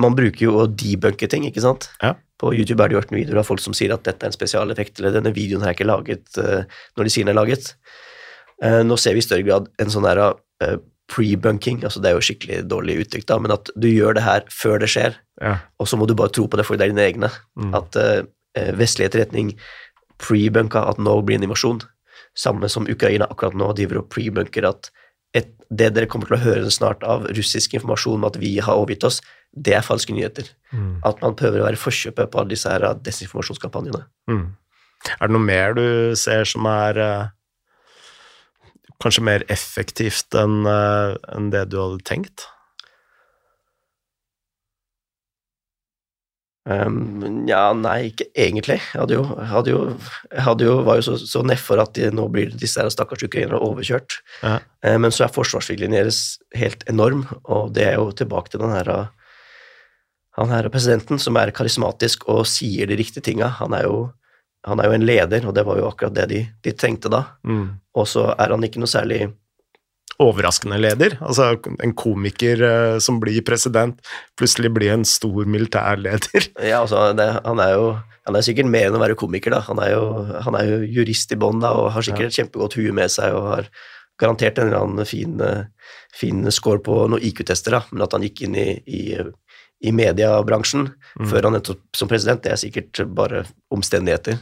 man 0.00 0.18
bruker 0.18 0.48
jo 0.48 0.56
å 0.64 0.66
debunke 0.66 1.30
ting, 1.30 1.46
ikke 1.46 1.62
sant? 1.62 1.92
Ja. 2.02 2.16
På 2.40 2.52
YouTube 2.56 2.80
er 2.82 2.90
det 2.90 2.96
gjort 2.96 3.12
videoer 3.12 3.42
av 3.42 3.48
folk 3.48 3.60
som 3.62 3.76
sier 3.76 3.92
at 3.94 4.06
dette 4.06 4.24
er 4.24 4.32
en 4.32 4.36
spesialeffekt, 4.36 5.00
eller 5.00 5.18
denne 5.18 5.34
videoen 5.36 5.64
her 5.64 5.74
er 5.74 5.76
ikke 5.76 5.90
laget 5.90 6.40
eh, 6.40 6.78
når 6.96 7.06
de 7.06 7.12
sier 7.12 7.26
den 7.26 7.34
er 7.34 7.40
laget. 7.40 7.74
Eh, 8.64 8.80
nå 8.86 8.96
ser 9.00 9.16
vi 9.16 9.22
i 9.22 9.26
større 9.26 9.44
grad 9.46 9.68
en 9.82 9.92
sånn 9.92 10.08
her 10.08 10.22
eh, 10.24 10.78
pre-bunking, 11.10 11.82
altså 11.84 12.00
det 12.00 12.10
er 12.10 12.16
jo 12.16 12.24
skikkelig 12.24 12.62
dårlig 12.70 13.00
uttrykk, 13.04 13.26
da, 13.28 13.38
men 13.42 13.54
at 13.56 13.70
du 13.74 13.88
gjør 13.90 14.16
det 14.16 14.24
her 14.24 14.44
før 14.54 14.80
det 14.82 14.90
skjer, 14.92 15.18
Ja. 15.40 15.56
og 15.80 15.88
så 15.88 15.98
må 15.98 16.06
du 16.06 16.14
bare 16.14 16.32
tro 16.32 16.46
på 16.46 16.60
det 16.60 16.66
fordi 16.68 16.82
det 16.82 16.86
er 16.86 16.92
dine 16.94 17.06
egne. 17.08 17.30
Mm. 17.58 17.72
At 17.74 17.96
uh, 17.96 18.20
vestlig 18.76 19.08
etterretning 19.08 19.54
pre-bunka 20.20 20.84
at 20.90 21.00
nå 21.02 21.16
blir 21.24 21.40
en 21.40 21.46
invasjon. 21.48 21.80
Samme 22.36 22.68
som 22.70 22.86
Ukraina 22.86 23.26
akkurat 23.26 23.56
nå 23.58 23.72
driver 23.74 24.02
og 24.02 24.10
pre-bunker 24.12 24.68
at 24.68 24.90
et, 25.34 25.50
det 25.70 25.92
dere 25.96 26.08
kommer 26.10 26.28
til 26.28 26.36
å 26.36 26.44
høre 26.44 26.70
snart 26.74 27.02
av 27.06 27.26
russisk 27.34 27.74
informasjon 27.78 28.20
om 28.20 28.28
at 28.28 28.38
vi 28.38 28.58
har 28.62 28.78
overgitt 28.78 29.06
oss, 29.08 29.20
det 29.50 29.74
er 29.74 29.84
falske 29.86 30.14
nyheter. 30.14 30.48
Mm. 30.70 31.00
At 31.06 31.20
man 31.24 31.36
prøver 31.38 31.62
å 31.62 31.66
være 31.66 31.80
forkjøpet 31.80 32.30
på 32.30 32.40
alle 32.40 32.54
disse 32.54 32.70
her 32.70 32.86
desinformasjonskampanjene. 33.02 34.04
Mm. 34.30 34.46
Er 35.16 35.26
det 35.26 35.34
noe 35.34 35.44
mer 35.44 35.74
du 35.76 35.84
ser 36.18 36.46
som 36.48 36.68
er 36.70 37.00
eh, 37.00 37.34
kanskje 39.02 39.26
mer 39.26 39.44
effektivt 39.52 40.36
enn 40.38 40.62
eh, 40.68 41.18
en 41.34 41.52
det 41.54 41.66
du 41.72 41.80
hadde 41.80 42.02
tenkt? 42.06 42.46
Um, 46.70 47.48
ja, 47.48 47.70
nei, 47.74 48.12
ikke 48.12 48.28
egentlig. 48.38 48.76
Jeg 48.92 49.00
hadde 49.00 49.16
jo, 49.16 49.22
hadde 49.50 49.72
jo, 49.72 49.78
hadde 50.44 50.66
jo, 50.68 50.74
var 50.86 51.00
jo 51.00 51.06
så, 51.08 51.14
så 51.26 51.40
nedfor 51.42 51.80
at 51.82 51.96
de, 51.96 52.10
nå 52.14 52.28
blir 52.30 52.52
disse 52.52 52.78
her 52.78 52.92
stakkars 52.92 53.24
ukrainerne 53.26 53.58
overkjørt. 53.64 54.20
Ja. 54.44 54.58
Uh, 54.84 54.98
men 55.00 55.10
så 55.14 55.24
er 55.26 55.34
forsvarsviljen 55.34 55.96
deres 55.96 56.36
helt 56.54 56.84
enorm, 56.92 57.24
og 57.48 57.72
det 57.74 57.88
er 57.88 57.96
jo 57.98 58.12
tilbake 58.14 58.52
til 58.52 58.62
den 58.62 58.76
her 58.76 58.92
han 60.38 60.52
her 60.52 60.68
presidenten 60.72 61.18
som 61.18 61.36
er 61.40 61.52
karismatisk 61.54 62.28
og 62.30 62.44
sier 62.48 62.86
de 62.86 62.98
riktige 62.98 63.24
tinga. 63.30 63.50
Han 63.58 63.74
er 63.76 63.88
han 64.68 64.80
er 64.80 64.90
jo 64.90 64.96
en 64.96 65.06
leder, 65.08 65.46
og 65.48 65.54
det 65.56 65.64
var 65.64 65.78
jo 65.80 65.86
akkurat 65.88 66.16
det 66.18 66.26
de, 66.28 66.40
de 66.64 66.72
trengte 66.76 67.08
da. 67.12 67.22
Mm. 67.48 67.80
Og 67.96 68.08
så 68.08 68.26
er 68.34 68.52
han 68.52 68.66
ikke 68.66 68.82
noe 68.82 68.90
særlig 68.90 69.30
Overraskende 70.20 70.76
leder. 70.76 71.14
Altså 71.24 71.54
en 71.80 71.94
komiker 71.96 72.60
uh, 72.60 72.98
som 73.00 73.16
blir 73.22 73.40
president, 73.40 74.02
plutselig 74.36 74.68
blir 74.76 74.92
en 74.92 75.06
stor 75.08 75.48
militærleder. 75.48 76.50
Ja, 76.60 76.82
altså, 76.82 77.14
det, 77.16 77.30
han 77.46 77.62
er 77.64 77.72
jo 77.78 77.86
han 78.28 78.36
er 78.36 78.44
sikkert 78.44 78.68
mer 78.68 78.90
enn 78.90 78.98
å 78.98 79.00
være 79.00 79.16
komiker, 79.16 79.54
da. 79.56 79.62
Han 79.64 79.80
er 79.80 79.94
jo, 79.94 80.02
han 80.44 80.58
er 80.58 80.66
jo 80.68 80.82
jurist 80.98 81.32
i 81.32 81.38
bånn, 81.40 81.64
og 81.64 81.88
har 81.94 82.04
sikkert 82.04 82.28
et 82.28 82.36
kjempegodt 82.36 82.76
hue 82.76 82.92
med 82.94 83.08
seg 83.10 83.32
og 83.32 83.46
har 83.48 83.70
garantert 84.20 84.60
en 84.60 84.68
eller 84.68 84.84
annen 84.84 85.08
fin, 85.08 85.40
fin 86.12 86.44
score 86.52 86.84
på 86.84 86.98
noen 87.08 87.24
IQ-tester, 87.24 87.78
da, 87.78 87.80
men 87.90 88.04
at 88.04 88.12
han 88.14 88.26
gikk 88.28 88.44
inn 88.44 88.58
i, 88.60 88.68
i, 88.84 89.02
i 89.80 89.92
mediebransjen 89.96 90.88
mm. 90.90 91.28
før 91.30 91.48
han 91.48 91.56
endte 91.56 91.74
opp 91.74 91.96
som 91.96 92.08
president, 92.10 92.42
det 92.44 92.52
er 92.54 92.60
sikkert 92.60 93.00
bare 93.16 93.44
omstendigheter. 93.72 94.36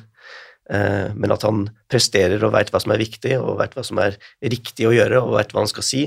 Eh, 0.68 1.14
men 1.14 1.32
at 1.32 1.44
han 1.46 1.66
presterer 1.90 2.42
og 2.44 2.52
veit 2.56 2.72
hva 2.72 2.80
som 2.82 2.92
er 2.94 3.00
viktig, 3.00 3.36
og 3.40 3.58
veit 3.60 3.76
hva 3.76 3.84
som 3.86 4.00
er 4.02 4.18
riktig 4.44 4.88
å 4.88 4.94
gjøre, 4.94 5.22
og 5.22 5.36
veit 5.38 5.54
hva 5.54 5.64
han 5.64 5.70
skal 5.70 5.86
si, 5.86 6.02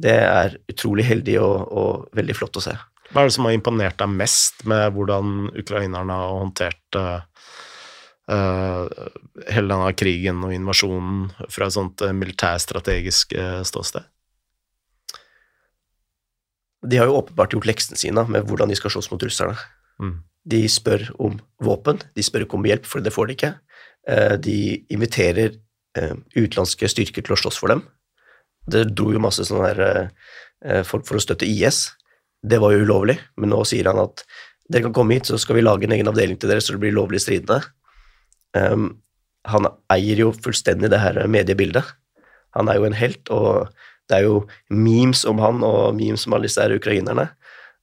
det 0.00 0.16
er 0.24 0.56
utrolig 0.70 1.06
heldig 1.06 1.36
og, 1.42 1.56
og, 1.68 2.06
veldig 2.16 2.36
flott 2.38 2.58
å 2.58 2.64
se. 2.64 2.76
Hva 3.10 3.22
er 3.22 3.30
det 3.30 3.34
som 3.36 3.48
har 3.48 3.56
imponert 3.56 3.98
deg 3.98 4.12
mest 4.14 4.64
med 4.70 4.94
hvordan 4.94 5.50
ukrainerne 5.58 6.14
har 6.14 6.36
håndtert 6.38 6.98
uh, 6.98 7.18
hele 9.50 9.66
denne 9.66 9.90
krigen 9.98 10.44
og 10.46 10.54
invasjonen 10.54 11.24
fra 11.50 11.66
et 11.66 11.74
sånt 11.74 12.04
militærstrategisk 12.14 13.34
uh, 13.34 13.66
ståsted? 13.66 14.06
De 16.86 16.96
har 17.00 17.10
jo 17.10 17.18
åpenbart 17.20 17.52
gjort 17.52 17.68
leksene 17.68 17.98
sine 18.00 18.24
med 18.28 18.46
hvordan 18.48 18.70
de 18.70 18.78
skal 18.78 18.92
slåss 18.94 19.10
mot 19.12 19.22
russerne. 19.22 19.56
Mm. 20.00 20.14
De 20.50 20.60
spør 20.72 21.10
om 21.20 21.36
våpen, 21.60 22.00
de 22.16 22.24
spør 22.24 22.46
ikke 22.46 22.56
om 22.56 22.68
hjelp, 22.68 22.86
for 22.88 23.04
det 23.04 23.12
får 23.12 23.28
de 23.28 23.36
ikke. 23.36 23.50
Uh, 24.08 24.36
de 24.40 24.56
inviterer 24.92 25.58
utenlandske 25.90 26.88
styrker 26.90 27.24
til 27.26 27.34
å 27.34 27.38
slåss 27.40 27.58
for 27.58 27.72
dem. 27.72 27.82
Det 28.70 28.84
dro 28.94 29.10
jo 29.14 29.22
masse 29.22 29.44
sånne 29.46 29.70
her, 29.72 30.10
eh, 30.62 30.82
folk 30.84 31.06
for 31.06 31.16
å 31.16 31.20
støtte 31.20 31.48
IS. 31.48 31.90
Det 32.42 32.60
var 32.60 32.72
jo 32.72 32.84
ulovlig, 32.84 33.18
men 33.36 33.50
nå 33.50 33.64
sier 33.66 33.86
han 33.86 33.98
at 33.98 34.24
dere 34.70 34.82
kan 34.82 34.92
komme 34.92 35.14
hit, 35.14 35.26
så 35.26 35.38
skal 35.38 35.56
vi 35.56 35.62
lage 35.62 35.84
en 35.84 35.92
egen 35.92 36.06
avdeling 36.06 36.38
til 36.38 36.48
dere, 36.48 36.60
så 36.60 36.72
det 36.72 36.80
blir 36.80 36.94
lovlig 36.94 37.20
stridende. 37.20 37.64
Um, 38.54 39.02
han 39.46 39.66
eier 39.90 40.16
jo 40.16 40.32
fullstendig 40.32 40.90
det 40.90 41.00
her 41.00 41.26
mediebildet. 41.26 41.84
Han 42.54 42.68
er 42.68 42.76
jo 42.76 42.84
en 42.84 42.92
helt, 42.92 43.28
og 43.30 43.72
det 44.10 44.18
er 44.18 44.28
jo 44.28 44.40
memes 44.68 45.24
om 45.28 45.40
han 45.42 45.62
og 45.66 45.94
memes 45.98 46.26
om 46.26 46.36
alle 46.36 46.50
disse 46.50 46.62
her 46.62 46.74
ukrainerne. 46.76 47.30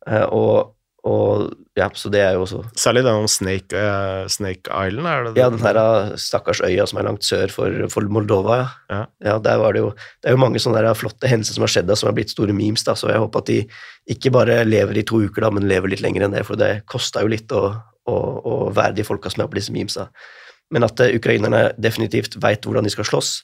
Uh, 0.07 0.25
og 0.27 0.77
og 1.07 1.51
ja, 1.77 1.87
så 1.95 2.09
det 2.11 2.21
er 2.23 2.35
jo 2.35 2.43
også 2.43 2.63
Særlig 2.75 3.03
den 3.05 3.19
om 3.21 3.27
Snake, 3.29 3.71
uh, 3.77 4.25
Snake 4.31 4.65
Island? 4.67 5.07
er 5.07 5.23
det 5.23 5.33
det? 5.35 5.41
Ja, 5.41 5.49
den 5.53 5.61
her 5.61 5.77
eh, 5.79 6.15
stakkars 6.19 6.61
øya 6.65 6.87
som 6.89 6.99
er 6.99 7.07
langt 7.07 7.23
sør 7.23 7.51
for, 7.53 7.85
for 7.93 8.07
Moldova. 8.11 8.57
Ja. 8.57 8.67
Ja. 8.89 9.03
ja. 9.29 9.37
der 9.43 9.61
var 9.61 9.73
det 9.73 9.83
jo 9.85 9.91
Det 9.95 10.31
er 10.31 10.35
jo 10.35 10.41
mange 10.41 10.59
sånne 10.59 10.81
der 10.83 10.97
flotte 10.97 11.29
hendelser 11.29 11.55
som 11.55 11.67
har 11.67 11.71
skjedd, 11.71 11.93
som 11.95 12.09
har 12.09 12.17
blitt 12.17 12.33
store 12.33 12.55
memes. 12.55 12.83
da, 12.83 12.95
Så 12.97 13.11
jeg 13.11 13.21
håper 13.23 13.45
at 13.45 13.51
de 13.51 13.59
ikke 14.09 14.33
bare 14.33 14.63
lever 14.65 14.97
i 14.97 15.05
to 15.07 15.21
uker, 15.21 15.45
da, 15.45 15.53
men 15.53 15.69
lever 15.69 15.93
litt 15.93 16.03
lenger 16.03 16.25
enn 16.25 16.35
det. 16.35 16.43
For 16.47 16.59
det 16.59 16.81
kosta 16.89 17.23
jo 17.23 17.31
litt 17.31 17.53
å, 17.55 17.63
å, 18.09 18.17
å, 18.17 18.57
være 18.75 18.97
de 18.97 19.07
folka 19.07 19.31
som 19.31 19.45
er 19.45 19.51
på 19.51 19.59
disse 19.59 19.75
memesa. 19.75 20.09
Men 20.73 20.83
at 20.83 20.99
ukrainerne 20.99 21.69
definitivt 21.79 22.35
veit 22.43 22.65
hvordan 22.65 22.83
de 22.83 22.91
skal 22.91 23.07
slåss 23.07 23.37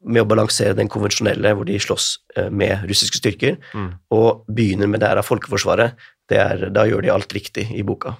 med 0.00 0.22
å 0.22 0.28
balansere 0.28 0.76
den 0.78 0.88
konvensjonelle, 0.88 1.52
hvor 1.56 1.68
de 1.68 1.76
slåss 1.82 2.14
med 2.48 2.86
russiske 2.88 3.20
styrker, 3.20 3.58
mm. 3.76 3.90
og 4.16 4.46
begynner 4.48 4.88
med 4.88 5.02
det 5.02 5.10
her 5.10 5.20
av 5.20 5.28
folkeforsvaret, 5.28 5.98
er, 6.30 6.68
da 6.70 6.86
gjør 6.86 7.04
de 7.04 7.12
alt 7.12 7.32
riktig 7.34 7.66
i 7.74 7.84
boka. 7.86 8.14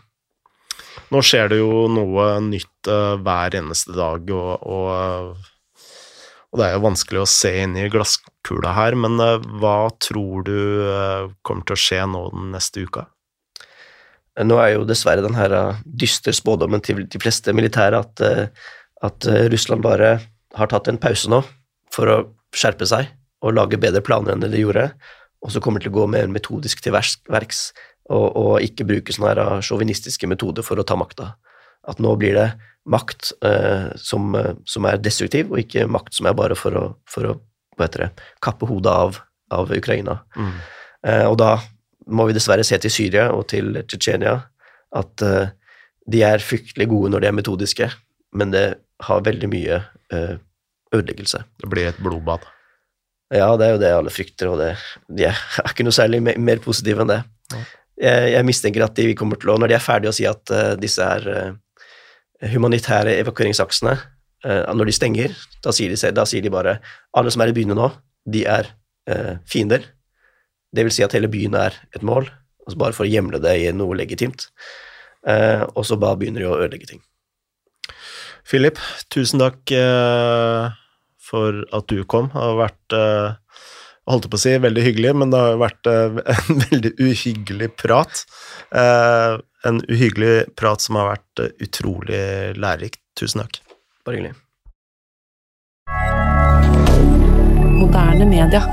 Nå 1.11 1.23
skjer 1.27 1.51
det 1.51 1.61
jo 1.61 1.87
noe 1.91 2.33
nytt 2.45 2.91
uh, 2.91 3.17
hver 3.23 3.57
eneste 3.59 3.95
dag, 3.97 4.31
og, 4.31 4.67
og, 4.67 5.39
og, 6.51 6.59
det 6.61 6.67
er 6.67 6.77
jo 6.77 6.85
vanskelig 6.87 7.23
å 7.23 7.31
se 7.31 7.53
inn 7.65 7.77
i 7.79 7.89
glasskula 7.91 8.75
her, 8.77 8.99
men 8.99 9.19
uh, 9.23 9.39
hva 9.63 9.91
tror 10.03 10.47
du 10.47 10.59
kommer 11.47 11.67
til 11.67 11.79
å 11.79 11.83
skje 11.87 12.05
nå 12.11 12.27
den 12.35 12.53
neste 12.55 12.87
uka? 12.87 13.09
Nå 14.41 14.57
er 14.63 14.77
jo 14.77 14.87
dessverre 14.89 15.25
den 15.25 15.37
her 15.37 15.53
dystre 15.85 16.33
spådommen 16.33 16.81
til 16.87 17.03
de 17.11 17.21
fleste 17.21 17.53
militære 17.53 17.99
at, 17.99 18.23
at 19.05 19.27
Russland 19.53 19.83
bare 19.85 20.13
har 20.57 20.71
tatt 20.71 20.89
en 20.89 21.01
pause 21.03 21.29
nå 21.29 21.43
for 21.95 22.11
å 22.11 22.19
skjerpe 22.57 22.89
seg 22.89 23.11
og 23.45 23.57
lage 23.57 23.81
bedre 23.81 24.03
planer 24.05 24.35
enn 24.35 24.43
det 24.45 24.53
de 24.53 24.65
gjorde, 24.65 24.91
og 25.41 25.53
så 25.55 25.63
kommer 25.65 25.81
til 25.83 25.93
å 25.93 26.01
gå 26.01 26.09
mer 26.13 26.29
metodisk 26.33 26.83
til 26.85 26.93
verks 26.95 27.71
og, 28.11 28.27
og 28.37 28.53
ikke 28.65 28.87
bruke 28.89 29.15
sånne 29.15 29.61
sjåvinistiske 29.65 30.29
metoder 30.29 30.67
for 30.67 30.81
å 30.81 30.85
ta 30.87 30.99
makta. 31.01 31.33
At 31.89 32.03
nå 32.03 32.13
blir 32.21 32.37
det 32.37 32.49
makt 32.91 33.31
eh, 33.47 33.89
som, 34.01 34.35
eh, 34.37 34.53
som, 34.69 34.89
er 34.89 35.01
destruktiv, 35.01 35.53
og 35.53 35.63
ikke 35.63 35.89
makt 35.89 36.19
som 36.19 36.29
er 36.29 36.37
bare 36.37 36.57
for 36.59 36.77
å, 36.77 36.85
for 37.09 37.31
å 37.31 37.37
det, 37.81 38.11
kappe 38.45 38.69
hodet 38.69 38.93
av, 38.93 39.21
av 39.57 39.71
Ukraina. 39.73 40.19
Mm. 40.37 40.53
Eh, 41.09 41.27
og 41.31 41.39
da 41.41 41.55
må 42.13 42.27
vi 42.29 42.37
dessverre 42.37 42.67
se 42.67 42.77
til 42.83 42.93
Syria 42.93 43.31
og 43.33 43.47
til 43.53 43.79
Tsjetsjenia 43.87 44.37
at 45.01 45.25
eh, 45.25 45.53
de 46.11 46.23
er 46.27 46.45
fryktelig 46.45 46.89
gode 46.91 47.15
når 47.15 47.23
de 47.23 47.31
er 47.31 47.37
metodiske, 47.39 47.91
men 48.37 48.53
det 48.53 48.67
har 49.07 49.25
veldig 49.25 49.51
mye 49.51 49.81
eh, 50.13 50.37
ødeleggelse. 50.95 51.45
Det 51.63 51.71
blir 51.71 51.91
et 51.91 52.01
blodbad. 52.03 52.47
Ja, 53.31 53.53
det 53.57 53.67
er 53.67 53.77
jo 53.77 53.83
det 53.83 53.91
alle 53.95 54.11
frykter, 54.11 54.51
og 54.51 54.59
det, 54.59 54.73
de 55.07 55.29
er 55.31 55.45
ikke 55.71 55.87
noe 55.87 55.95
særlig 55.95 56.23
mer, 56.25 56.41
mer 56.41 56.63
positive 56.65 57.05
enn 57.05 57.15
det. 57.15 57.23
Ja 57.55 57.67
jeg, 58.01 58.33
jeg, 58.35 58.47
mistenker 58.49 58.87
at 58.87 58.97
de 58.97 59.15
kommer 59.19 59.41
til 59.41 59.53
å, 59.53 59.59
når 59.61 59.73
de 59.73 59.77
er 59.77 59.85
ferdige 59.85 60.13
å 60.13 60.17
si 60.17 60.27
at 60.29 60.55
uh, 60.55 60.73
disse 60.81 61.05
er 61.05 61.29
uh, 61.29 62.51
humanitære 62.53 63.19
evakueringsaksene, 63.21 63.95
uh, 64.47 64.73
når 64.77 64.91
de 64.91 64.97
stenger, 64.97 65.37
da 65.65 65.75
sier, 65.77 65.93
de, 65.93 66.13
da 66.17 66.27
sier, 66.29 66.45
de, 66.45 66.53
bare 66.53 66.79
alle 67.17 67.33
som 67.33 67.45
er 67.45 67.53
i 67.53 67.57
byene 67.57 67.77
nå, 67.79 67.91
de 68.31 68.45
er 68.49 68.77
fiender. 69.49 69.83
Det 70.71 70.85
vil 70.87 70.93
si 70.95 71.03
at 71.03 71.15
hele 71.17 71.27
byen 71.33 71.57
er 71.59 71.75
et 71.97 72.05
mål, 72.07 72.29
altså 72.63 72.79
bare 72.79 72.95
for 72.95 73.03
å 73.03 73.11
hjemle 73.11 73.41
det 73.43 73.57
i 73.59 73.73
noe 73.75 73.97
legitimt. 73.99 74.45
og 75.25 75.81
så 75.89 75.97
bare 75.99 76.21
begynner 76.21 76.45
de 76.45 76.47
å 76.47 76.59
ødelegge 76.61 76.87
ting. 76.93 77.01
Philip, 78.47 78.79
tusen 79.11 79.43
takk 79.43 79.73
for 81.31 81.63
at 81.77 81.87
du 81.93 82.03
kom. 82.11 82.33
Det 82.35 82.43
har 82.43 82.59
vært 82.59 82.99
holdt 84.11 84.29
på 84.31 84.39
å 84.39 84.43
si 84.43 84.55
veldig 84.59 84.85
hyggelig, 84.85 85.15
men 85.23 85.33
det 85.33 85.41
har 85.41 85.61
vært 85.61 85.91
uh, 85.91 86.21
en 86.37 86.63
veldig 86.67 86.93
uhyggelig 86.99 87.73
prat. 87.81 88.25
Uh, 88.75 89.39
en 89.69 89.83
uhyggelig 89.91 90.51
prat 90.59 90.83
som 90.83 90.99
har 91.01 91.13
vært 91.15 91.45
uh, 91.45 91.51
utrolig 91.63 92.23
lærerikt. 92.59 93.03
Tusen 93.19 93.45
takk. 93.45 93.61
Bare 94.07 94.21
hyggelig. 94.21 94.37
Moderne 97.81 98.29
media. 98.29 98.65